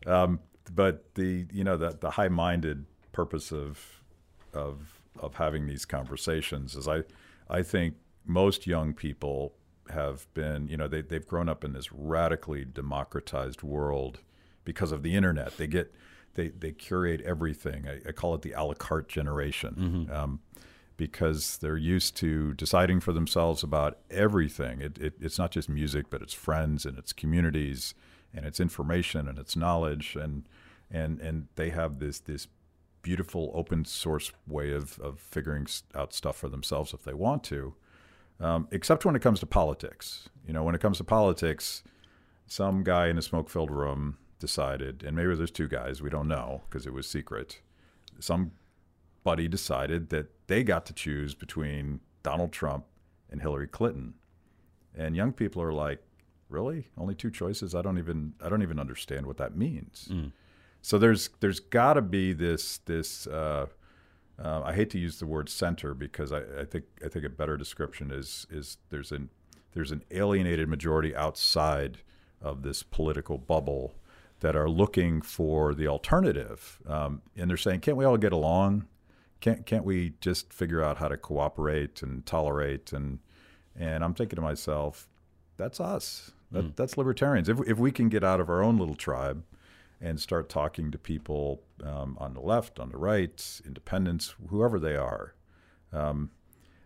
Um, 0.06 0.40
but 0.74 1.14
the 1.16 1.46
you 1.52 1.64
know 1.64 1.78
the 1.78 1.98
the 2.00 2.12
high 2.12 2.28
minded 2.30 2.86
purpose 3.12 3.52
of 3.52 4.02
of 4.54 5.00
of 5.20 5.36
having 5.36 5.68
these 5.68 5.86
conversations 5.86 6.76
is 6.76 6.88
I 6.88 7.04
I 7.50 7.64
think 7.64 7.96
most 8.26 8.66
young 8.68 8.94
people 8.94 9.54
have 9.92 10.28
been 10.34 10.68
you 10.68 10.78
know 10.78 10.88
they 10.88 11.02
they've 11.02 11.28
grown 11.28 11.50
up 11.50 11.64
in 11.64 11.74
this 11.74 11.92
radically 11.92 12.66
democratized 12.66 13.64
world 13.64 14.20
because 14.64 14.92
of 14.92 15.04
the 15.04 15.16
internet. 15.16 15.58
They 15.58 15.68
get 15.68 15.94
they 16.36 16.50
they 16.50 16.72
curate 16.72 17.22
everything. 17.22 17.88
I, 17.88 18.10
I 18.10 18.12
call 18.12 18.34
it 18.36 18.42
the 18.42 18.54
a 18.54 18.64
la 18.64 18.74
carte 18.74 19.08
generation. 19.08 20.10
Um, 20.12 20.40
because 20.98 21.58
they're 21.58 21.78
used 21.78 22.16
to 22.16 22.54
deciding 22.54 23.02
for 23.02 23.12
themselves 23.12 23.64
about 23.64 23.98
everything. 24.10 24.80
It, 24.80 24.98
it, 24.98 25.14
it's 25.20 25.38
not 25.38 25.52
just 25.52 25.68
music, 25.68 26.06
but 26.10 26.22
it's 26.22 26.34
friends 26.34 26.86
and 26.86 26.98
it's 26.98 27.12
communities 27.12 27.94
and 28.34 28.46
it's 28.46 28.60
information 28.62 29.28
and 29.28 29.38
it's 29.38 29.56
knowledge 29.56 30.16
and 30.16 30.48
and 30.92 31.20
and 31.20 31.48
they 31.56 31.70
have 31.72 32.00
this 32.00 32.20
this 32.20 32.48
beautiful 33.02 33.52
open 33.54 33.86
source 33.86 34.32
way 34.48 34.72
of 34.72 35.00
of 35.00 35.20
figuring 35.20 35.68
out 35.94 36.14
stuff 36.14 36.38
for 36.38 36.50
themselves 36.50 36.94
if 36.94 37.04
they 37.04 37.14
want 37.14 37.44
to. 37.44 37.76
Um, 38.40 38.68
except 38.72 39.06
when 39.06 39.16
it 39.16 39.22
comes 39.22 39.40
to 39.40 39.46
politics. 39.46 40.30
You 40.46 40.54
know, 40.54 40.64
when 40.64 40.76
it 40.76 40.82
comes 40.82 40.98
to 40.98 41.04
politics, 41.04 41.84
some 42.48 42.84
guy 42.84 43.08
in 43.08 43.18
a 43.18 43.22
smoke 43.22 43.50
filled 43.50 43.72
room 43.72 44.18
decided, 44.40 45.04
and 45.04 45.16
maybe 45.16 45.34
there's 45.36 45.52
two 45.52 45.68
guys, 45.68 46.02
we 46.02 46.10
don't 46.10 46.28
know 46.28 46.62
because 46.70 46.86
it 46.86 46.94
was 46.94 47.08
secret. 47.08 47.62
Somebody 48.20 49.48
decided 49.48 50.10
that 50.10 50.28
they 50.48 50.64
got 50.64 50.86
to 50.88 50.94
choose 50.94 51.34
between 51.34 52.02
Donald 52.24 52.52
Trump 52.52 52.86
and 53.32 53.42
Hillary 53.42 53.68
Clinton. 53.68 54.14
And 54.96 55.16
young 55.16 55.34
people 55.34 55.62
are 55.62 55.74
like, 55.74 56.02
really? 56.50 56.90
Only 56.98 57.16
two 57.16 57.32
choices? 57.32 57.74
I 57.74 57.82
don't 57.82 57.98
even 57.98 58.34
I 58.44 58.50
don't 58.50 58.62
even 58.62 58.80
understand 58.80 59.26
what 59.26 59.38
that 59.38 59.58
means. 59.58 60.10
So 60.82 60.98
there's 61.00 61.30
there's 61.40 61.60
got 61.60 61.94
to 61.96 62.02
be 62.02 62.34
this 62.34 62.78
this 62.80 63.26
uh, 63.28 63.66
uh, 64.44 64.62
I 64.66 64.74
hate 64.74 64.90
to 64.92 65.00
use 65.00 65.20
the 65.20 65.26
word 65.26 65.50
center 65.50 65.94
because 65.94 66.32
I, 66.32 66.40
I 66.60 66.66
think 66.66 66.86
I 67.04 67.08
think 67.08 67.26
a 67.26 67.30
better 67.30 67.58
description 67.58 68.12
is 68.12 68.46
is 68.50 68.78
there's 68.90 69.12
an 69.12 69.30
there's 69.74 69.92
an 69.92 70.04
alienated 70.12 70.68
majority 70.70 71.16
outside 71.16 72.00
of 72.42 72.64
this 72.64 72.84
political 72.84 73.38
bubble 73.38 73.96
that 74.42 74.56
are 74.56 74.70
looking 74.70 75.22
for 75.22 75.74
the 75.74 75.88
alternative, 75.88 76.80
um, 76.88 77.22
and 77.36 77.50
they're 77.50 77.58
saying, 77.58 77.80
can't 77.80 77.98
we 77.98 78.06
all 78.06 78.18
get 78.18 78.34
along? 78.34 78.86
Can't 79.40 79.66
can't 79.66 79.86
we 79.86 80.14
just 80.22 80.52
figure 80.54 80.84
out 80.84 80.98
how 80.98 81.08
to 81.08 81.18
cooperate 81.18 82.02
and 82.02 82.26
tolerate 82.26 82.92
and 82.92 83.20
and 83.78 84.04
I'm 84.04 84.14
thinking 84.14 84.38
to 84.38 84.42
myself, 84.42 85.08
that's 85.58 85.80
us. 85.80 86.32
That, 86.52 86.76
That's 86.76 86.98
libertarians. 86.98 87.50
If 87.50 87.60
if 87.68 87.78
we 87.78 87.92
can 87.92 88.10
get 88.10 88.24
out 88.24 88.40
of 88.40 88.50
our 88.50 88.62
own 88.62 88.78
little 88.78 88.96
tribe 88.96 89.44
and 90.02 90.20
start 90.20 90.50
talking 90.50 90.92
to 90.92 90.98
people 90.98 91.62
um, 91.84 92.18
on 92.20 92.34
the 92.34 92.42
left, 92.42 92.80
on 92.80 92.90
the 92.90 92.98
right, 92.98 93.62
independents, 93.66 94.36
whoever 94.50 94.80
they 94.80 94.96
are. 94.96 95.36
Um, 95.94 96.32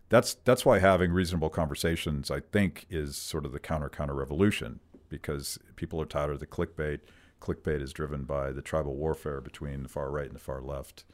that's 0.10 0.36
that's 0.44 0.66
why 0.66 0.80
having 0.80 1.12
reasonable 1.12 1.50
conversations, 1.50 2.32
I 2.32 2.40
think, 2.40 2.86
is 2.90 3.16
sort 3.16 3.46
of 3.46 3.52
the 3.52 3.60
counter 3.60 3.90
counter 3.90 4.16
revolution 4.16 4.80
because 5.10 5.60
people 5.76 6.02
are 6.02 6.06
tired 6.06 6.32
of 6.32 6.40
the 6.40 6.48
clickbait. 6.48 7.00
Clickbait 7.42 7.82
is 7.82 7.94
driven 7.94 8.24
by 8.24 8.52
the 8.52 8.62
tribal 8.62 8.96
warfare 8.96 9.42
between 9.42 9.84
the 9.84 9.90
far 9.90 10.12
right 10.12 10.26
and 10.26 10.36
the 10.36 10.40
far 10.40 10.62
left. 10.62 11.06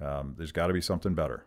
Um, 0.00 0.34
there's 0.36 0.52
got 0.52 0.68
to 0.68 0.72
be 0.72 0.80
something 0.80 1.14
better. 1.14 1.44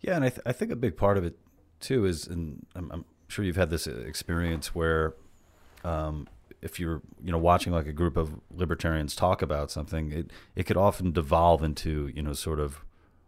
Yeah, 0.00 0.16
and 0.16 0.24
I, 0.24 0.28
th- 0.28 0.42
I 0.46 0.52
think 0.52 0.70
a 0.70 0.76
big 0.76 0.96
part 0.96 1.18
of 1.18 1.24
it 1.24 1.38
too 1.80 2.04
is, 2.04 2.26
and 2.26 2.66
I'm, 2.74 2.90
I'm 2.92 3.04
sure 3.28 3.44
you've 3.44 3.56
had 3.56 3.70
this 3.70 3.86
experience 3.86 4.74
where, 4.74 5.14
um, 5.84 6.28
if 6.62 6.80
you're 6.80 7.02
you 7.22 7.30
know 7.32 7.38
watching 7.38 7.72
like 7.72 7.86
a 7.86 7.92
group 7.92 8.16
of 8.16 8.40
libertarians 8.50 9.14
talk 9.14 9.42
about 9.42 9.70
something, 9.70 10.12
it 10.12 10.30
it 10.56 10.64
could 10.64 10.76
often 10.76 11.12
devolve 11.12 11.62
into 11.62 12.10
you 12.14 12.22
know 12.22 12.32
sort 12.32 12.60
of, 12.60 12.84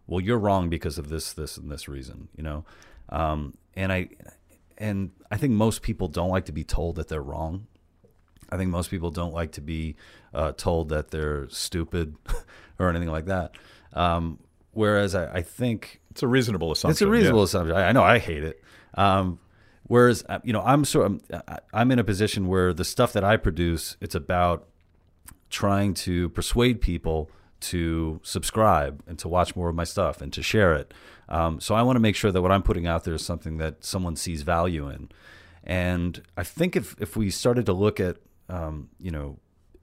well, 0.06 0.20
you're 0.20 0.38
wrong 0.38 0.68
because 0.68 0.98
of 0.98 1.08
this, 1.08 1.32
this, 1.32 1.56
and 1.56 1.70
this 1.70 1.88
reason, 1.88 2.28
you 2.36 2.42
know, 2.42 2.64
um, 3.10 3.54
and 3.74 3.92
I 3.92 4.08
and 4.78 5.10
I 5.30 5.36
think 5.36 5.52
most 5.52 5.82
people 5.82 6.08
don't 6.08 6.30
like 6.30 6.46
to 6.46 6.52
be 6.52 6.64
told 6.64 6.96
that 6.96 7.08
they're 7.08 7.22
wrong. 7.22 7.66
I 8.52 8.56
think 8.56 8.70
most 8.70 8.90
people 8.90 9.10
don't 9.12 9.32
like 9.32 9.52
to 9.52 9.60
be 9.60 9.94
uh, 10.34 10.52
told 10.52 10.88
that 10.88 11.10
they're 11.12 11.48
stupid 11.50 12.16
or 12.80 12.90
anything 12.90 13.10
like 13.10 13.26
that. 13.26 13.52
Um, 13.92 14.40
whereas 14.72 15.14
I, 15.14 15.34
I 15.34 15.42
think 15.42 16.00
It's 16.10 16.22
a 16.24 16.26
reasonable 16.28 16.72
assumption. 16.72 16.90
it's 16.92 17.02
a 17.02 17.08
reasonable 17.08 17.44
assumption. 17.44 17.76
I, 17.76 17.90
I 17.90 17.92
know 17.92 18.02
I 18.02 18.18
hate 18.18 18.42
it. 18.42 18.60
Um, 18.94 19.38
whereas 19.90 20.24
uh, 20.28 20.38
you 20.44 20.52
know 20.52 20.62
I'm 20.62 20.84
sort 20.84 21.06
of 21.06 21.20
I- 21.48 21.58
I'm 21.74 21.90
in 21.90 21.98
a 21.98 22.04
position 22.04 22.46
where 22.46 22.72
the 22.72 22.84
stuff 22.84 23.12
that 23.12 23.24
I 23.24 23.36
produce 23.36 23.96
it's 24.00 24.14
about 24.14 24.68
trying 25.50 25.94
to 25.94 26.28
persuade 26.28 26.80
people 26.80 27.28
to 27.60 28.20
subscribe 28.22 29.02
and 29.08 29.18
to 29.18 29.26
watch 29.26 29.56
more 29.56 29.68
of 29.68 29.74
my 29.74 29.82
stuff 29.84 30.22
and 30.22 30.32
to 30.32 30.42
share 30.42 30.74
it. 30.74 30.94
Um, 31.28 31.60
so 31.60 31.74
I 31.74 31.82
want 31.82 31.96
to 31.96 32.00
make 32.00 32.14
sure 32.14 32.30
that 32.30 32.40
what 32.40 32.52
I'm 32.52 32.62
putting 32.62 32.86
out 32.86 33.02
there 33.02 33.14
is 33.14 33.24
something 33.24 33.58
that 33.58 33.84
someone 33.84 34.14
sees 34.14 34.42
value 34.42 34.88
in. 34.88 35.10
And 35.64 36.22
I 36.36 36.44
think 36.44 36.76
if 36.76 36.94
if 37.00 37.16
we 37.16 37.28
started 37.28 37.66
to 37.66 37.72
look 37.72 37.98
at 37.98 38.16
um, 38.48 38.90
you 39.00 39.10
know 39.10 39.38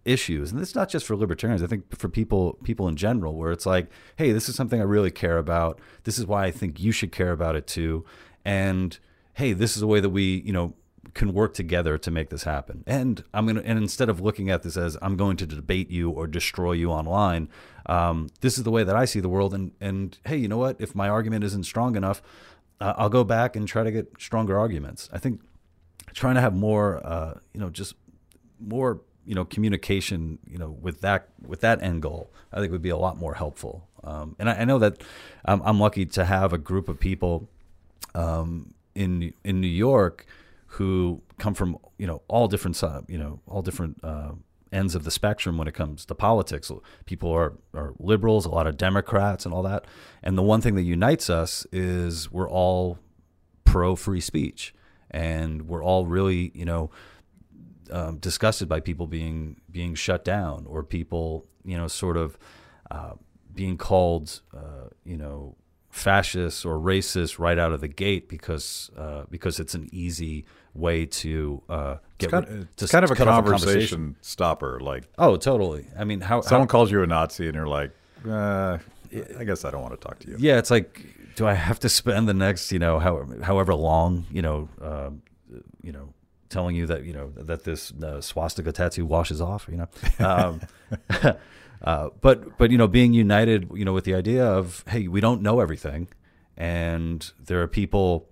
issues, 0.06 0.54
and 0.54 0.62
it's 0.62 0.74
not 0.74 0.88
just 0.88 1.06
for 1.06 1.18
libertarians. 1.18 1.62
I 1.62 1.68
think 1.68 1.98
for 1.98 2.08
people 2.08 2.58
people 2.64 2.88
in 2.88 2.96
general, 2.96 3.36
where 3.36 3.52
it's 3.52 3.66
like, 3.66 3.88
hey, 4.16 4.32
this 4.32 4.48
is 4.48 4.56
something 4.56 4.80
I 4.80 4.86
really 4.86 5.12
care 5.12 5.38
about. 5.38 5.82
This 6.06 6.18
is 6.18 6.26
why 6.26 6.46
I 6.46 6.52
think 6.52 6.80
you 6.80 6.94
should 6.94 7.12
care 7.12 7.34
about 7.34 7.58
it 7.58 7.68
too. 7.68 8.06
And 8.46 8.98
hey, 9.38 9.54
this 9.54 9.78
is 9.78 9.84
a 9.84 9.88
way 9.88 10.00
that 10.00 10.10
we 10.10 10.42
you 10.46 10.52
know 10.52 10.74
can 11.14 11.32
work 11.34 11.54
together 11.54 11.98
to 11.98 12.12
make 12.12 12.30
this 12.30 12.44
happen. 12.44 12.84
And 12.86 13.24
I'm 13.34 13.46
gonna 13.46 13.62
and 13.64 13.78
instead 13.78 14.10
of 14.10 14.20
looking 14.20 14.50
at 14.50 14.64
this 14.64 14.76
as 14.76 14.98
I'm 15.02 15.16
going 15.16 15.38
to 15.38 15.46
debate 15.46 15.90
you 15.90 16.10
or 16.10 16.28
destroy 16.28 16.74
you 16.74 16.92
online, 16.92 17.50
um, 17.86 18.30
this 18.42 18.58
is 18.58 18.64
the 18.64 18.72
way 18.72 18.84
that 18.84 18.96
I 18.96 19.06
see 19.06 19.20
the 19.20 19.30
world. 19.30 19.54
And 19.54 19.72
and 19.80 20.18
hey, 20.26 20.38
you 20.38 20.48
know 20.48 20.58
what? 20.58 20.76
If 20.80 20.96
my 20.96 21.08
argument 21.08 21.44
isn't 21.44 21.66
strong 21.66 21.96
enough, 21.96 22.22
uh, 22.82 22.94
I'll 22.98 23.10
go 23.10 23.24
back 23.24 23.56
and 23.56 23.68
try 23.68 23.84
to 23.84 23.92
get 23.92 24.12
stronger 24.20 24.58
arguments. 24.58 25.08
I 25.14 25.20
think 25.20 25.42
trying 26.14 26.36
to 26.36 26.42
have 26.42 26.56
more, 26.56 27.06
uh, 27.06 27.36
you 27.54 27.60
know, 27.60 27.70
just 27.70 27.94
more, 28.60 29.02
you 29.24 29.36
know, 29.36 29.46
communication, 29.46 30.40
you 30.48 30.58
know, 30.58 30.72
with 30.82 31.02
that 31.02 31.30
with 31.46 31.62
that 31.62 31.82
end 31.84 32.02
goal, 32.02 32.32
I 32.52 32.60
think 32.60 32.72
would 32.72 32.82
be 32.82 32.90
a 32.90 32.98
lot 32.98 33.18
more 33.18 33.36
helpful. 33.36 33.88
Um, 34.04 34.36
and 34.40 34.50
I, 34.50 34.62
I 34.62 34.66
know 34.66 34.80
that 34.80 35.04
I'm, 35.46 35.62
I'm 35.64 35.80
lucky 35.80 36.08
to 36.08 36.26
have 36.26 36.54
a 36.54 36.58
group 36.58 36.90
of 36.90 37.00
people 37.00 37.48
um, 38.16 38.74
in 38.98 39.34
in 39.44 39.62
New 39.62 39.68
York 39.68 40.26
who 40.72 41.22
come 41.38 41.54
from 41.54 41.78
you 41.98 42.08
know 42.08 42.22
all 42.28 42.48
different 42.48 42.82
you 43.08 43.18
know 43.18 43.40
all 43.48 43.62
different 43.62 44.00
uh, 44.04 44.32
ends 44.72 44.96
of 44.96 45.04
the 45.04 45.12
spectrum 45.12 45.58
when 45.58 45.68
it 45.68 45.74
comes 45.74 46.06
to 46.06 46.16
politics. 46.16 46.72
People 47.06 47.32
are 47.32 47.54
are 47.74 47.94
liberals, 48.00 48.46
a 48.46 48.50
lot 48.50 48.68
of 48.68 48.76
Democrats, 48.78 49.46
and 49.46 49.54
all 49.54 49.64
that. 49.64 49.86
And 50.24 50.38
the 50.38 50.44
one 50.44 50.62
thing 50.62 50.76
that 50.76 50.84
unites 50.84 51.30
us 51.30 51.66
is 51.72 52.32
we're 52.32 52.50
all 52.50 53.00
pro 53.64 53.96
free 53.96 54.22
speech, 54.22 54.74
and 55.12 55.68
we're 55.68 55.84
all 55.84 56.06
really 56.06 56.52
you 56.54 56.66
know 56.66 56.90
um, 57.92 58.18
disgusted 58.18 58.68
by 58.68 58.80
people 58.80 59.08
being 59.08 59.62
being 59.72 59.96
shut 59.96 60.26
down 60.26 60.66
or 60.68 60.84
people 60.84 61.46
you 61.64 61.78
know 61.78 61.88
sort 61.88 62.18
of 62.18 62.38
uh, 62.92 63.14
being 63.54 63.78
called 63.78 64.42
uh, 64.56 64.90
you 65.06 65.18
know 65.18 65.56
fascist 65.90 66.66
or 66.66 66.78
racist 66.78 67.40
right 67.40 67.58
out 67.58 67.72
of 67.72 67.82
the 67.82 67.88
gate 67.88 68.30
because 68.30 68.92
uh, 68.98 69.24
because 69.30 69.60
it's 69.60 69.74
an 69.74 69.88
easy 69.92 70.46
way 70.74 71.06
to 71.08 71.62
uh, 71.70 71.96
get 72.20 72.28
It's 72.28 72.32
kind, 72.32 72.48
rid- 72.48 72.62
it's 72.74 72.86
to 72.86 72.88
kind 72.88 73.06
of 73.06 73.12
a 73.12 73.14
off 73.14 73.46
conversation, 73.46 74.16
stopper. 74.22 74.80
Like 74.80 75.06
Oh, 75.18 75.38
totally. 75.38 75.88
I 75.98 76.04
mean, 76.04 76.22
how, 76.22 76.38
how 76.38 76.42
someone 76.42 76.68
calls 76.68 76.92
you 76.92 77.02
a 77.02 77.08
Nazi 77.08 77.48
and 77.48 77.56
you're 77.56 77.68
like, 77.68 77.92
uh, 78.28 78.78
I 79.40 79.44
guess 79.44 79.66
I 79.66 79.72
don't 79.72 79.82
want 79.82 80.00
to 80.00 80.08
talk 80.08 80.20
to 80.20 80.30
you. 80.30 80.36
yeah, 80.40 80.58
it's 80.60 80.70
like, 80.70 81.06
do 81.36 81.48
I 81.48 81.54
have 81.54 81.80
to 81.80 81.90
spend 81.90 82.28
the 82.28 82.34
next, 82.34 82.72
you 82.72 82.80
know, 82.80 83.00
however, 83.00 83.42
however 83.42 83.74
long, 83.74 84.26
you 84.32 84.42
know, 84.42 84.70
um, 84.82 85.22
you 85.82 85.92
know, 85.92 86.14
telling 86.50 86.76
you 86.76 86.86
that, 86.88 87.04
you 87.06 87.14
know, 87.14 87.32
that 87.36 87.64
this 87.64 87.92
uh, 88.04 88.22
swastika 88.22 88.72
tattoo 88.72 89.06
washes 89.06 89.42
off, 89.42 89.68
you 89.72 89.78
know, 89.78 89.88
um, 90.26 90.62
uh, 91.82 92.10
but, 92.22 92.58
but, 92.58 92.72
you 92.72 92.78
know, 92.78 92.88
being 92.88 93.14
united, 93.14 93.70
you 93.74 93.86
know, 93.86 93.94
with 93.94 94.04
the 94.04 94.16
idea 94.16 94.46
of, 94.46 94.84
Hey, 94.88 95.08
we 95.08 95.22
don't 95.22 95.42
know 95.42 95.60
everything. 95.60 96.08
And 96.56 97.32
there 97.40 97.62
are 97.62 97.68
people 97.68 98.30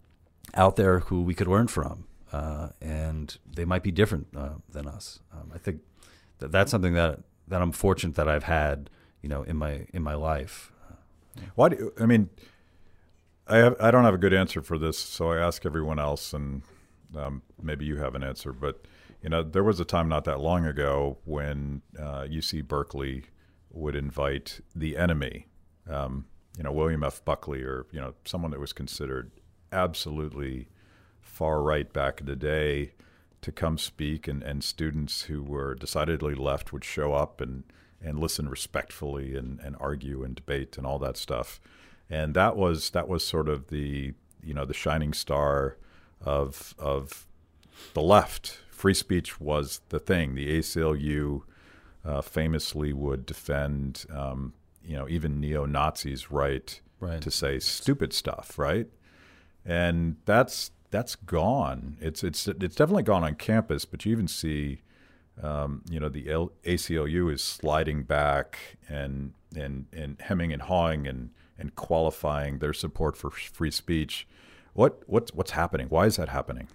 out 0.56 0.76
there 0.76 1.00
who 1.00 1.22
we 1.22 1.34
could 1.34 1.48
learn 1.48 1.68
from. 1.68 2.06
Uh, 2.32 2.70
and 2.82 3.38
they 3.46 3.66
might 3.66 3.84
be 3.84 3.91
different 3.91 4.28
uh, 4.36 4.56
than 4.70 4.88
us. 4.88 5.20
Um, 5.32 5.52
I 5.54 5.58
think 5.58 5.82
that 6.39 6.52
that's 6.52 6.72
something 6.72 6.93
that, 6.93 7.20
that 7.48 7.62
I'm 7.62 7.72
fortunate 7.72 8.16
that 8.16 8.28
I've 8.28 8.43
had, 8.43 8.89
you 9.22 9.30
know, 9.30 9.43
in 9.43 9.56
my, 9.58 9.88
in 9.93 10.02
my 10.02 10.16
life. 10.16 10.72
Why 11.56 11.70
do 11.70 11.91
I 12.00 12.06
mean? 12.06 12.30
I 13.48 13.58
have, 13.58 13.76
I 13.80 13.91
don't 13.91 14.04
have 14.04 14.14
a 14.14 14.20
good 14.20 14.34
answer 14.34 14.62
for 14.62 14.78
this, 14.78 14.98
so 14.98 15.32
I 15.32 15.38
ask 15.38 15.66
everyone 15.66 16.00
else, 16.00 16.34
and 16.34 16.64
um, 17.16 17.43
maybe 17.62 17.86
you 17.86 17.98
have 17.98 18.16
an 18.16 18.24
answer. 18.24 18.52
But 18.52 18.86
you 19.22 19.30
know, 19.30 19.43
there 19.43 19.64
was 19.64 19.80
a 19.80 19.86
time 19.86 20.10
not 20.10 20.24
that 20.26 20.39
long 20.39 20.66
ago 20.66 21.18
when 21.26 21.82
uh, 21.98 22.24
UC 22.24 22.68
Berkeley 22.68 23.26
would 23.76 23.95
invite 23.95 24.61
the 24.76 24.97
enemy, 24.97 25.47
um, 25.89 26.26
you 26.57 26.63
know, 26.63 26.71
William 26.71 27.03
F. 27.03 27.23
Buckley, 27.26 27.61
or 27.61 27.86
you 27.91 27.99
know, 27.99 28.13
someone 28.23 28.51
that 28.51 28.59
was 28.59 28.73
considered 28.73 29.32
absolutely 29.71 30.69
far 31.21 31.61
right 31.61 31.91
back 31.91 32.21
in 32.21 32.26
the 32.26 32.36
day, 32.36 32.93
to 33.41 33.51
come 33.51 33.78
speak, 33.78 34.28
and, 34.28 34.41
and 34.41 34.63
students 34.63 35.23
who 35.23 35.43
were 35.43 35.76
decidedly 35.76 36.34
left 36.34 36.73
would 36.73 36.84
show 36.84 37.13
up 37.13 37.41
and 37.41 37.63
and 38.01 38.19
listen 38.19 38.47
respectfully 38.49 39.36
and, 39.36 39.59
and 39.61 39.76
argue 39.80 40.23
and 40.23 40.36
debate 40.36 40.78
and 40.78 40.86
all 40.86 40.99
that 40.99 41.17
stuff. 41.17 41.59
And 42.09 42.36
that 42.36 42.55
was 42.55 42.91
that 42.91 43.07
was 43.07 43.26
sort 43.26 43.49
of 43.49 43.67
the 43.67 44.13
you 44.43 44.53
know 44.53 44.65
the 44.65 44.73
shining 44.73 45.13
star 45.13 45.78
of 46.21 46.73
of 46.78 47.28
the 47.93 48.01
left. 48.01 48.59
Free 48.69 48.93
speech 48.93 49.39
was 49.39 49.82
the 49.89 49.99
thing. 49.99 50.36
The 50.36 50.59
ACLU 50.59 51.43
uh, 52.06 52.22
famously 52.22 52.93
would 52.93 53.26
defend 53.26 54.06
um, 54.14 54.53
you 54.84 54.95
know 54.95 55.08
even 55.10 55.39
neo 55.39 55.66
Nazis' 55.66 56.30
right, 56.32 56.80
Right. 56.99 57.22
to 57.22 57.32
say 57.32 57.60
stupid 57.60 58.14
stuff, 58.14 58.58
right? 58.58 58.88
And 59.66 60.18
that's 60.26 60.72
that's 60.91 61.16
gone. 61.16 61.97
It's 61.99 62.24
it's 62.24 62.47
it's 62.47 62.76
definitely 62.76 63.03
gone 63.03 63.24
on 63.24 63.36
campus, 63.36 63.86
but 63.86 64.06
you 64.06 64.12
even 64.12 64.28
see 64.28 64.82
um, 65.43 65.82
you 65.89 65.99
know, 65.99 66.08
the 66.08 66.30
L- 66.32 66.53
ACLU 66.64 67.34
is 67.34 67.43
sliding 67.43 68.03
back 68.03 68.78
and 68.88 69.34
and 69.56 69.88
and 69.91 70.22
hemming 70.22 70.53
and 70.53 70.62
hawing 70.62 71.08
and 71.08 71.32
and 71.58 71.76
qualifying 71.76 72.60
their 72.60 72.72
support 72.74 73.18
for 73.18 73.30
free 73.32 73.72
speech. 73.72 74.28
What 74.74 75.03
what's 75.08 75.34
what's 75.34 75.51
happening? 75.51 75.88
Why 75.89 76.06
is 76.06 76.16
that 76.18 76.30
happening? 76.30 76.68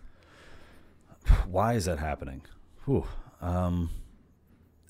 why 1.47 1.75
is 1.75 1.85
that 1.85 1.99
happening? 1.99 2.43
Whew. 2.87 3.07
Um, 3.41 3.91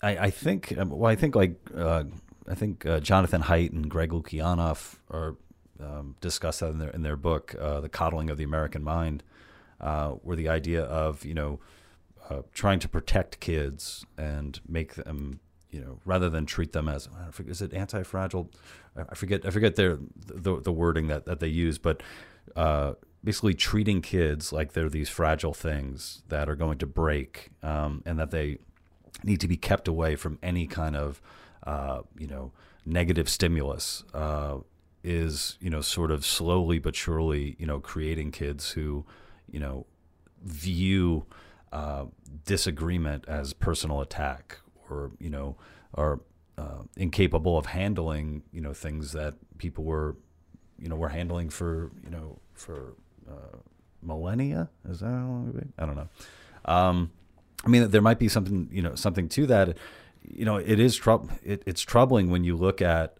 I, 0.03 0.17
I 0.17 0.31
think. 0.31 0.77
um, 0.79 0.91
Well, 0.91 1.11
I 1.11 1.17
think 1.17 1.35
like 1.35 1.55
uh, 1.77 2.05
I 2.49 2.55
think 2.55 2.87
uh, 2.87 3.01
Jonathan 3.01 3.43
Haidt 3.43 3.73
and 3.73 3.89
Greg 3.89 4.11
Lukianoff 4.11 4.97
are 5.11 5.37
um, 5.81 6.17
discuss 6.21 6.61
that 6.61 6.71
in 6.71 6.79
their 6.79 6.91
in 6.91 7.03
their 7.03 7.17
book, 7.17 7.55
uh, 7.59 7.81
"The 7.81 7.89
Coddling 7.89 8.31
of 8.31 8.39
the 8.39 8.45
American 8.45 8.83
Mind," 8.83 9.23
uh, 9.81 10.11
where 10.11 10.37
the 10.37 10.49
idea 10.49 10.83
of 10.83 11.25
you 11.25 11.35
know 11.35 11.61
uh, 12.29 12.43
trying 12.53 12.79
to 12.81 12.89
protect 12.89 13.41
kids 13.41 14.05
and 14.17 14.61
make 14.69 14.95
them 14.95 15.41
you 15.71 15.81
know 15.81 15.99
rather 16.05 16.31
than 16.31 16.47
treat 16.47 16.73
them 16.73 16.89
as 16.89 17.09
forget, 17.31 17.51
is 17.53 17.63
it 17.63 17.73
anti-fragile? 17.75 18.51
I 18.97 19.03
I 19.11 19.15
forget 19.15 19.45
I 19.47 19.51
forget 19.51 19.77
their 19.77 19.99
the, 20.27 20.61
the 20.61 20.73
wording 20.73 21.09
that, 21.09 21.27
that 21.27 21.41
they 21.41 21.49
use, 21.49 21.79
but 21.79 22.03
uh, 22.57 22.95
basically 23.23 23.55
treating 23.55 24.03
kids 24.03 24.53
like 24.53 24.73
they're 24.73 24.89
these 24.89 25.09
fragile 25.09 25.55
things 25.55 26.23
that 26.29 26.49
are 26.49 26.57
going 26.57 26.79
to 26.79 26.87
break 26.87 27.51
um, 27.63 28.03
and 28.07 28.19
that 28.19 28.31
they 28.31 28.59
need 29.25 29.41
to 29.41 29.49
be 29.49 29.57
kept 29.57 29.89
away 29.89 30.17
from 30.17 30.39
any 30.43 30.67
kind 30.67 30.97
of 30.97 31.21
uh, 31.67 32.01
you 32.19 32.27
know 32.27 32.53
negative 32.87 33.29
stimulus 33.29 34.03
uh, 34.15 34.57
is 35.05 35.57
you 35.61 35.71
know 35.71 35.81
sort 35.81 36.11
of 36.11 36.25
slowly 36.25 36.79
but 36.79 36.95
surely 36.95 37.57
you 37.59 37.67
know 37.67 37.81
creating 37.81 38.31
kids 38.31 38.73
who 38.73 39.05
you 39.51 39.61
know 39.61 39.87
view 40.43 41.25
uh, 41.73 42.05
disagreement 42.45 43.25
as 43.29 43.53
personal 43.53 44.01
attack 44.01 44.59
or 44.89 45.13
you 45.19 45.31
know 45.31 45.57
are 45.95 46.21
uh, 46.59 46.83
incapable 46.97 47.57
of 47.57 47.67
handling 47.67 48.43
you 48.53 48.61
know 48.61 48.73
things 48.73 49.13
that 49.13 49.35
people 49.59 49.85
were 49.85 50.17
you 50.79 50.89
know 50.89 50.97
were 50.97 51.09
handling 51.09 51.49
for 51.49 51.91
you 52.03 52.11
know 52.11 52.39
for 52.55 52.95
uh, 53.31 53.57
millennia 54.03 54.69
is 54.89 55.01
that 55.01 55.07
how 55.07 55.27
long 55.27 55.47
it's 55.49 55.59
been? 55.59 55.73
I 55.79 55.87
don't 55.87 55.97
know 55.97 56.09
um, 56.65 57.11
I 57.65 57.69
mean 57.69 57.91
there 57.91 58.03
might 58.03 58.19
be 58.19 58.29
something 58.29 58.69
you 58.73 58.83
know 58.83 58.95
something 58.95 59.29
to 59.31 59.47
that. 59.47 59.77
You 60.23 60.45
know 60.45 60.57
it 60.57 60.79
is 60.79 60.97
troub- 60.97 61.31
it, 61.43 61.63
it's 61.67 61.83
troubling 61.83 62.31
when 62.31 62.45
you 62.45 62.57
look 62.57 62.83
at 62.83 63.17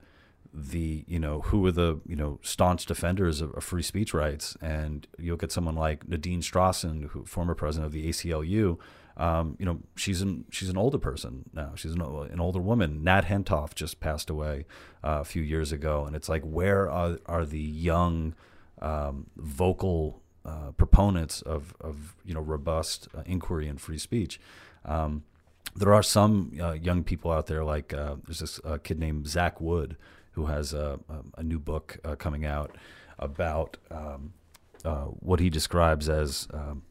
the 0.53 1.05
you 1.07 1.19
know 1.19 1.43
who 1.43 1.65
are 1.67 1.73
the 1.73 2.01
you 2.07 2.17
know 2.17 2.41
staunch 2.43 2.87
defenders 2.87 3.41
of, 3.41 3.53
of 3.55 3.65
free 3.65 3.83
speech 3.83 4.13
rights. 4.15 4.57
And 4.61 5.07
you 5.19 5.33
look 5.33 5.43
at 5.43 5.53
someone 5.53 5.77
like 5.77 6.09
Nadine 6.09 6.41
Strossen 6.41 7.09
who 7.09 7.25
former 7.25 7.55
president 7.55 7.87
of 7.87 7.93
the 7.93 8.09
ACLU 8.09 8.79
um, 9.21 9.57
you 9.59 9.67
know 9.67 9.81
she's 9.97 10.23
an 10.23 10.47
she's 10.51 10.71
an 10.71 10.79
older 10.79 10.99
person 10.99 11.45
now. 11.53 11.73
She's 11.75 11.93
an, 11.93 12.01
an 12.01 12.41
older 12.41 12.59
woman. 12.59 13.05
Nat 13.05 13.27
Hentoff 13.27 13.75
just 13.75 14.01
passed 14.01 14.31
away 14.31 14.65
uh, 15.05 15.19
a 15.21 15.25
few 15.25 15.43
years 15.43 15.73
ago. 15.73 16.07
And 16.07 16.17
it's 16.17 16.29
like 16.29 16.43
where 16.43 16.91
are 16.91 17.19
are 17.27 17.45
the 17.45 17.61
young 17.61 18.35
um, 18.81 19.27
vocal 19.37 20.20
uh, 20.45 20.73
proponents 20.73 21.43
of 21.43 21.75
of 21.81 22.15
you 22.25 22.35
know 22.35 22.41
robust 22.41 23.09
uh, 23.17 23.23
inquiry 23.27 23.69
and 23.69 23.81
free 23.81 23.99
speech 23.99 24.41
um, 24.85 25.23
there 25.77 25.93
are 25.93 26.03
some 26.03 26.53
uh, 26.61 26.73
young 26.73 27.05
people 27.05 27.31
out 27.31 27.47
there 27.47 27.65
like 27.65 27.93
uh, 27.93 28.17
there's 28.27 28.41
this 28.41 28.61
uh, 28.65 28.79
kid 28.83 28.99
named 28.99 29.27
Zach 29.27 29.61
Wood 29.61 29.97
who 30.33 30.47
has 30.47 30.73
a, 30.73 30.99
a, 31.37 31.43
new 31.43 31.59
book 31.59 31.99
uh, 32.05 32.15
coming 32.15 32.47
out 32.47 32.77
about 33.19 33.77
um, 33.91 34.33
what 35.19 35.41
he 35.41 35.51
describes 35.51 36.09
as 36.09 36.47
um, 36.55 36.83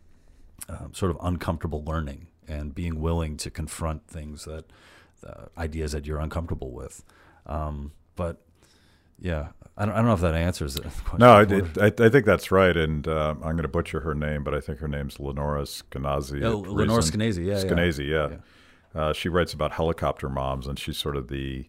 sort 0.91 1.09
of 1.09 1.17
uncomfortable 1.21 1.83
learning 1.83 2.27
and 2.47 2.75
being 2.75 2.99
willing 2.99 3.37
to 3.37 3.49
confront 3.49 4.05
things 4.07 4.45
that 4.45 4.65
ideas 5.57 5.93
that 5.93 6.05
you're 6.05 6.19
uncomfortable 6.19 6.71
with. 6.71 7.03
Um, 7.45 7.93
but 8.15 8.41
yeah, 9.21 9.47
I 9.77 9.85
don't, 9.85 9.93
I 9.93 9.97
don't 9.97 10.05
know 10.07 10.13
if 10.13 10.21
that 10.21 10.35
answers 10.35 10.75
the 10.75 10.81
question. 11.05 11.19
No, 11.19 11.31
I, 11.31 11.41
it, 11.43 11.77
I, 12.01 12.05
I 12.05 12.09
think 12.09 12.25
that's 12.25 12.51
right, 12.51 12.75
and 12.75 13.07
uh, 13.07 13.31
I'm 13.35 13.51
going 13.53 13.57
to 13.63 13.67
butcher 13.67 13.99
her 14.01 14.13
name, 14.15 14.43
but 14.43 14.53
I 14.53 14.59
think 14.61 14.79
her 14.79 14.87
name's 14.87 15.19
Lenora 15.19 15.63
Skenazy. 15.63 16.43
Oh, 16.43 16.63
at 16.63 16.69
Lenore 16.71 16.97
recent- 16.97 17.15
Skenazy, 17.21 17.45
yeah, 17.45 18.03
yeah. 18.05 18.29
Yeah. 18.29 18.37
Uh, 19.01 19.13
she 19.13 19.29
writes 19.29 19.53
about 19.53 19.71
helicopter 19.73 20.29
moms, 20.29 20.67
and 20.67 20.77
she's 20.79 20.97
sort 20.97 21.15
of 21.15 21.27
the 21.27 21.67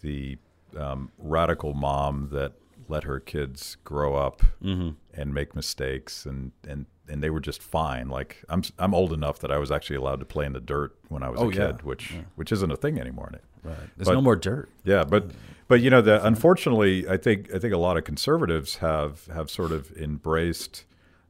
the 0.00 0.36
um, 0.76 1.10
radical 1.18 1.74
mom 1.74 2.28
that 2.32 2.52
let 2.88 3.04
her 3.04 3.18
kids 3.20 3.76
grow 3.84 4.14
up 4.16 4.42
Mm-hmm. 4.62 4.90
and 5.14 5.32
make 5.34 5.54
mistakes, 5.56 6.26
and, 6.26 6.52
and, 6.68 6.86
and 7.08 7.22
they 7.22 7.30
were 7.30 7.40
just 7.40 7.62
fine. 7.62 8.08
Like 8.08 8.44
I'm 8.48 8.62
I'm 8.78 8.94
old 8.94 9.12
enough 9.12 9.38
that 9.40 9.50
I 9.52 9.58
was 9.58 9.70
actually 9.70 9.96
allowed 9.96 10.18
to 10.20 10.26
play 10.26 10.44
in 10.44 10.52
the 10.52 10.60
dirt 10.60 10.96
when 11.08 11.22
I 11.22 11.28
was 11.30 11.40
Oh, 11.40 11.50
a 11.50 11.54
yeah. 11.54 11.66
kid, 11.72 11.82
which 11.82 12.14
which 12.34 12.50
isn't 12.52 12.70
a 12.70 12.76
thing 12.76 12.98
anymore. 13.00 13.30
Right. 13.66 13.76
There's 13.96 14.08
But- 14.08 14.14
no 14.14 14.20
more 14.22 14.36
dirt. 14.36 14.68
Yeah, 14.84 15.04
but 15.04 15.30
but 15.68 15.80
you 15.80 15.90
know, 15.90 16.00
the, 16.00 16.24
unfortunately, 16.24 17.08
I 17.08 17.16
think 17.16 17.52
I 17.54 17.58
think 17.58 17.74
a 17.74 17.78
lot 17.78 17.96
of 17.96 18.04
conservatives 18.04 18.76
have 18.76 19.26
have 19.26 19.50
sort 19.50 19.72
of 19.72 19.90
embraced 19.96 20.84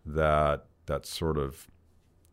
that 0.05 0.67
that 0.87 1.07
sort 1.07 1.39
of 1.39 1.67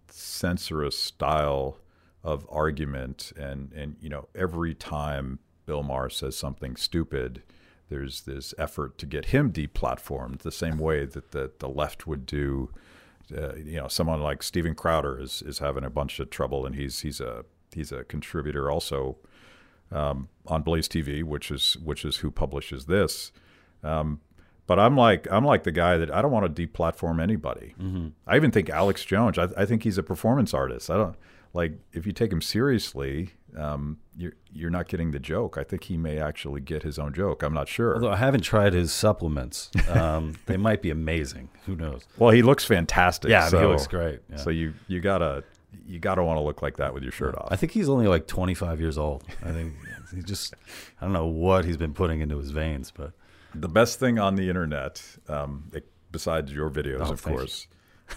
censorious 0.10 0.98
style 0.98 1.78
of 2.24 2.46
argument, 2.50 3.32
and 3.38 3.72
and 3.74 3.96
you 4.00 4.10
know, 4.10 4.28
every 4.36 4.74
time 4.76 5.40
Bill 5.66 5.84
Maher 5.84 6.10
says 6.10 6.36
something 6.38 6.76
stupid, 6.76 7.42
there's 7.90 8.22
this 8.22 8.54
effort 8.58 8.98
to 8.98 9.06
get 9.06 9.28
him 9.28 9.52
deplatformed, 9.52 10.40
the 10.40 10.52
same 10.52 10.78
way 10.78 11.06
that 11.06 11.32
the 11.32 11.52
the 11.60 11.70
left 11.70 12.06
would 12.08 12.26
do. 12.26 12.70
Uh, 13.36 13.56
you 13.56 13.78
know, 13.78 13.88
someone 13.88 14.20
like 14.22 14.44
Steven 14.44 14.76
Crowder 14.76 15.20
is 15.20 15.42
is 15.42 15.60
having 15.60 15.84
a 15.86 15.90
bunch 15.90 16.20
of 16.20 16.30
trouble, 16.30 16.66
and 16.66 16.76
he's 16.76 17.00
he's 17.02 17.22
a 17.22 17.46
he's 17.74 17.92
a 17.92 18.04
contributor 18.04 18.70
also 18.70 19.18
um, 19.94 20.28
on 20.48 20.62
Blaze 20.64 20.88
TV, 20.88 21.24
which 21.24 21.52
is 21.52 21.78
which 21.78 22.04
is 22.04 22.18
who 22.18 22.32
publishes 22.32 22.86
this. 22.86 23.32
Um, 23.84 24.20
but 24.66 24.80
I'm 24.80 24.98
like 24.98 25.28
I'm 25.32 25.46
like 25.46 25.64
the 25.64 25.72
guy 25.72 25.98
that 25.98 26.12
I 26.12 26.22
don't 26.22 26.32
want 26.32 26.54
to 26.54 26.68
deplatform 26.68 27.22
anybody. 27.22 27.76
Mm-hmm. 27.80 28.10
I 28.28 28.36
even 28.36 28.52
think 28.52 28.70
Alex 28.70 29.06
Jones. 29.06 29.38
I, 29.38 29.50
I 29.56 29.66
think 29.66 29.84
he's 29.84 29.98
a 29.98 30.04
performance 30.04 30.54
artist. 30.54 30.90
I 30.90 30.98
don't 30.98 31.16
like 31.54 31.74
if 31.92 32.06
you 32.06 32.12
take 32.12 32.32
him 32.32 32.42
seriously. 32.42 33.34
um, 33.58 34.00
you're 34.16 34.34
you're 34.52 34.70
not 34.70 34.88
getting 34.88 35.12
the 35.12 35.20
joke. 35.20 35.58
I 35.58 35.64
think 35.64 35.84
he 35.84 35.98
may 35.98 36.20
actually 36.20 36.62
get 36.62 36.84
his 36.84 36.98
own 36.98 37.14
joke. 37.14 37.44
I'm 37.44 37.54
not 37.54 37.68
sure. 37.68 37.94
Although 37.94 38.12
I 38.12 38.18
haven't 38.18 38.42
tried 38.42 38.74
his 38.74 38.92
supplements, 38.92 39.70
um, 39.90 40.36
they 40.46 40.58
might 40.58 40.82
be 40.82 40.90
amazing. 40.90 41.50
Who 41.66 41.76
knows? 41.76 42.08
Well, 42.18 42.32
he 42.32 42.42
looks 42.42 42.64
fantastic. 42.66 43.30
Yeah, 43.30 43.50
so, 43.50 43.60
he 43.60 43.66
looks 43.66 43.88
great. 43.88 44.22
Yeah. 44.30 44.38
So 44.38 44.50
you 44.50 44.74
you 44.88 45.02
gotta 45.02 45.44
you 45.86 46.00
gotta 46.00 46.24
want 46.24 46.38
to 46.38 46.42
look 46.42 46.62
like 46.62 46.78
that 46.78 46.94
with 46.94 47.04
your 47.04 47.12
shirt 47.12 47.36
off. 47.36 47.48
I 47.52 47.56
think 47.56 47.72
he's 47.72 47.90
only 47.90 48.08
like 48.08 48.28
25 48.28 48.80
years 48.80 48.98
old. 48.98 49.24
I 49.44 49.52
think 49.52 49.74
he 50.14 50.22
just 50.22 50.54
I 51.02 51.06
don't 51.06 51.14
know 51.14 51.26
what 51.28 51.66
he's 51.66 51.78
been 51.78 51.94
putting 51.94 52.22
into 52.22 52.38
his 52.38 52.52
veins, 52.52 52.92
but 52.96 53.12
the 53.56 53.68
best 53.70 54.00
thing 54.00 54.18
on 54.20 54.36
the 54.36 54.50
internet, 54.50 55.04
um, 55.28 55.66
it- 55.74 55.88
besides 56.12 56.52
your 56.54 56.70
videos, 56.70 57.08
Oh, 57.08 57.12
of 57.14 57.24
course, 57.24 57.68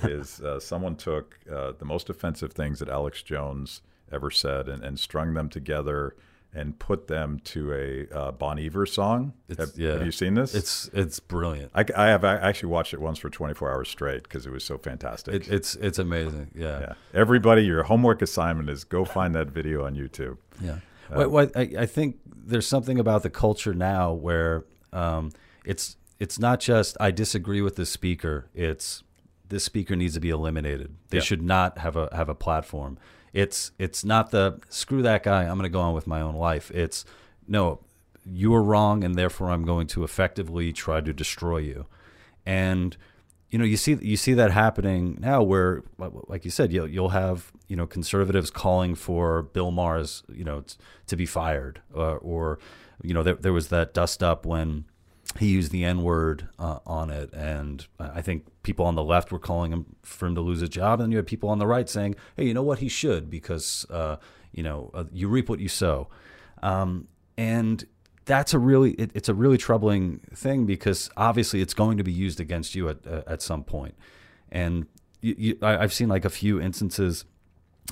is 0.02 0.40
uh, 0.40 0.60
someone 0.60 0.96
took 0.96 1.38
uh, 1.50 1.72
the 1.78 1.84
most 1.84 2.10
offensive 2.10 2.52
things 2.52 2.78
that 2.80 2.88
Alex 2.88 3.22
Jones 3.22 3.80
ever 4.12 4.30
said 4.30 4.68
and, 4.68 4.84
and 4.84 4.98
strung 5.00 5.34
them 5.34 5.48
together 5.48 6.14
and 6.56 6.78
put 6.78 7.06
them 7.06 7.38
to 7.44 7.72
a 7.72 8.08
uh, 8.16 8.32
Bon 8.32 8.58
Iver 8.58 8.86
song. 8.86 9.34
It's- 9.48 9.70
Have, 9.70 9.78
yeah. 9.78 9.92
have 9.92 10.06
you 10.06 10.12
seen 10.12 10.34
this? 10.34 10.54
it's 10.54 10.88
it's 10.92 11.20
brilliant. 11.20 11.70
I, 11.74 11.84
I 11.96 12.06
have 12.06 12.24
I 12.24 12.36
actually 12.36 12.70
watched 12.70 12.94
it 12.94 13.00
once 13.00 13.18
for 13.18 13.28
24 13.30 13.70
hours 13.72 13.88
straight 13.88 14.22
because 14.22 14.46
it 14.46 14.50
was 14.52 14.64
so 14.64 14.78
fantastic. 14.78 15.34
It, 15.34 15.48
it's 15.48 15.74
it's 15.76 15.98
amazing. 15.98 16.50
Yeah. 16.54 16.80
yeah. 16.80 16.92
Everybody, 17.14 17.62
your 17.64 17.82
homework 17.84 18.22
assignment 18.22 18.70
is 18.70 18.84
go 18.84 19.04
find 19.04 19.34
that 19.34 19.48
video 19.48 19.84
on 19.84 19.94
YouTube. 19.94 20.38
Yeah. 20.60 20.78
Well, 21.10 21.28
well, 21.30 21.50
I, 21.54 21.70
I 21.80 21.86
think 21.86 22.16
there's 22.34 22.66
something 22.66 22.98
about 22.98 23.22
the 23.22 23.30
culture 23.30 23.74
now 23.74 24.12
where 24.12 24.64
um, 24.92 25.30
it's 25.64 25.96
it's 26.18 26.38
not 26.38 26.58
just 26.60 26.96
I 26.98 27.10
disagree 27.10 27.60
with 27.60 27.76
this 27.76 27.90
speaker. 27.90 28.48
It's 28.54 29.02
this 29.48 29.62
speaker 29.62 29.94
needs 29.94 30.14
to 30.14 30.20
be 30.20 30.30
eliminated. 30.30 30.96
They 31.10 31.18
Yeah. 31.18 31.22
should 31.22 31.42
not 31.42 31.78
have 31.78 31.94
a 31.96 32.08
have 32.12 32.28
a 32.28 32.34
platform. 32.34 32.98
It's 33.36 33.72
it's 33.78 34.02
not 34.02 34.30
the 34.30 34.60
screw 34.70 35.02
that 35.02 35.22
guy. 35.22 35.42
I'm 35.42 35.58
going 35.58 35.64
to 35.64 35.68
go 35.68 35.80
on 35.80 35.92
with 35.92 36.06
my 36.06 36.22
own 36.22 36.36
life. 36.36 36.70
It's 36.70 37.04
no, 37.46 37.80
you 38.24 38.54
are 38.54 38.62
wrong, 38.62 39.04
and 39.04 39.14
therefore 39.14 39.50
I'm 39.50 39.66
going 39.66 39.86
to 39.88 40.04
effectively 40.04 40.72
try 40.72 41.02
to 41.02 41.12
destroy 41.12 41.58
you. 41.58 41.84
And 42.46 42.96
you 43.50 43.58
know, 43.58 43.66
you 43.66 43.76
see 43.76 43.98
you 44.00 44.16
see 44.16 44.32
that 44.32 44.52
happening 44.52 45.18
now, 45.20 45.42
where 45.42 45.82
like 45.98 46.46
you 46.46 46.50
said, 46.50 46.72
you'll 46.72 46.88
you'll 46.88 47.10
have 47.10 47.52
you 47.68 47.76
know 47.76 47.86
conservatives 47.86 48.50
calling 48.50 48.94
for 48.94 49.42
Bill 49.42 49.70
Maher's 49.70 50.22
you 50.32 50.44
know 50.44 50.62
t- 50.62 50.76
to 51.06 51.14
be 51.14 51.26
fired, 51.26 51.82
uh, 51.94 52.16
or 52.16 52.58
you 53.02 53.12
know 53.12 53.22
there 53.22 53.34
there 53.34 53.52
was 53.52 53.68
that 53.68 53.92
dust 53.92 54.22
up 54.22 54.46
when 54.46 54.86
he 55.38 55.48
used 55.48 55.72
the 55.72 55.84
N 55.84 56.02
word 56.02 56.48
uh, 56.58 56.78
on 56.86 57.10
it, 57.10 57.32
and 57.32 57.86
I 57.98 58.22
think 58.22 58.46
people 58.62 58.86
on 58.86 58.94
the 58.94 59.02
left 59.04 59.32
were 59.32 59.38
calling 59.38 59.72
him 59.72 59.96
for 60.02 60.26
him 60.26 60.34
to 60.34 60.40
lose 60.40 60.60
his 60.60 60.68
job, 60.68 61.00
and 61.00 61.06
then 61.06 61.12
you 61.12 61.18
had 61.18 61.26
people 61.26 61.48
on 61.48 61.58
the 61.58 61.66
right 61.66 61.88
saying, 61.88 62.16
"Hey, 62.36 62.46
you 62.46 62.54
know 62.54 62.62
what? 62.62 62.78
He 62.78 62.88
should 62.88 63.30
because 63.30 63.86
uh, 63.90 64.16
you 64.52 64.62
know 64.62 64.90
uh, 64.94 65.04
you 65.12 65.28
reap 65.28 65.48
what 65.48 65.60
you 65.60 65.68
sow," 65.68 66.08
um, 66.62 67.08
and 67.36 67.84
that's 68.24 68.54
a 68.54 68.58
really 68.58 68.92
it, 68.92 69.10
it's 69.14 69.28
a 69.28 69.34
really 69.34 69.58
troubling 69.58 70.20
thing 70.34 70.66
because 70.66 71.10
obviously 71.16 71.60
it's 71.60 71.74
going 71.74 71.96
to 71.98 72.04
be 72.04 72.12
used 72.12 72.40
against 72.40 72.74
you 72.74 72.88
at 72.88 73.06
uh, 73.06 73.22
at 73.26 73.42
some 73.42 73.64
point. 73.64 73.94
and 74.50 74.86
you, 75.20 75.34
you, 75.38 75.58
I, 75.62 75.78
I've 75.78 75.92
seen 75.92 76.08
like 76.08 76.24
a 76.24 76.30
few 76.30 76.60
instances 76.60 77.24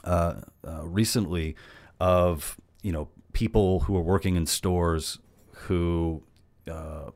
uh, 0.05 0.34
uh, 0.66 0.84
recently 0.84 1.57
of 2.01 2.57
you 2.82 2.92
know 2.92 3.09
people 3.32 3.80
who 3.80 3.97
are 3.97 4.03
working 4.03 4.36
in 4.36 4.47
stores 4.47 5.18
who 5.53 6.22
uh, 6.70 7.11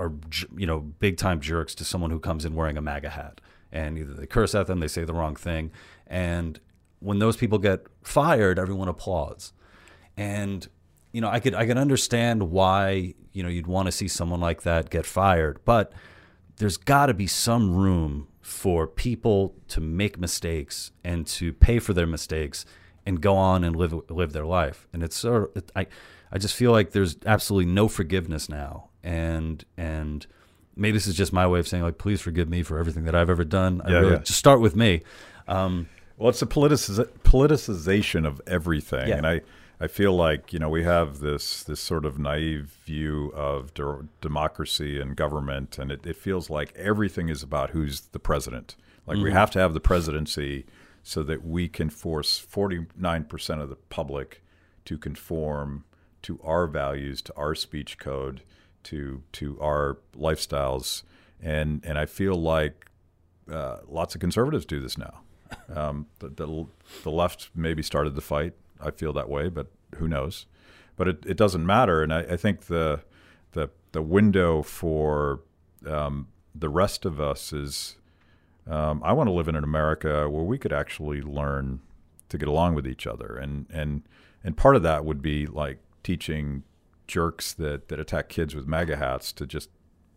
are 0.00 0.12
you 0.56 0.66
know 0.66 0.80
big 0.80 1.16
time 1.16 1.40
jerks 1.40 1.74
to 1.76 1.84
someone 1.84 2.10
who 2.10 2.18
comes 2.18 2.44
in 2.44 2.54
wearing 2.54 2.76
a 2.76 2.82
MAGA 2.82 3.10
hat, 3.10 3.40
and 3.70 3.98
either 3.98 4.14
they 4.14 4.26
curse 4.26 4.54
at 4.54 4.66
them, 4.66 4.80
they 4.80 4.88
say 4.88 5.04
the 5.04 5.14
wrong 5.14 5.36
thing, 5.36 5.70
and 6.06 6.58
when 7.00 7.18
those 7.18 7.36
people 7.36 7.58
get 7.58 7.86
fired, 8.02 8.58
everyone 8.58 8.88
applauds, 8.88 9.52
and 10.16 10.68
you 11.12 11.20
know 11.20 11.28
I 11.28 11.40
could 11.40 11.54
I 11.54 11.66
can 11.66 11.78
understand 11.78 12.50
why 12.50 13.14
you 13.32 13.42
know 13.42 13.48
you'd 13.48 13.66
want 13.66 13.86
to 13.86 13.92
see 13.92 14.08
someone 14.08 14.40
like 14.40 14.62
that 14.62 14.90
get 14.90 15.06
fired, 15.06 15.60
but 15.64 15.92
there's 16.56 16.76
got 16.76 17.06
to 17.06 17.14
be 17.14 17.26
some 17.26 17.74
room 17.74 18.28
for 18.40 18.86
people 18.86 19.54
to 19.68 19.80
make 19.80 20.18
mistakes 20.18 20.92
and 21.04 21.26
to 21.26 21.52
pay 21.52 21.78
for 21.78 21.94
their 21.94 22.06
mistakes 22.06 22.64
and 23.06 23.20
go 23.20 23.36
on 23.36 23.64
and 23.64 23.76
live 23.76 23.94
live 24.10 24.32
their 24.32 24.46
life. 24.46 24.86
And 24.92 25.02
it's 25.02 25.16
sort 25.16 25.56
of, 25.56 25.64
I 25.74 25.86
I 26.32 26.38
just 26.38 26.54
feel 26.54 26.70
like 26.70 26.92
there's 26.92 27.16
absolutely 27.26 27.72
no 27.72 27.88
forgiveness 27.88 28.48
now. 28.48 28.89
And 29.02 29.64
and 29.76 30.26
maybe 30.76 30.92
this 30.92 31.06
is 31.06 31.14
just 31.16 31.32
my 31.32 31.46
way 31.46 31.58
of 31.58 31.66
saying 31.68 31.82
like 31.82 31.98
please 31.98 32.20
forgive 32.20 32.48
me 32.48 32.62
for 32.62 32.78
everything 32.78 33.04
that 33.04 33.14
I've 33.14 33.30
ever 33.30 33.44
done. 33.44 33.80
I 33.84 33.90
Yeah, 33.90 33.98
really, 33.98 34.12
yeah. 34.12 34.18
just 34.18 34.38
start 34.38 34.60
with 34.60 34.76
me. 34.76 35.02
Um, 35.48 35.88
Well, 36.18 36.28
it's 36.28 36.42
a 36.42 36.46
politici- 36.46 37.08
politicization 37.24 38.26
of 38.26 38.40
everything, 38.46 39.08
Yeah. 39.08 39.16
and 39.16 39.26
I, 39.26 39.40
I 39.80 39.86
feel 39.86 40.14
like 40.14 40.52
you 40.52 40.58
know 40.58 40.68
we 40.68 40.84
have 40.84 41.20
this 41.20 41.62
this 41.62 41.80
sort 41.80 42.04
of 42.04 42.18
naive 42.18 42.76
view 42.84 43.32
of 43.34 43.72
de- 43.74 44.06
democracy 44.20 45.00
and 45.00 45.16
government, 45.16 45.78
and 45.78 45.90
it, 45.90 46.06
it 46.06 46.16
feels 46.16 46.50
like 46.50 46.74
everything 46.76 47.28
is 47.30 47.42
about 47.42 47.70
who's 47.70 48.00
the 48.12 48.18
president. 48.18 48.76
Like 49.06 49.16
we 49.18 49.32
have 49.32 49.50
to 49.52 49.58
have 49.58 49.72
the 49.74 49.80
presidency 49.80 50.66
so 51.02 51.22
that 51.24 51.44
we 51.44 51.66
can 51.68 51.88
force 51.90 52.38
forty 52.38 52.86
nine 52.96 53.24
percent 53.24 53.60
of 53.62 53.70
the 53.70 53.76
public 53.76 54.42
to 54.84 54.98
conform 54.98 55.84
to 56.22 56.38
our 56.44 56.66
values, 56.66 57.22
to 57.22 57.34
our 57.34 57.54
speech 57.54 57.96
code, 57.98 58.42
to 58.84 59.22
to 59.32 59.58
our 59.60 59.98
lifestyles, 60.16 61.02
and 61.42 61.84
and 61.84 61.98
I 61.98 62.06
feel 62.06 62.34
like 62.34 62.86
uh, 63.50 63.78
lots 63.88 64.14
of 64.14 64.20
conservatives 64.20 64.64
do 64.64 64.80
this 64.80 64.96
now. 64.98 65.20
Um, 65.74 66.06
the, 66.20 66.28
the 66.28 66.66
the 67.02 67.10
left 67.10 67.50
maybe 67.54 67.82
started 67.82 68.14
the 68.14 68.20
fight. 68.20 68.54
I 68.80 68.90
feel 68.90 69.12
that 69.14 69.28
way, 69.28 69.48
but 69.48 69.66
who 69.96 70.06
knows? 70.08 70.46
But 70.96 71.08
it, 71.08 71.26
it 71.26 71.36
doesn't 71.36 71.64
matter. 71.66 72.02
And 72.02 72.12
I, 72.12 72.20
I 72.20 72.36
think 72.36 72.66
the 72.66 73.00
the 73.52 73.70
the 73.92 74.02
window 74.02 74.62
for 74.62 75.40
um, 75.86 76.28
the 76.54 76.68
rest 76.68 77.04
of 77.04 77.20
us 77.20 77.52
is 77.52 77.96
um, 78.68 79.02
I 79.04 79.12
want 79.12 79.28
to 79.28 79.32
live 79.32 79.48
in 79.48 79.56
an 79.56 79.64
America 79.64 80.28
where 80.28 80.44
we 80.44 80.58
could 80.58 80.72
actually 80.72 81.20
learn 81.20 81.80
to 82.28 82.38
get 82.38 82.48
along 82.48 82.74
with 82.74 82.86
each 82.86 83.06
other, 83.06 83.36
and 83.36 83.66
and 83.70 84.02
and 84.44 84.56
part 84.56 84.76
of 84.76 84.82
that 84.82 85.04
would 85.04 85.22
be 85.22 85.46
like 85.46 85.78
teaching 86.02 86.62
jerks 87.10 87.52
that 87.54 87.88
that 87.88 87.98
attack 88.00 88.28
kids 88.28 88.54
with 88.54 88.66
MAGA 88.66 88.96
hats 88.96 89.32
to 89.34 89.46
just 89.46 89.68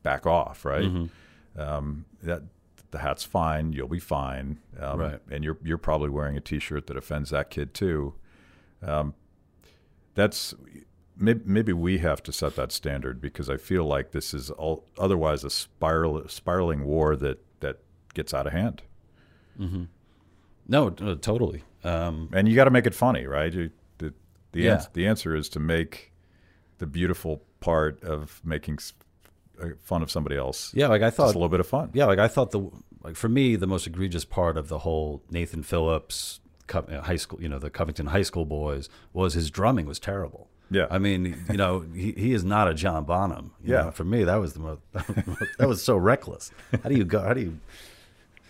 back 0.03 0.25
off, 0.25 0.63
right? 0.65 1.09
Um, 1.57 2.05
that 2.21 2.43
the 2.91 2.99
hat's 2.99 3.23
fine, 3.23 3.73
you'll 3.73 3.87
be 3.87 3.99
fine, 3.99 4.59
um, 4.79 4.99
Right. 4.99 5.19
And 5.31 5.43
you're 5.43 5.57
you're 5.63 5.77
probably 5.89 6.09
wearing 6.09 6.37
a 6.37 6.41
T-shirt 6.41 6.87
that 6.87 6.97
offends 6.97 7.29
that 7.31 7.49
kid 7.49 7.73
too. 7.73 8.13
Um, 8.81 9.13
that's 10.15 10.53
maybe, 11.17 11.41
maybe 11.45 11.73
we 11.73 11.97
have 11.99 12.21
to 12.23 12.31
set 12.31 12.55
that 12.55 12.71
standard 12.71 13.19
because 13.21 13.49
I 13.49 13.57
feel 13.57 13.85
like 13.85 14.11
this 14.11 14.33
is 14.33 14.51
all, 14.51 14.85
otherwise 14.97 15.43
a 15.43 15.49
spiral 15.49 16.27
spiraling 16.27 16.85
war 16.85 17.15
that 17.15 17.39
that 17.61 17.77
gets 18.13 18.33
out 18.33 18.45
of 18.47 18.53
hand. 18.53 18.83
no, 20.67 20.87
uh, 20.87 21.15
totally. 21.15 21.63
Um, 21.83 22.29
And 22.33 22.47
you 22.47 22.55
got 22.55 22.65
to 22.65 22.71
make 22.71 22.85
it 22.87 22.93
funny, 22.95 23.25
right? 23.25 23.53
You, 23.53 23.71
the 23.97 24.13
the, 24.51 24.61
Yeah. 24.61 24.73
ans- 24.75 24.89
the 24.93 25.07
answer 25.07 25.35
is 25.35 25.49
to 25.49 25.59
make 25.59 26.12
the 26.79 26.85
beautiful 26.87 27.41
part 27.59 28.03
of 28.03 28.41
making 28.43 28.79
uh, 29.61 29.67
fun 29.83 30.01
of 30.01 30.09
somebody 30.11 30.35
else. 30.37 30.73
yeah, 30.73 30.87
like 30.87 31.01
I 31.01 31.07
just 31.07 31.17
thought 31.17 31.25
a 31.25 31.39
little 31.39 31.49
bit 31.49 31.59
of 31.59 31.67
fun. 31.67 31.89
Yeah, 31.93 32.05
like 32.05 32.19
I 32.19 32.27
thought 32.27 32.51
the 32.51 32.69
like 33.03 33.15
for 33.15 33.29
me 33.29 33.55
the 33.55 33.67
most 33.67 33.85
egregious 33.87 34.25
part 34.25 34.57
of 34.57 34.67
the 34.69 34.79
whole 34.79 35.21
Nathan 35.29 35.63
Phillips 35.63 36.39
uh, 36.73 37.01
high 37.01 37.17
school, 37.17 37.41
you 37.41 37.49
know, 37.49 37.59
the 37.59 37.69
Covington 37.69 38.07
High 38.07 38.21
School 38.23 38.45
boys 38.45 38.89
was 39.11 39.33
his 39.33 39.51
drumming 39.51 39.85
was 39.85 39.99
terrible. 39.99 40.49
Yeah. 40.71 40.87
I 40.89 40.97
mean, 40.97 41.37
you 41.51 41.57
know, 41.57 41.81
he, 41.93 42.13
he 42.13 42.33
is 42.33 42.43
not 42.43 42.67
a 42.67 42.73
John 42.73 43.03
Bonham. 43.03 43.51
you 43.63 43.73
Yeah. 43.73 43.81
know. 43.83 43.91
for 43.91 44.05
me 44.05 44.23
that 44.23 44.37
was 44.37 44.53
the 44.53 44.59
most 44.61 44.81
that 44.93 45.67
was 45.67 45.83
so 45.83 45.97
reckless. 45.97 46.51
How 46.81 46.89
do 46.89 46.95
you 46.95 47.03
go? 47.03 47.19
How 47.21 47.33
do 47.33 47.41
you? 47.41 47.59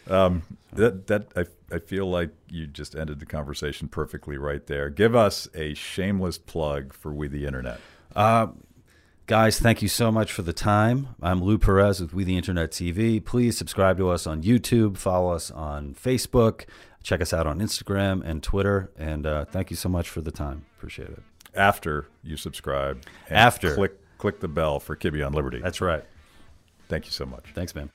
That 0.07 1.07
that 1.07 1.27
I 1.35 1.45
I 1.75 1.79
feel 1.79 2.09
like 2.09 2.29
you 2.49 2.67
just 2.67 2.95
ended 2.95 3.19
the 3.19 3.25
conversation 3.25 3.87
perfectly 3.87 4.37
right 4.37 4.65
there. 4.67 4.89
Give 4.89 5.15
us 5.15 5.47
a 5.55 5.73
shameless 5.73 6.37
plug 6.37 6.93
for 6.93 7.13
We 7.13 7.27
the 7.27 7.45
Internet. 7.45 7.79
Guys, 8.15 9.59
thank 9.59 9.81
you 9.81 9.87
so 9.87 10.11
much 10.11 10.31
for 10.31 10.41
the 10.41 10.53
time. 10.53 11.15
I'm 11.21 11.41
Lou 11.41 11.57
Perez 11.57 12.01
with 12.01 12.13
We 12.13 12.23
the 12.23 12.37
Internet 12.37 12.71
TV. 12.71 13.23
Please 13.23 13.57
subscribe 13.57 13.97
to 13.97 14.09
us 14.09 14.27
on 14.27 14.43
YouTube, 14.43 14.97
follow 14.97 15.31
us 15.31 15.49
on 15.49 15.95
Facebook, 15.95 16.65
check 17.03 17.21
us 17.21 17.33
out 17.33 17.47
on 17.47 17.59
Instagram 17.59 18.21
and 18.23 18.43
Twitter. 18.43 18.91
And 18.97 19.25
uh, 19.25 19.45
thank 19.45 19.69
you 19.69 19.77
so 19.77 19.89
much 19.89 20.09
for 20.09 20.21
the 20.21 20.31
time. 20.31 20.65
Appreciate 20.77 21.09
it. 21.09 21.23
After 21.55 22.07
you 22.23 22.35
subscribe, 22.35 23.03
After. 23.29 23.75
click 23.75 23.93
click 24.17 24.39
the 24.39 24.47
bell 24.47 24.79
for 24.79 24.95
Kibbe 24.95 25.25
on 25.25 25.33
Liberty. 25.33 25.59
That's 25.59 25.81
right. 25.81 26.03
Thank 26.89 27.05
you 27.05 27.11
so 27.11 27.25
much. 27.25 27.45
Thanks, 27.53 27.73
man. 27.73 27.91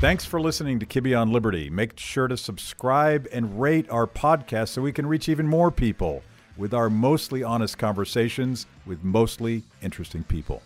Thanks 0.00 0.24
for 0.24 0.40
listening 0.40 0.78
to 0.80 0.86
Kibbe 0.86 1.18
on 1.18 1.32
Liberty. 1.32 1.70
Make 1.70 1.98
sure 1.98 2.28
to 2.28 2.36
subscribe 2.36 3.26
and 3.32 3.60
rate 3.60 3.88
our 3.90 4.06
podcast 4.06 4.68
so 4.68 4.82
we 4.82 4.92
can 4.92 5.06
reach 5.06 5.28
even 5.28 5.46
more 5.46 5.70
people 5.70 6.22
with 6.56 6.74
our 6.74 6.88
mostly 6.90 7.42
honest 7.42 7.78
conversations 7.78 8.66
with 8.86 9.02
mostly 9.02 9.64
interesting 9.82 10.24
people. 10.24 10.62